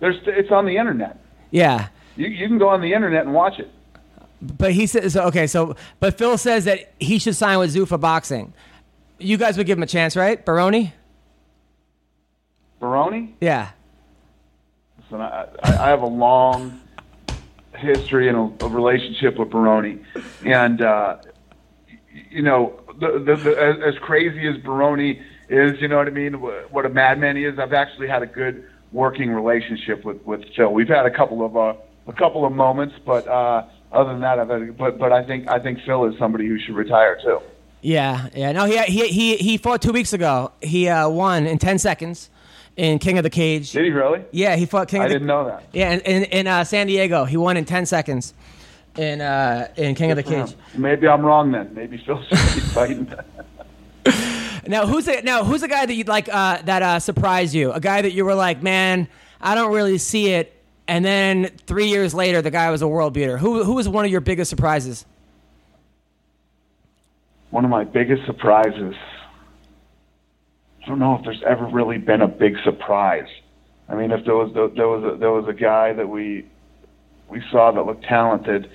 [0.00, 1.18] There's it's on the internet.
[1.50, 3.70] yeah, You you can go on the internet and watch it.
[4.40, 5.46] but he says okay.
[5.46, 8.52] So, but Phil says that he should sign with Zuffa Boxing.
[9.18, 10.92] You guys would give him a chance, right, Baroni?
[12.80, 13.34] Baroni.
[13.40, 13.70] Yeah.
[15.12, 16.80] I, I I have a long
[17.76, 20.00] history and a, a relationship with Baroni,
[20.44, 21.18] and uh,
[22.30, 26.10] you know, the, the, the, as, as crazy as Baroni is, you know what I
[26.10, 26.34] mean.
[26.34, 27.58] What a madman he is.
[27.58, 30.72] I've actually had a good working relationship with with Phil.
[30.72, 31.74] We've had a couple of uh,
[32.06, 34.76] a couple of moments, but uh, other than that, I've had.
[34.76, 37.40] But but I think I think Phil is somebody who should retire too.
[37.80, 38.52] Yeah, yeah.
[38.52, 40.52] No, he he he he fought two weeks ago.
[40.60, 42.30] He uh, won in ten seconds
[42.78, 43.72] in King of the Cage.
[43.72, 44.24] Did he really?
[44.30, 45.02] Yeah, he fought King.
[45.02, 45.16] I of the, Cage.
[45.16, 45.64] I didn't know that.
[45.72, 48.32] Yeah, in in, in uh, San Diego, he won in ten seconds
[48.96, 50.54] in uh, in King of the Cage.
[50.74, 51.74] Maybe I'm wrong then.
[51.74, 53.12] Maybe Phil should be fighting.
[54.66, 57.72] Now, who's the now who's the guy that you like uh, that uh, surprised you?
[57.72, 59.08] A guy that you were like, man,
[59.40, 60.62] I don't really see it.
[60.86, 63.38] And then three years later, the guy was a world beater.
[63.38, 65.06] Who who was one of your biggest surprises?
[67.50, 68.94] one of my biggest surprises.
[70.88, 73.28] I don't know if there's ever really been a big surprise.
[73.90, 76.46] I mean, if there was there was a, there was a guy that we
[77.28, 78.70] we saw that looked talented,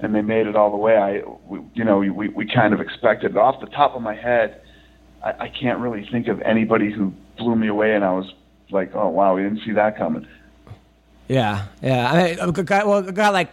[0.00, 0.96] and they made it all the way.
[0.96, 3.30] I we, you know we we kind of expected.
[3.30, 3.36] it.
[3.36, 4.62] Off the top of my head,
[5.22, 8.32] I, I can't really think of anybody who blew me away, and I was
[8.72, 10.26] like, oh wow, we didn't see that coming.
[11.28, 12.10] Yeah, yeah.
[12.10, 13.50] I mean, a guy, well, a guy like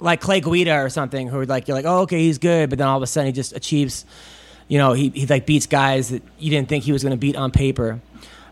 [0.00, 2.88] like Clay Guida or something, who like you're like, oh, okay, he's good, but then
[2.88, 4.04] all of a sudden he just achieves,
[4.68, 7.18] you know, he he like beats guys that you didn't think he was going to
[7.18, 8.00] beat on paper.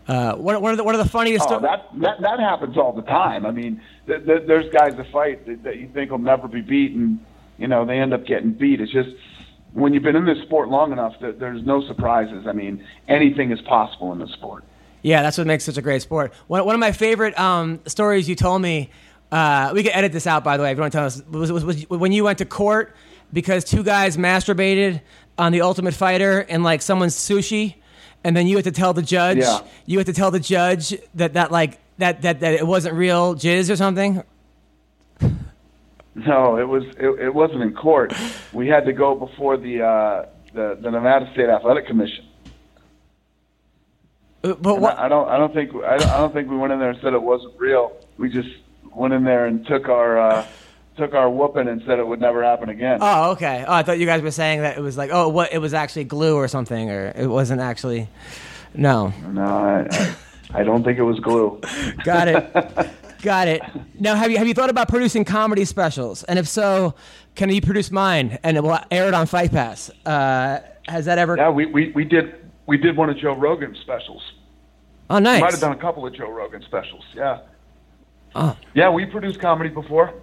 [0.07, 1.45] Uh, one, one of the one of the funniest.
[1.45, 3.45] Oh, sto- that, that that happens all the time.
[3.45, 6.61] I mean, th- th- there's guys that fight that, that you think will never be
[6.61, 7.25] beaten.
[7.57, 8.79] You know, they end up getting beat.
[8.81, 9.09] It's just
[9.73, 12.45] when you've been in this sport long enough that there's no surprises.
[12.47, 14.63] I mean, anything is possible in this sport.
[15.01, 16.33] Yeah, that's what makes such a great sport.
[16.47, 18.89] One, one of my favorite um, stories you told me.
[19.29, 20.71] Uh, we can edit this out, by the way.
[20.71, 22.95] If you want to tell us, was, was, was when you went to court
[23.33, 25.01] because two guys masturbated
[25.37, 27.75] on the Ultimate Fighter and like someone's sushi,
[28.23, 29.37] and then you had to tell the judge.
[29.37, 29.59] Yeah.
[29.85, 33.35] You had to tell the judge that that like that that that it wasn't real
[33.35, 34.23] jizz or something.
[36.15, 38.13] No, it was it, it wasn't in court.
[38.51, 42.25] We had to go before the uh, the, the Nevada State Athletic Commission.
[44.43, 44.97] Uh, But what?
[44.97, 46.89] I I don't I don't think I don't, I don't think we went in there
[46.89, 47.95] and said it wasn't real.
[48.17, 48.49] We just
[48.95, 50.45] went in there and took our uh,
[50.97, 52.99] took our whooping and said it would never happen again.
[53.01, 53.63] Oh, okay.
[53.67, 55.53] Oh, I thought you guys were saying that it was like, oh, what?
[55.53, 58.09] It was actually glue or something, or it wasn't actually.
[58.73, 59.13] No.
[59.27, 59.87] No, I,
[60.53, 61.61] I, I don't think it was glue.
[62.03, 62.91] Got it.
[63.21, 63.61] Got it.
[63.99, 66.23] Now, have you have you thought about producing comedy specials?
[66.23, 66.93] And if so,
[67.35, 69.89] can you produce mine and it will air it on Fight Pass?
[70.05, 71.35] Uh, has that ever?
[71.35, 72.35] Yeah, we, we, we did
[72.67, 74.21] we did one of Joe Rogan's specials.
[75.09, 75.41] Oh, nice.
[75.41, 77.03] Might have done a couple of Joe Rogan specials.
[77.15, 77.39] Yeah.
[78.35, 78.55] Oh.
[78.73, 80.13] Yeah, we produced comedy before.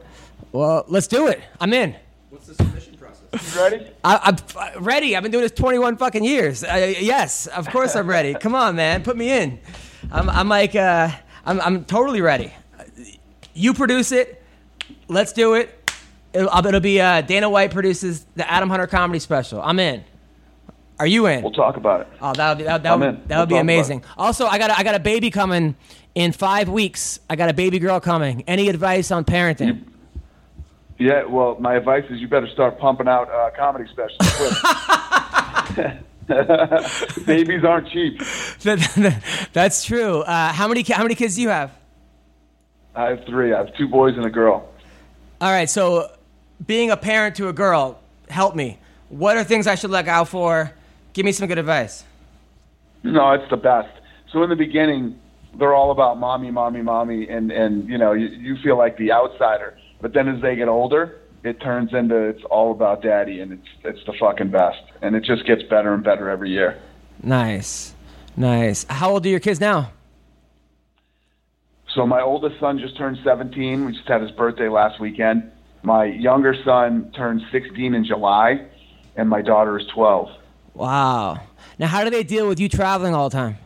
[0.52, 1.40] Well, let's do it.
[1.60, 1.96] I'm in.
[2.30, 3.54] What's the submission process?
[3.54, 3.86] You ready?
[4.04, 4.36] I,
[4.74, 5.16] I'm ready.
[5.16, 6.64] I've been doing this 21 fucking years.
[6.64, 8.34] Uh, yes, of course I'm ready.
[8.34, 9.58] Come on, man, put me in.
[10.12, 11.10] I'm, I'm like, uh,
[11.46, 12.52] I'm, I'm totally ready.
[13.54, 14.42] You produce it.
[15.08, 15.92] Let's do it.
[16.32, 19.62] It'll, it'll be uh, Dana White produces the Adam Hunter comedy special.
[19.62, 20.02] I'm in.
[20.98, 21.42] Are you in?
[21.42, 22.08] We'll talk about it.
[22.20, 23.14] Oh, that would be that, that I'm would, in.
[23.14, 24.04] that We'll would be amazing.
[24.16, 25.74] Also, I got a, I got a baby coming
[26.14, 27.18] in five weeks.
[27.28, 28.42] I got a baby girl coming.
[28.46, 29.84] Any advice on parenting?
[30.98, 34.18] Yeah, well, my advice is you better start pumping out uh, comedy specials
[35.74, 35.96] quick.
[37.26, 38.22] Babies aren't cheap.
[39.52, 40.20] That's true.
[40.20, 41.76] Uh, how many how many kids do you have?
[42.94, 43.52] I have three.
[43.52, 44.68] I have two boys and a girl.
[45.40, 46.10] All right, so
[46.66, 48.00] being a parent to a girl,
[48.30, 48.78] help me.
[49.08, 50.72] What are things I should look out for?
[51.12, 52.04] Give me some good advice.
[53.02, 53.90] No, it's the best.
[54.32, 55.18] So in the beginning,
[55.58, 59.12] they're all about mommy, mommy, mommy, and and you know you, you feel like the
[59.12, 59.78] outsider.
[60.00, 63.68] But then as they get older, it turns into it's all about daddy, and it's
[63.84, 66.80] it's the fucking best, and it just gets better and better every year.
[67.22, 67.94] Nice,
[68.36, 68.84] nice.
[68.88, 69.92] How old are your kids now?
[71.94, 73.86] So my oldest son just turned 17.
[73.86, 75.52] We just had his birthday last weekend.
[75.84, 78.66] My younger son turned 16 in July,
[79.16, 80.28] and my daughter is 12.
[80.74, 81.40] Wow.
[81.78, 83.58] Now, how do they deal with you traveling all the time?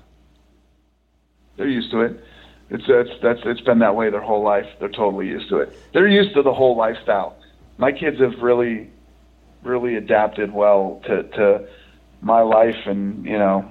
[1.58, 2.24] They're used to it.
[2.70, 4.66] It's it's that's it's been that way their whole life.
[4.78, 5.76] They're totally used to it.
[5.92, 7.36] They're used to the whole lifestyle.
[7.76, 8.90] My kids have really,
[9.62, 11.66] really adapted well to to
[12.22, 13.68] my life and you know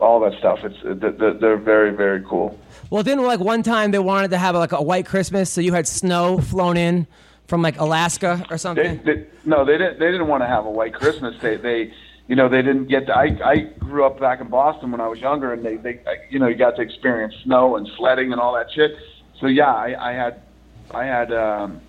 [0.00, 0.60] all that stuff.
[0.64, 2.58] It's they're, they're very very cool.
[2.90, 5.74] Well, didn't like one time they wanted to have like a white Christmas, so you
[5.74, 7.06] had snow flown in
[7.46, 9.00] from like Alaska or They, something?
[9.04, 9.98] they, no, they didn't.
[9.98, 11.34] They didn't want to have a white Christmas.
[11.40, 11.92] They, they,
[12.28, 13.06] you know, they didn't get.
[13.06, 16.00] To, I, I grew up back in Boston when I was younger, and they, they,
[16.30, 18.96] you know, you got to experience snow and sledding and all that shit.
[19.40, 20.42] So yeah, I, I had,
[20.90, 21.80] I had um,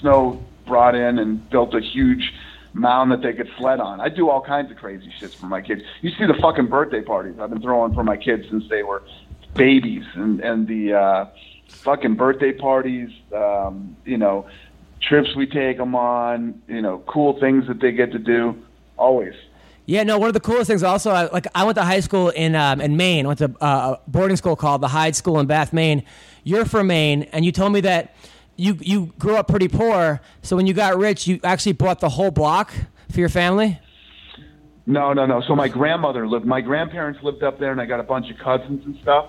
[0.00, 2.32] snow brought in and built a huge
[2.72, 4.00] mound that they could sled on.
[4.00, 5.82] I do all kinds of crazy shits for my kids.
[6.02, 9.04] You see the fucking birthday parties I've been throwing for my kids since they were
[9.54, 11.26] babies, and and the uh,
[11.68, 13.10] fucking birthday parties.
[13.32, 14.48] Um, you know,
[15.00, 16.60] trips we take them on.
[16.66, 18.60] You know, cool things that they get to do.
[18.96, 19.34] Always.
[19.86, 20.18] Yeah, no.
[20.18, 22.80] One of the coolest things, also, I, like I went to high school in um,
[22.80, 23.26] in Maine.
[23.26, 26.04] I went to uh, a boarding school called the Hyde School in Bath, Maine.
[26.42, 28.14] You're from Maine, and you told me that
[28.56, 30.20] you you grew up pretty poor.
[30.42, 32.72] So when you got rich, you actually bought the whole block
[33.10, 33.78] for your family.
[34.86, 35.40] No, no, no.
[35.42, 36.46] So my grandmother lived.
[36.46, 39.28] My grandparents lived up there, and I got a bunch of cousins and stuff.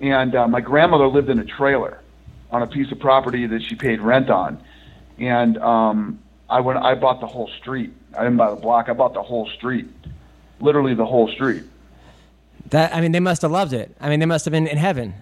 [0.00, 2.00] And uh, my grandmother lived in a trailer
[2.50, 4.62] on a piece of property that she paid rent on.
[5.18, 6.20] And um,
[6.50, 6.78] I went.
[6.78, 7.92] I bought the whole street.
[8.16, 8.88] I didn't buy the block.
[8.88, 9.86] I bought the whole street,
[10.60, 11.64] literally the whole street.
[12.70, 13.94] That I mean, they must have loved it.
[14.00, 15.14] I mean, they must have been in heaven.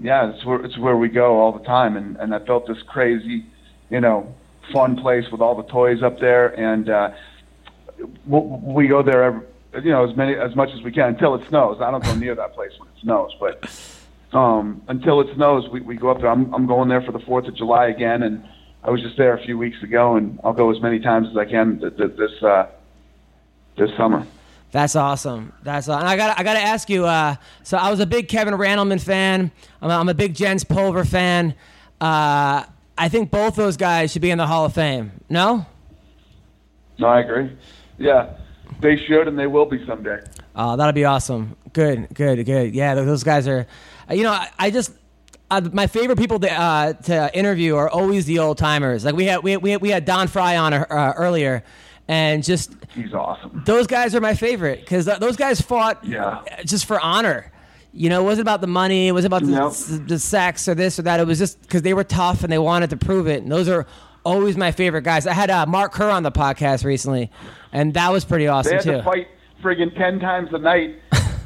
[0.00, 2.82] yeah, it's where it's where we go all the time, and and I built this
[2.86, 3.44] crazy,
[3.90, 4.34] you know,
[4.72, 7.10] fun place with all the toys up there, and uh,
[8.26, 9.46] we, we go there every,
[9.82, 11.80] you know, as many as much as we can until it snows.
[11.80, 13.70] I don't go near that place when it snows, but
[14.36, 16.30] um, until it snows, we we go up there.
[16.30, 18.46] I'm I'm going there for the Fourth of July again, and
[18.84, 21.36] I was just there a few weeks ago, and I'll go as many times as
[21.36, 22.66] I can th- th- this uh,
[23.76, 24.26] this summer.
[24.70, 25.52] That's awesome.
[25.62, 27.04] That's aw- and I got I got to ask you.
[27.06, 29.50] Uh, so I was a big Kevin Randleman fan.
[29.82, 31.54] I'm a, I'm a big Jens Pulver fan.
[32.00, 32.64] Uh,
[32.96, 35.12] I think both those guys should be in the Hall of Fame.
[35.28, 35.66] No?
[36.98, 37.56] No, I agree.
[37.96, 38.34] Yeah,
[38.80, 40.18] they should, and they will be someday.
[40.54, 41.56] Oh, that'll be awesome.
[41.72, 42.74] Good, good, good.
[42.74, 43.66] Yeah, those guys are.
[44.10, 44.92] You know, I, I just
[45.50, 49.04] uh, my favorite people to uh, to interview are always the old timers.
[49.04, 51.64] Like we had we we we had Don Frye on uh, earlier,
[52.06, 53.62] and just He's awesome.
[53.64, 56.42] those guys are my favorite because th- those guys fought Yeah.
[56.64, 57.50] just for honor.
[57.92, 59.08] You know, it wasn't about the money.
[59.08, 60.06] It wasn't about the, Nope.
[60.06, 61.20] the sex or this or that.
[61.20, 63.42] It was just because they were tough and they wanted to prove it.
[63.42, 63.86] And those are
[64.24, 65.26] always my favorite guys.
[65.26, 67.30] I had uh, Mark Kerr on the podcast recently,
[67.72, 68.92] and that was pretty They awesome had too.
[68.92, 69.28] to fight
[69.62, 70.96] friggin' ten times a night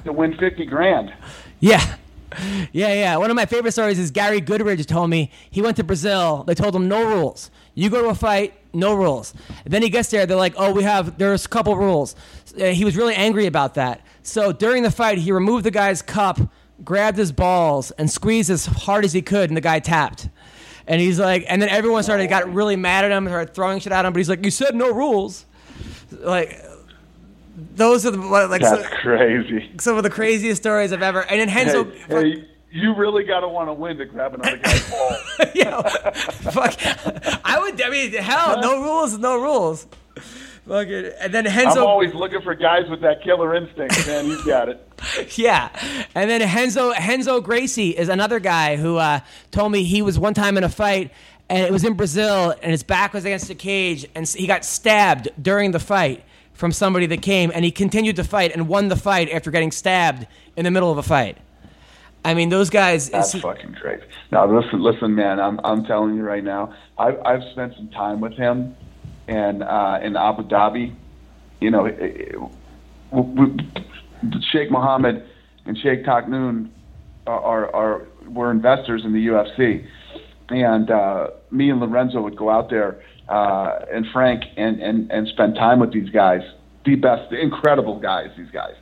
[0.05, 1.13] to win fifty grand.
[1.61, 1.95] Yeah.
[2.73, 3.17] Yeah, yeah.
[3.17, 6.45] One of my favorite stories is Gary Goodridge told me he went to Brazil.
[6.45, 7.51] They told him no rules.
[7.75, 9.35] You go to a fight, no rules.
[9.65, 10.25] then he gets there.
[10.27, 12.15] They're like, oh, we have there's a couple rules.
[12.59, 14.01] Uh, he was really angry about that.
[14.23, 16.39] So during the fight, he removed the guy's cup,
[16.85, 20.29] grabbed his balls, and squeezed as hard as he could, and the guy tapped.
[20.87, 23.93] And he's like, and then everyone started got really mad at him, started throwing shit
[23.93, 24.13] at him.
[24.13, 25.47] But he's like, you said no rules.
[26.11, 26.61] Like,
[27.57, 29.71] those are the like That's so- crazy.
[29.79, 31.23] some of the craziest stories I've ever.
[31.23, 34.57] And then Renzo, Hey, hey, you really got to want to win to grab another
[34.57, 35.11] guy's ball.
[35.55, 36.75] know, fuck.
[37.45, 37.81] I would.
[37.83, 39.87] I mean, hell, no rules, no rules.
[40.67, 41.81] Fucking, and then Renzo.
[41.81, 44.27] I'm always looking for guys with that killer instinct, man.
[44.27, 44.89] He's got it.
[45.37, 45.69] Yeah,
[46.15, 49.19] and then Renzo Renzo Gracie is another guy who uh,
[49.51, 51.11] told me he was one time in a fight,
[51.49, 54.65] and it was in Brazil, and his back was against the cage, and he got
[54.65, 56.25] stabbed during the fight
[56.63, 59.73] from somebody that came, and he continued to fight and won the fight after getting
[59.73, 61.37] stabbed in the middle of a fight.
[62.25, 63.11] I mean, those guys.
[63.11, 64.05] That's fucking crazy.
[64.31, 65.41] Now listen, listen, man.
[65.41, 66.73] I'm I'm telling you right now.
[66.97, 68.77] I've I've spent some time with him,
[69.27, 70.95] and uh, in Abu Dhabi,
[71.61, 72.37] you know, it, it,
[74.53, 75.27] Sheikh Mohammed
[75.67, 76.71] and Sheikh Tahnoun
[77.27, 79.85] are, are are were investors in the UFC,
[80.49, 85.29] and uh, me and Lorenzo would go out there uh, and Frank and, and and
[85.29, 86.43] spend time with these guys,
[86.85, 88.31] the best, the incredible guys.
[88.37, 88.75] These guys,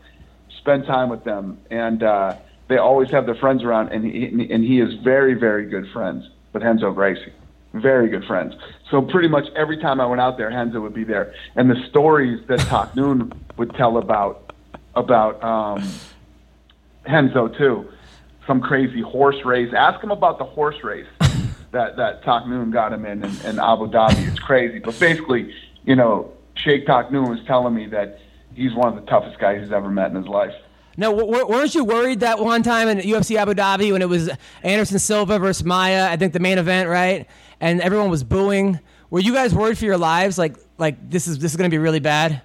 [0.58, 2.36] spend time with them, and uh,
[2.68, 6.28] they always have their friends around, and he and he is very very good friends
[6.52, 7.32] with Renzo Gracie,
[7.74, 8.54] very good friends.
[8.90, 11.86] So pretty much every time I went out there, Renzo would be there, and the
[11.88, 14.54] stories that Tahnoun would tell about
[14.94, 15.86] about um,
[17.06, 17.88] Renzo too,
[18.46, 19.72] some crazy horse race.
[19.76, 21.06] Ask him about the horse race
[21.72, 24.28] that that Tahnoun got him in, in in Abu Dhabi.
[24.28, 28.20] It's crazy, but basically, you know, Sheikh Tahnoun was telling me that
[28.54, 30.54] he's one of the toughest guys he's ever met in his life.
[30.96, 34.28] No, weren't you worried that one time in UFC Abu Dhabi when it was
[34.62, 36.10] Anderson Silva versus Maia?
[36.10, 37.26] I think the main event, right?
[37.60, 38.78] And everyone was booing.
[39.08, 40.36] Were you guys worried for your lives?
[40.36, 42.42] Like, like this is this is going to be really bad?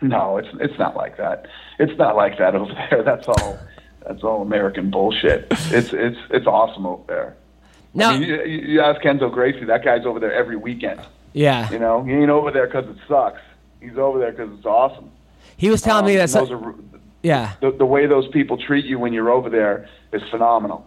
[0.00, 1.46] No, it's it's not like that.
[1.78, 3.02] It's not like that over there.
[3.04, 3.58] That's all.
[4.06, 5.46] That's all American bullshit.
[5.50, 7.36] It's it's it's awesome over there.
[7.94, 8.10] No.
[8.10, 9.64] I mean, you, you ask Renzo Gracie.
[9.64, 11.00] That guy's over there every weekend.
[11.32, 11.70] Yeah.
[11.70, 13.40] You know, he ain't over there because it sucks.
[13.80, 15.10] He's over there because it's awesome.
[15.56, 16.28] He was telling me Um, that.
[16.30, 16.74] so- are,
[17.22, 17.52] yeah.
[17.60, 20.86] the, the way those people treat you when you're over there is phenomenal.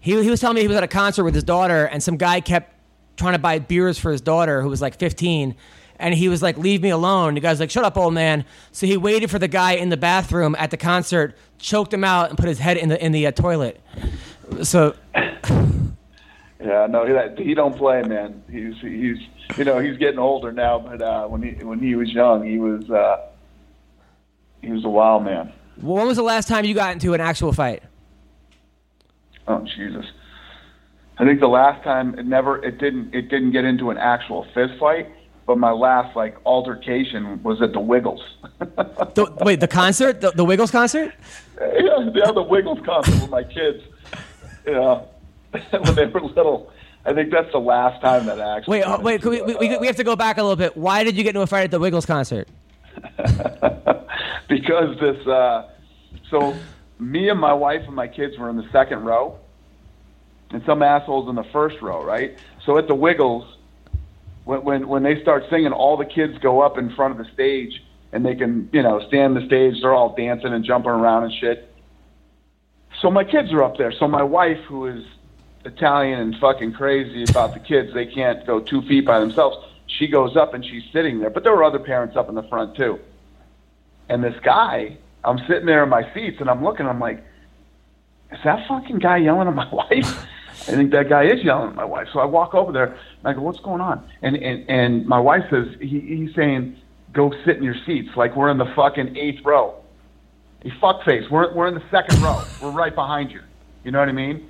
[0.00, 2.16] He, he was telling me he was at a concert with his daughter, and some
[2.16, 2.72] guy kept
[3.16, 5.54] trying to buy beers for his daughter, who was like 15.
[5.98, 8.86] And he was like, "Leave me alone." The guy's like, "Shut up, old man." So
[8.86, 12.38] he waited for the guy in the bathroom at the concert, choked him out, and
[12.38, 13.80] put his head in the in the uh, toilet.
[14.62, 14.94] So
[16.60, 18.42] Yeah, no, he, he don't play, man.
[18.50, 19.18] He's he's
[19.58, 22.58] you know he's getting older now, but uh, when he when he was young, he
[22.58, 23.28] was uh,
[24.62, 25.52] he was a wild man.
[25.80, 27.82] when was the last time you got into an actual fight?
[29.46, 30.06] Oh Jesus!
[31.18, 34.46] I think the last time it never it didn't it didn't get into an actual
[34.54, 35.08] fist fight,
[35.46, 38.22] but my last like altercation was at the Wiggles.
[39.14, 41.14] The, wait, the concert, the, the Wiggles concert?
[41.58, 43.82] yeah, yeah, the Wiggles concert with my kids.
[44.66, 45.02] Yeah,
[45.70, 46.72] when they were little.
[47.04, 48.78] I think that's the last time that I actually.
[48.78, 50.76] Wait, uh, wait, could we, we, we have to go back a little bit.
[50.76, 52.48] Why did you get into a fight at the Wiggles concert?
[54.48, 55.26] because this.
[55.26, 55.70] Uh,
[56.30, 56.56] so
[56.98, 59.38] me and my wife and my kids were in the second row,
[60.50, 62.36] and some assholes in the first row, right?
[62.64, 63.56] So at the Wiggles,
[64.44, 67.32] when when when they start singing, all the kids go up in front of the
[67.32, 69.80] stage, and they can you know stand the stage.
[69.80, 71.72] They're all dancing and jumping around and shit.
[73.00, 73.92] So my kids are up there.
[73.92, 75.04] So my wife, who is
[75.66, 79.58] Italian and fucking crazy about the kids, they can't go two feet by themselves.
[79.86, 82.42] She goes up and she's sitting there, but there were other parents up in the
[82.44, 82.98] front too.
[84.08, 87.24] And this guy, I'm sitting there in my seats and I'm looking, I'm like,
[88.32, 90.26] is that fucking guy yelling at my wife?
[90.68, 92.08] I think that guy is yelling at my wife.
[92.12, 94.08] So I walk over there and I go, what's going on?
[94.22, 96.76] And and, and my wife says, he, he's saying,
[97.12, 98.10] go sit in your seats.
[98.16, 99.74] Like we're in the fucking eighth row.
[100.62, 101.30] He fuckface.
[101.30, 102.42] We're, we're in the second row.
[102.60, 103.40] We're right behind you.
[103.84, 104.48] You know what I mean?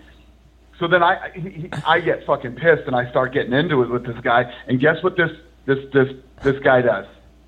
[0.79, 3.89] So then I he, he- I get fucking pissed and I start getting into it
[3.91, 4.53] with this guy.
[4.69, 5.31] And guess what this
[5.65, 6.09] this this
[6.43, 7.07] this guy does?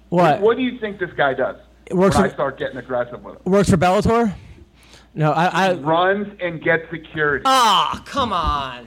[0.08, 0.40] What?
[0.40, 1.56] What do you think this guy does?
[1.86, 3.42] It works when I for- start getting aggressive with him.
[3.52, 4.34] Works for Bellator?
[5.14, 5.46] No, I.
[5.68, 7.42] I Runs and gets security.
[7.46, 8.86] Ah, come on.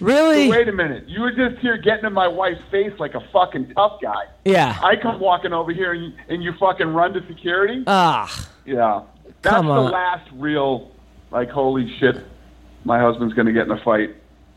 [0.00, 0.48] Really?
[0.48, 1.08] Wait a minute.
[1.08, 4.24] You were just here getting in my wife's face like a fucking tough guy.
[4.44, 4.78] Yeah.
[4.82, 7.84] I come walking over here and you, and you fucking run to security?
[7.86, 8.48] Ah.
[8.64, 9.02] Yeah.
[9.42, 10.90] That's Come the last real,
[11.30, 12.16] like, holy shit,
[12.86, 14.14] my husband's going to get in a fight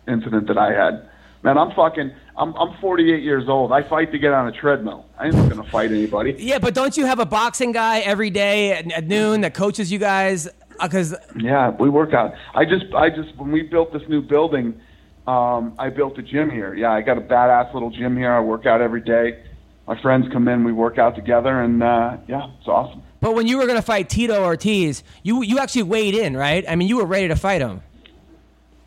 [0.08, 1.10] incident that I had.
[1.42, 3.72] Man, I'm fucking, I'm, I'm 48 years old.
[3.72, 5.06] I fight to get on a treadmill.
[5.18, 6.36] I ain't gonna fight anybody.
[6.38, 9.90] Yeah, but don't you have a boxing guy every day at, at noon that coaches
[9.92, 10.50] you guys?
[10.82, 12.34] Because Yeah, we work out.
[12.54, 14.80] I just, I just, when we built this new building,
[15.28, 16.74] um, I built a gym here.
[16.74, 18.34] Yeah, I got a badass little gym here.
[18.34, 19.42] I work out every day.
[19.88, 23.02] My friends come in, we work out together, and uh, yeah, it's awesome.
[23.22, 26.66] but when you were gonna fight Tito Ortiz, you you actually weighed in, right?
[26.68, 27.82] I mean, you were ready to fight him.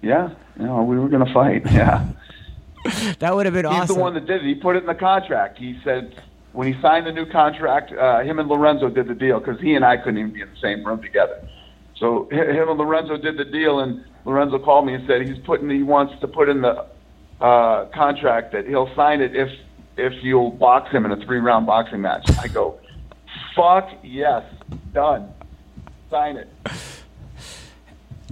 [0.03, 1.65] Yeah, you know, we were going to fight.
[1.73, 2.07] Yeah.
[3.21, 3.87] That would have been He's awesome.
[3.87, 4.49] He's the one that did it.
[4.49, 5.57] He put it in the contract.
[5.57, 6.21] He said
[6.53, 9.75] when he signed the new contract, uh, him and Lorenzo did the deal because he
[9.75, 11.49] and I couldn't even be in the same room together.
[11.97, 15.71] So him and Lorenzo did the deal, and Lorenzo called me and said he's putting
[15.71, 16.87] he wants to put in the
[17.41, 19.49] uh, contract that he'll sign it if
[19.97, 22.29] if you'll box him in a three round boxing match.
[22.41, 22.81] I go,
[23.55, 24.43] fuck yes,
[24.93, 25.33] done.
[26.11, 26.49] Sign it.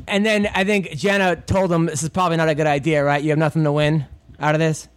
[0.08, 3.22] And then I think Jenna told him this is probably not a good idea, right?
[3.22, 4.06] You have nothing to win
[4.38, 4.88] out of this.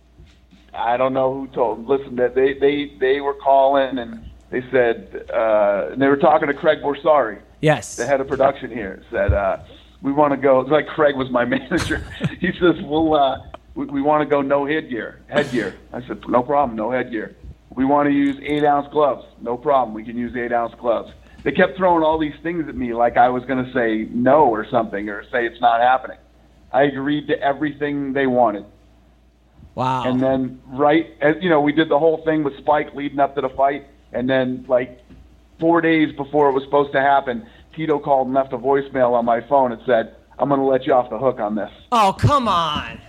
[0.73, 1.87] I don't know who told.
[1.87, 6.47] Listen, that they they they were calling and they said uh, and they were talking
[6.47, 7.95] to Craig Borsari, Yes.
[7.95, 9.03] the head of production here.
[9.11, 9.57] Said uh,
[10.01, 10.61] we want to go.
[10.61, 12.03] It's like Craig was my manager.
[12.39, 13.37] he says we'll uh,
[13.75, 15.19] we, we want to go no headgear.
[15.27, 15.75] Headgear.
[15.91, 17.35] I said no problem, no headgear.
[17.75, 19.25] We want to use eight ounce gloves.
[19.41, 19.93] No problem.
[19.93, 21.11] We can use eight ounce gloves.
[21.43, 24.45] They kept throwing all these things at me like I was going to say no
[24.45, 26.17] or something or say it's not happening.
[26.71, 28.65] I agreed to everything they wanted.
[29.75, 30.03] Wow.
[30.03, 33.35] And then right as you know, we did the whole thing with Spike leading up
[33.35, 34.99] to the fight, and then like
[35.59, 37.45] four days before it was supposed to happen,
[37.75, 40.85] Tito called and left a voicemail on my phone and said, "I'm going to let
[40.85, 42.99] you off the hook on this." oh, come on.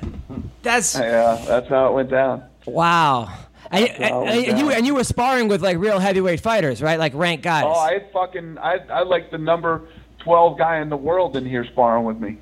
[0.62, 2.44] That's Yeah, that's how it went down.
[2.66, 3.28] wow.
[3.70, 6.98] And, and- and you and you were sparring with like real heavyweight fighters, right?
[6.98, 7.64] Like ranked guys.
[7.66, 9.82] Oh, I fucking I I like the number
[10.18, 12.38] twelve guy in the world in here sparring with me.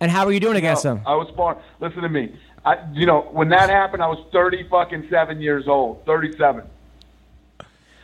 [0.00, 1.02] and how were you doing against No, them?
[1.06, 1.58] I was sparring.
[1.80, 2.34] Listen to me.
[2.64, 6.04] I, you know, when that happened, I was thirty fucking seven years old.
[6.06, 6.64] Thirty-seven.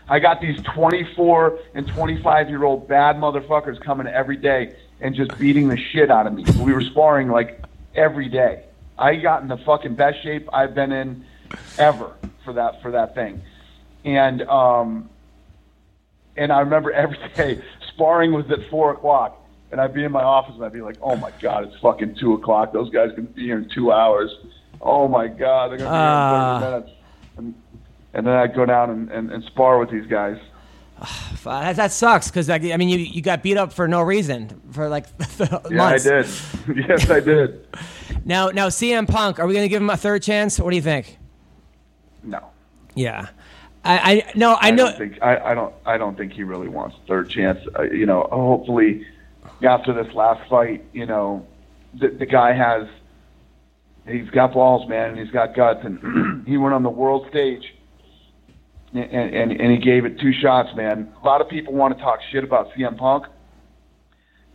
[0.08, 5.36] I got these twenty-four and twenty-five year old bad motherfuckers coming every day and just
[5.38, 6.44] beating the shit out of me.
[6.60, 7.62] We were sparring like
[7.94, 8.64] every day.
[8.98, 11.24] I got in the fucking best shape I've been in
[11.78, 12.12] ever
[12.44, 13.40] for that for that thing,
[14.04, 15.08] and um,
[16.36, 20.22] and I remember every day sparring was at four o'clock, and I'd be in my
[20.22, 22.72] office and I'd be like, "Oh my god, it's fucking two o'clock.
[22.72, 24.30] Those guys gonna be here in two hours.
[24.80, 26.58] Oh my god, they're gonna be Ah.
[26.60, 27.00] here in thirty minutes."
[27.38, 27.54] And,
[28.14, 30.38] and then I'd go down and, and, and spar with these guys.
[31.44, 34.88] That, that sucks because I mean you you got beat up for no reason for
[34.88, 35.06] like
[35.38, 36.06] Yeah, months.
[36.06, 36.10] I
[36.74, 36.86] did.
[36.88, 37.66] yes, I did.
[38.26, 40.58] Now now CM Punk, are we gonna give him a third chance?
[40.58, 41.16] What do you think?
[42.28, 42.40] No,
[42.94, 43.28] Yeah.
[43.84, 46.68] I, I no I know don't think I, I don't I don't think he really
[46.68, 47.58] wants a third chance.
[47.78, 49.06] Uh, you know, hopefully
[49.62, 51.46] after this last fight, you know,
[51.94, 52.86] the, the guy has
[54.06, 57.74] he's got balls, man, and he's got guts, and he went on the world stage.
[58.92, 61.12] And, and and he gave it two shots, man.
[61.22, 63.26] A lot of people want to talk shit about CM Punk.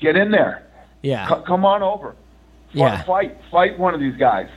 [0.02, 0.64] Get in there.
[1.02, 1.28] yeah.
[1.30, 2.12] C- come on over.
[2.12, 3.04] Fight, Yeah.
[3.04, 4.50] fight, fight one of these guys.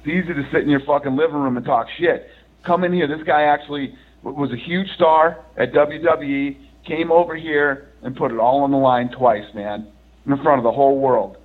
[0.00, 2.28] It's easy to sit in your fucking living room and talk shit.
[2.64, 3.06] Come in here.
[3.06, 6.56] This guy actually was a huge star at WWE.
[6.84, 9.86] Came over here and put it all on the line twice, man,
[10.26, 11.36] in front of the whole world.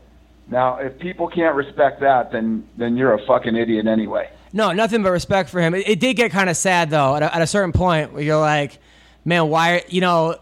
[0.49, 4.29] Now, if people can't respect that, then then you're a fucking idiot anyway.
[4.51, 5.73] No, nothing but respect for him.
[5.73, 8.21] It, it did get kind of sad though at a, at a certain point where
[8.21, 8.77] you're like,
[9.25, 10.35] man, why you know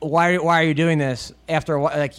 [0.00, 2.14] why why are you doing this after like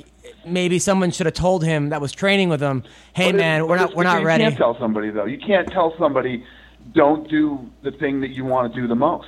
[0.45, 2.83] maybe someone should have told him that was training with him,
[3.13, 4.43] hey But it- man, we're not we're not ready.
[4.43, 5.25] You can't tell somebody though.
[5.25, 6.45] You can't tell somebody
[6.93, 9.27] don't do the thing that you want to do the most.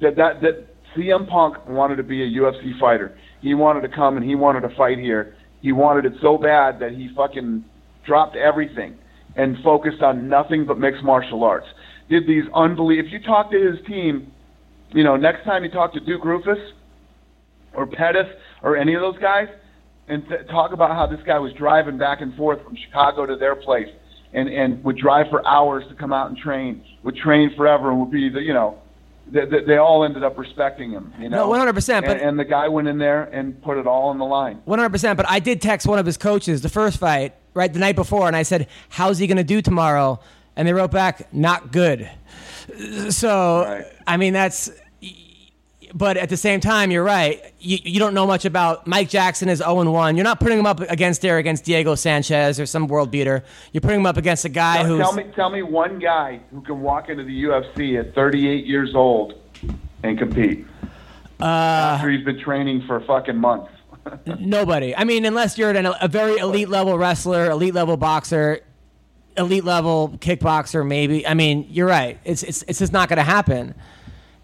[0.00, 0.66] That that that
[0.96, 3.16] CM Punk wanted to be a UFC fighter.
[3.40, 5.34] He wanted to come and he wanted to fight here.
[5.62, 7.64] He wanted it so bad that he fucking
[8.06, 8.96] dropped everything
[9.36, 11.66] and focused on nothing but mixed martial arts.
[12.08, 13.06] Did these unbelievable.
[13.06, 14.32] If you talk to his team,
[14.90, 16.58] you know, next time you talk to Duke Roufus
[17.74, 18.26] or Pettis
[18.62, 19.46] or any of those guys,
[20.08, 23.36] and th- talk about how this guy was driving back and forth from Chicago to
[23.36, 23.86] their place,
[24.32, 28.00] and and would drive for hours to come out and train, would train forever, and
[28.00, 28.78] would be the you know,
[29.30, 31.12] they, they, they all ended up respecting him.
[31.20, 33.86] You know, No, 100%, but- And, and the guy went in there and put it
[33.86, 34.60] all on the line.
[34.64, 35.16] One hundred percent.
[35.16, 38.26] But I did text one of his coaches the first fight, right the night before,
[38.26, 40.20] and I said, "How's he going to do tomorrow?"
[40.56, 42.08] And they wrote back, "Not good."
[43.10, 43.84] So Right.
[44.06, 44.70] I mean, that's.
[45.92, 47.52] But at the same time, you're right.
[47.58, 50.16] You, you don't know much about Mike Jackson is 0 1.
[50.16, 53.44] You're not putting him up against there against Diego Sanchez or some world beater.
[53.72, 55.00] You're putting him up against a guy who's.
[55.00, 58.94] tell me, tell me one guy who can walk into the UFC at 38 years
[58.94, 59.34] old
[60.02, 60.64] and compete
[61.40, 63.72] Uh, after he's been training for fucking months.
[64.38, 64.96] Nobody.
[64.96, 68.60] I mean, unless you're an, a very elite level wrestler, elite level boxer,
[69.36, 71.26] elite level kickboxer, maybe.
[71.26, 72.18] I mean, you're right.
[72.24, 73.74] It's it's it's just not going to happen.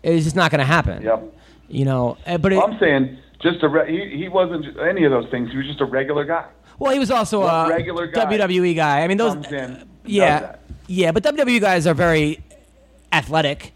[0.02, 1.02] It's just not going to happen.
[1.02, 1.32] Yep.
[1.68, 5.10] You know, uh, but it, I'm saying just a re- he, he wasn't any of
[5.10, 5.51] those things.
[5.51, 6.47] He was just a regular guy.
[6.78, 9.02] well, he was also One a regular guy WWE guy.
[9.02, 9.34] I mean, those.
[9.34, 10.60] In, yeah, that.
[10.86, 12.40] yeah, but WWE guys are very
[13.12, 13.72] athletic,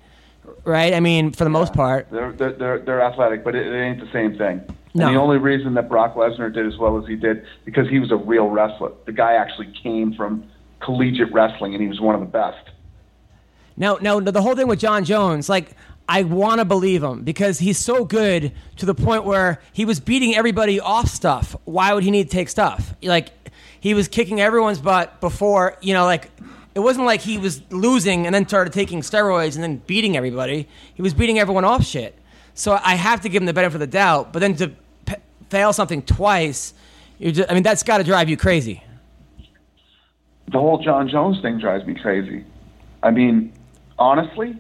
[0.65, 0.95] right?
[0.95, 2.09] I mean, for the most part.
[2.11, 4.63] They're they're they're, they're athletic, but it, it ain't the same thing.
[4.93, 5.07] No.
[5.07, 8.01] And the only reason that Brock Lesnar did as well as he did because he
[8.01, 8.93] was a real wrestler.
[9.07, 10.49] The guy actually came from
[10.81, 12.71] collegiate wrestling, and he was one of the best.
[13.77, 15.77] Now, now the whole thing with Jon Jones, like
[16.09, 20.01] I want to believe him because he's so good to the point where he was
[20.01, 21.55] beating everybody off stuff.
[21.65, 22.95] Why would he need to take stuff?
[23.03, 23.31] Like
[23.81, 26.31] he was kicking everyone's butt before, you know, like
[26.75, 30.69] It wasn't like he was losing and then started taking steroids and then beating everybody.
[30.95, 32.15] He was beating everyone off shit.
[32.55, 34.33] So I have to give him the benefit of the doubt.
[34.33, 34.73] But then to
[35.07, 35.15] p-
[35.49, 36.75] fail something twice,
[37.21, 38.83] just, I mean, that's got to drive you crazy.
[40.53, 42.45] the whole Jon Jones thing drives me crazy.
[43.03, 43.53] I mean,
[43.99, 44.59] honestly,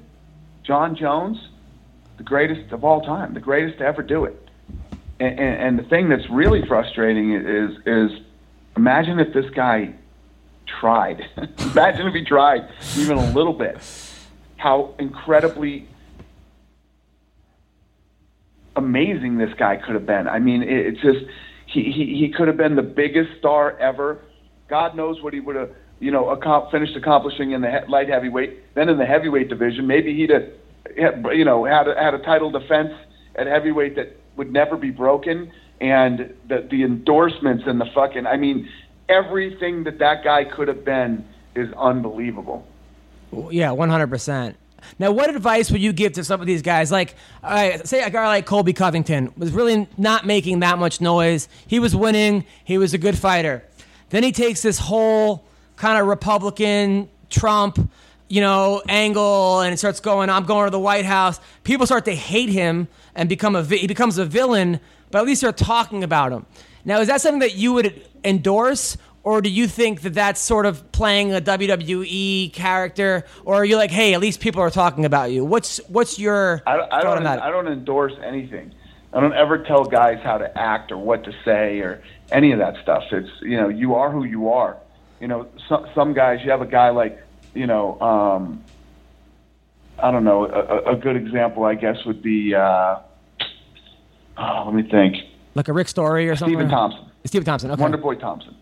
[0.70, 1.36] Jon Jones,
[2.16, 4.40] the greatest of all time, the greatest to ever do it.
[5.18, 8.20] And, and, and the thing that's really frustrating is is
[8.76, 9.92] imagine if this guy
[10.78, 11.28] tried.
[11.58, 13.78] imagine if he tried even a little bit.
[14.58, 15.88] How incredibly
[18.76, 20.28] amazing this guy could have been.
[20.28, 21.26] I mean, it, it's just
[21.66, 24.20] he, he he could have been the biggest star ever.
[24.68, 28.74] God knows what he would have, you know, finished accomplishing in the he- light heavyweight.
[28.76, 30.59] Then in the heavyweight division, maybe he'd have,
[30.96, 32.92] you know, had a, had a title defense
[33.34, 35.52] at heavyweight that would never be broken.
[35.80, 38.68] And the the endorsements and the fucking, I mean,
[39.08, 41.24] everything that that guy could have been
[41.54, 42.66] is unbelievable.
[43.50, 44.56] Yeah, one hundred percent.
[44.98, 46.90] Now, what advice would you give to some of these guys?
[46.90, 51.00] Like, all right, say a guy like Colby Covington was really not making that much
[51.00, 51.48] noise.
[51.66, 52.44] He was winning.
[52.64, 53.62] He was a good fighter.
[54.10, 55.44] Then he takes this whole
[55.76, 57.90] kind of Republican Trump,
[58.30, 60.30] you know, angle, and it starts going.
[60.30, 61.40] I'm going to the White House.
[61.64, 62.86] People start to hate him
[63.16, 64.78] and become a vi- he becomes a villain.
[65.10, 66.46] But at least they're talking about him.
[66.84, 70.64] Now, is that something that you would endorse, or do you think that that's sort
[70.64, 75.04] of playing a WWE character, or are you like, hey, at least people are talking
[75.04, 75.44] about you?
[75.44, 77.16] What's what's your I, I thought don't.
[77.16, 77.42] on that?
[77.42, 78.72] I don't endorse anything.
[79.12, 82.00] I don't ever tell guys how to act or what to say or
[82.30, 83.02] any of that stuff.
[83.10, 84.76] It's you know you are who you are.
[85.18, 86.38] You know some some guys.
[86.44, 87.20] You have a guy like
[87.54, 88.64] you know um,
[90.02, 90.46] I don't know.
[90.46, 93.00] A, a- good example, I guess, would be uh,
[94.38, 95.16] oh, let me think.
[95.54, 96.56] like a Rick Story or something?
[96.56, 97.04] Stephen Thompson.
[97.24, 97.70] Stephen Thompson.
[97.70, 97.82] Okay.
[97.82, 98.56] Wonder Boy Thompson.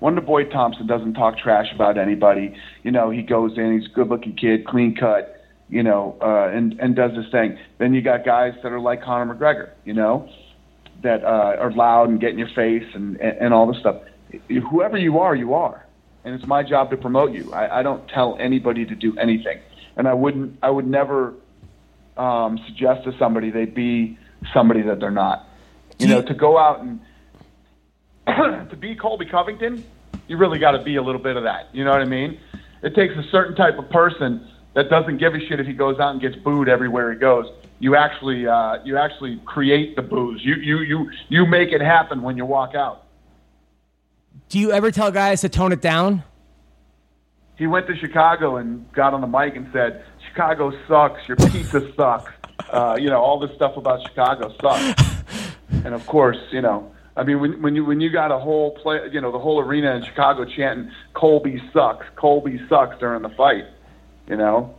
[0.00, 2.54] Wonder Boy Thompson doesn't talk trash about anybody.
[2.82, 6.48] You know, he goes in, he's a good looking kid, clean cut, you know, uh,
[6.54, 7.58] and, and does his thing.
[7.78, 10.28] Then you got guys that are like Conor McGregor, you know,
[11.02, 14.02] that uh, are loud and get in your face and, and, and all this stuff.
[14.70, 15.84] Whoever you are, you are.
[16.24, 17.52] And it's my job to promote you.
[17.52, 19.60] I, I don't tell anybody to do anything.
[19.96, 21.34] And I wouldn't, I would never
[22.16, 24.18] um, suggest to somebody they be
[24.52, 25.46] somebody that they're not.
[25.98, 27.00] You know, to go out and
[28.70, 29.84] to be Colby Covington,
[30.28, 31.74] you really got to be a little bit of that.
[31.74, 32.38] You know what I mean?
[32.82, 35.98] It takes a certain type of person that doesn't give a shit if he goes
[35.98, 37.46] out and gets booed everywhere he goes.
[37.80, 40.40] You actually, uh, you actually create the boos.
[40.44, 43.04] You, you, you, you make it happen when you walk out.
[44.48, 46.22] Do you ever tell guys to tone it down?
[47.56, 51.26] He went to Chicago and got on the mic and said, "Chicago sucks.
[51.28, 52.32] Your pizza sucks.
[52.70, 55.02] Uh, you know all this stuff about Chicago sucks."
[55.84, 58.70] and of course, you know, I mean, when, when you when you got a whole
[58.76, 63.30] play, you know, the whole arena in Chicago chanting "Colby sucks, Colby sucks" during the
[63.30, 63.64] fight,
[64.28, 64.74] you know,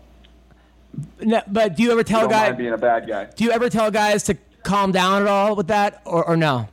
[1.21, 2.47] No, but do you ever tell don't guys?
[2.49, 3.25] mind being a bad guy.
[3.35, 6.69] Do you ever tell guys to calm down at all with that, or, or no?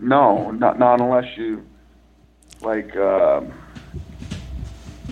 [0.00, 1.64] No, not not unless you
[2.60, 3.52] like um,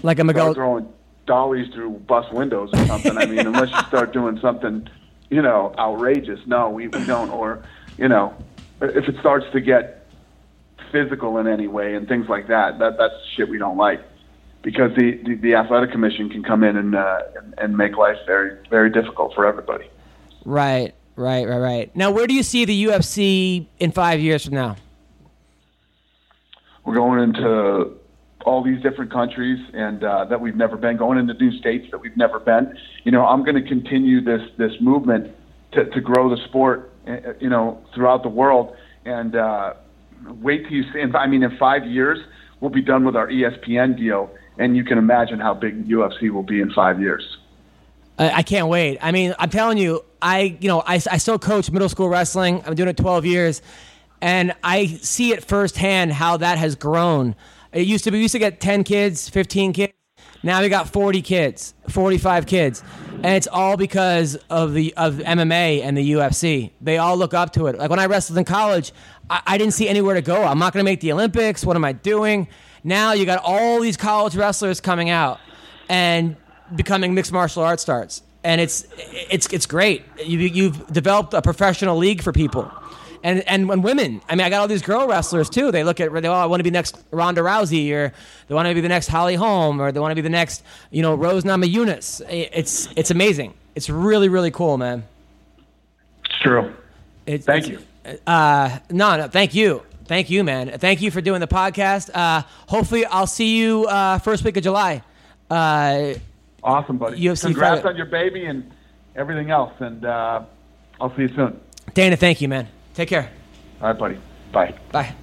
[0.02, 0.54] Like a Miguel.
[0.54, 0.88] throwing
[1.26, 3.16] dollies through bus windows or something.
[3.16, 4.88] I mean, unless you start doing something,
[5.30, 6.40] you know, outrageous.
[6.46, 7.30] No, we, we don't.
[7.30, 7.64] Or,
[7.98, 8.34] you know,
[8.80, 10.06] if it starts to get
[10.92, 14.00] physical in any way and things like that, that that's shit we don't like.
[14.62, 18.18] Because the, the, the athletic commission can come in and, uh, and and make life
[18.26, 19.88] very very difficult for everybody.
[20.44, 21.96] Right, right, right, right.
[21.96, 24.76] Now, where do you see the UFC in five years from now?
[26.84, 27.96] We're going into
[28.44, 31.98] all these different countries and uh, that we've never been, going into new states that
[31.98, 32.78] we've never been.
[33.04, 35.34] You know, I'm going to continue this this movement
[35.72, 38.76] to, to grow the sport, uh, you know, throughout the world.
[39.04, 39.74] And uh,
[40.40, 41.02] wait till you see.
[41.02, 42.18] I mean, in five years,
[42.60, 46.42] we'll be done with our ESPN deal, and you can imagine how big UFC will
[46.42, 47.38] be in five years.
[48.18, 48.98] I, can't wait.
[49.00, 52.62] I mean, I'm telling you, I you know I, I still coach middle school wrestling.
[52.66, 53.62] I'm doing it 12 years,
[54.20, 57.36] and I see it firsthand how that has grown.
[57.72, 59.92] It used to be we used to get 10 kids, 15 kids.
[60.42, 62.82] Now we got 40 kids, 45 kids,
[63.12, 66.70] and it's all because of the of MMA and the UFC.
[66.80, 67.76] They all look up to it.
[67.76, 68.92] Like when I wrestled in college,
[69.28, 70.42] I, I didn't see anywhere to go.
[70.42, 71.64] I'm not going to make the Olympics.
[71.64, 72.48] What am I doing?
[72.84, 75.40] Now you got all these college wrestlers coming out,
[75.88, 76.36] and
[76.74, 78.86] becoming mixed martial arts stars, and it's
[79.30, 80.04] it's it's great.
[80.24, 82.70] You, you've developed a professional league for people,
[83.22, 84.20] and and when women.
[84.28, 85.70] I mean, I got all these girl wrestlers too.
[85.70, 88.12] They look at they oh, I want to be next Ronda Rousey, or
[88.48, 90.64] they want to be the next Holly Holm, or they want to be the next
[90.90, 92.22] you know Rose Namajunas.
[92.28, 93.54] It's it's amazing.
[93.74, 95.04] It's really really cool, man.
[96.24, 96.74] It's true.
[97.26, 97.80] It's, Thank you.
[98.26, 99.82] Uh, no, no, thank you.
[100.06, 100.78] Thank you, man.
[100.78, 102.10] Thank you for doing the podcast.
[102.14, 105.02] Uh, hopefully, I'll see you uh, first week of July.
[106.66, 107.18] Awesome, buddy.
[107.20, 107.90] UFC Congrats fight.
[107.90, 108.70] on your baby and
[109.14, 109.72] everything else.
[109.78, 110.42] And uh,
[111.00, 111.58] I'll see you soon.
[111.94, 112.66] Dana, thank you, man.
[112.94, 113.30] Take care.
[113.80, 114.18] All right, buddy.
[114.52, 114.74] Bye.
[114.90, 115.14] Bye.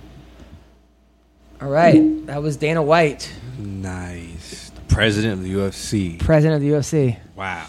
[1.61, 4.69] All right, that was Dana White, Nice.
[4.71, 6.19] The president of the UFC.
[6.19, 7.17] president of the UFC.
[7.35, 7.65] Wow.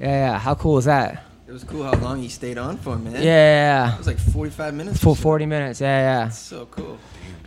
[0.00, 0.38] Yeah, yeah.
[0.38, 1.22] How cool is that?
[1.46, 3.12] It was cool how long he stayed on for, man.
[3.14, 4.98] Yeah, yeah, It was like 45 minutes.
[5.00, 5.80] Full 40 minutes.
[5.80, 6.28] Yeah, yeah.
[6.30, 6.98] So cool.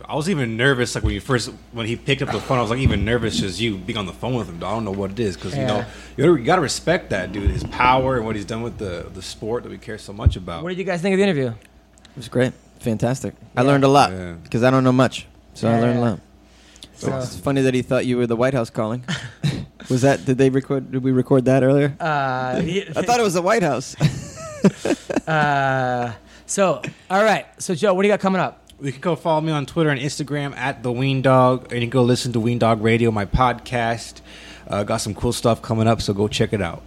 [0.08, 2.58] I was even nervous, like when you first when he picked up the phone.
[2.58, 4.56] I was like even nervous just you being on the phone with him.
[4.56, 5.84] I don't know what it is because you know
[6.16, 9.62] you gotta, respect that dude, his power and what he's done with the the sport
[9.62, 10.62] that we care so much about.
[10.62, 11.48] What did you guys think of the interview?
[11.48, 12.52] It was great.
[12.80, 13.34] Fantastic.
[13.56, 14.32] I learned a lot Yeah.
[14.42, 15.26] because I don't know much.
[15.54, 16.20] So I learned a lot.
[16.94, 19.04] So, It's funny that he thought you were the White House calling.
[19.90, 20.24] was that?
[20.26, 20.92] Did they record?
[20.92, 21.96] Did we record that earlier?
[21.98, 22.04] uh,
[22.60, 23.96] I thought it was the White House.
[25.28, 26.12] uh,
[26.46, 27.46] so, all right.
[27.58, 28.59] So, Joe, what do you got coming up?
[28.82, 31.90] You can go follow me on Twitter and Instagram at the Weendawg, and you can
[31.90, 34.22] go listen to Weendawg Radio, my podcast.
[34.66, 36.82] Uh, got some cool stuff coming up, so go check it out.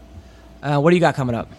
[0.64, 1.52] Uh, what do you got coming up?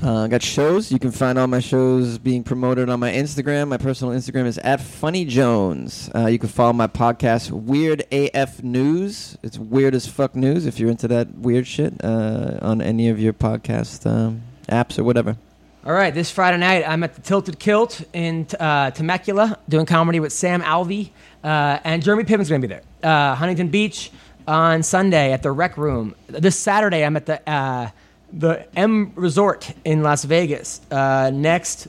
[0.00, 0.92] Uh, I got shows.
[0.92, 3.66] You can find all my shows being promoted on my Instagram.
[3.66, 6.08] My personal Instagram is at Funny Jones.
[6.14, 9.36] Uh, you can follow my podcast, Weird AF News.
[9.42, 13.18] It's weird as fuck news if you're into that weird shit uh, on any of
[13.18, 15.36] your podcast um, apps or whatever.
[15.82, 20.20] All right, this Friday night, I'm at the Tilted Kilt in uh, Temecula doing comedy
[20.20, 21.08] with Sam Alvey,
[21.42, 22.82] uh, and Jeremy Piven's going to be there.
[23.02, 24.12] Uh, Huntington Beach
[24.46, 26.14] on Sunday at the Rec Room.
[26.26, 27.88] This Saturday, I'm at the uh,
[28.30, 30.82] the M Resort in Las Vegas.
[30.90, 31.88] Uh, next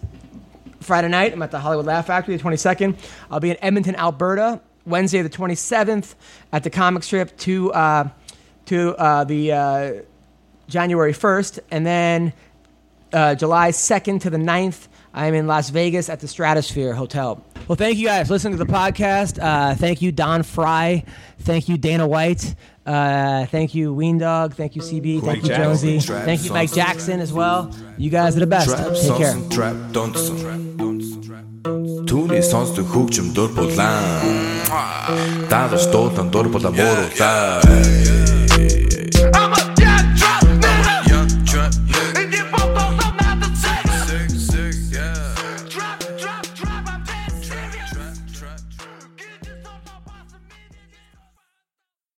[0.80, 2.96] Friday night, I'm at the Hollywood Laugh Factory, the 22nd.
[3.30, 6.16] I'll be in Edmonton, Alberta, Wednesday, the 27th,
[6.54, 8.08] at the comic strip to uh,
[8.68, 8.96] to
[9.28, 10.06] the
[10.70, 12.32] January 1st, and then
[13.14, 14.88] uh, July 2nd to the 9th.
[15.14, 17.44] I'm in Las Vegas at the Stratosphere Hotel.
[17.68, 19.42] Well, thank you guys for listening to the podcast.
[19.42, 21.04] Uh, thank you, Don Frye.
[21.40, 22.56] Thank you, Dana White.
[22.86, 24.54] Uh, thank you, Weendawg.
[24.54, 25.22] Thank you, CB.
[25.24, 26.00] thank you, Jonesy.
[26.00, 27.72] thank you, Mike Jackson, as well.
[27.98, 28.70] You guys are the best.
[28.70, 29.36] Take care.
[32.12, 32.42] Түүний
[32.92, 33.32] хөгжим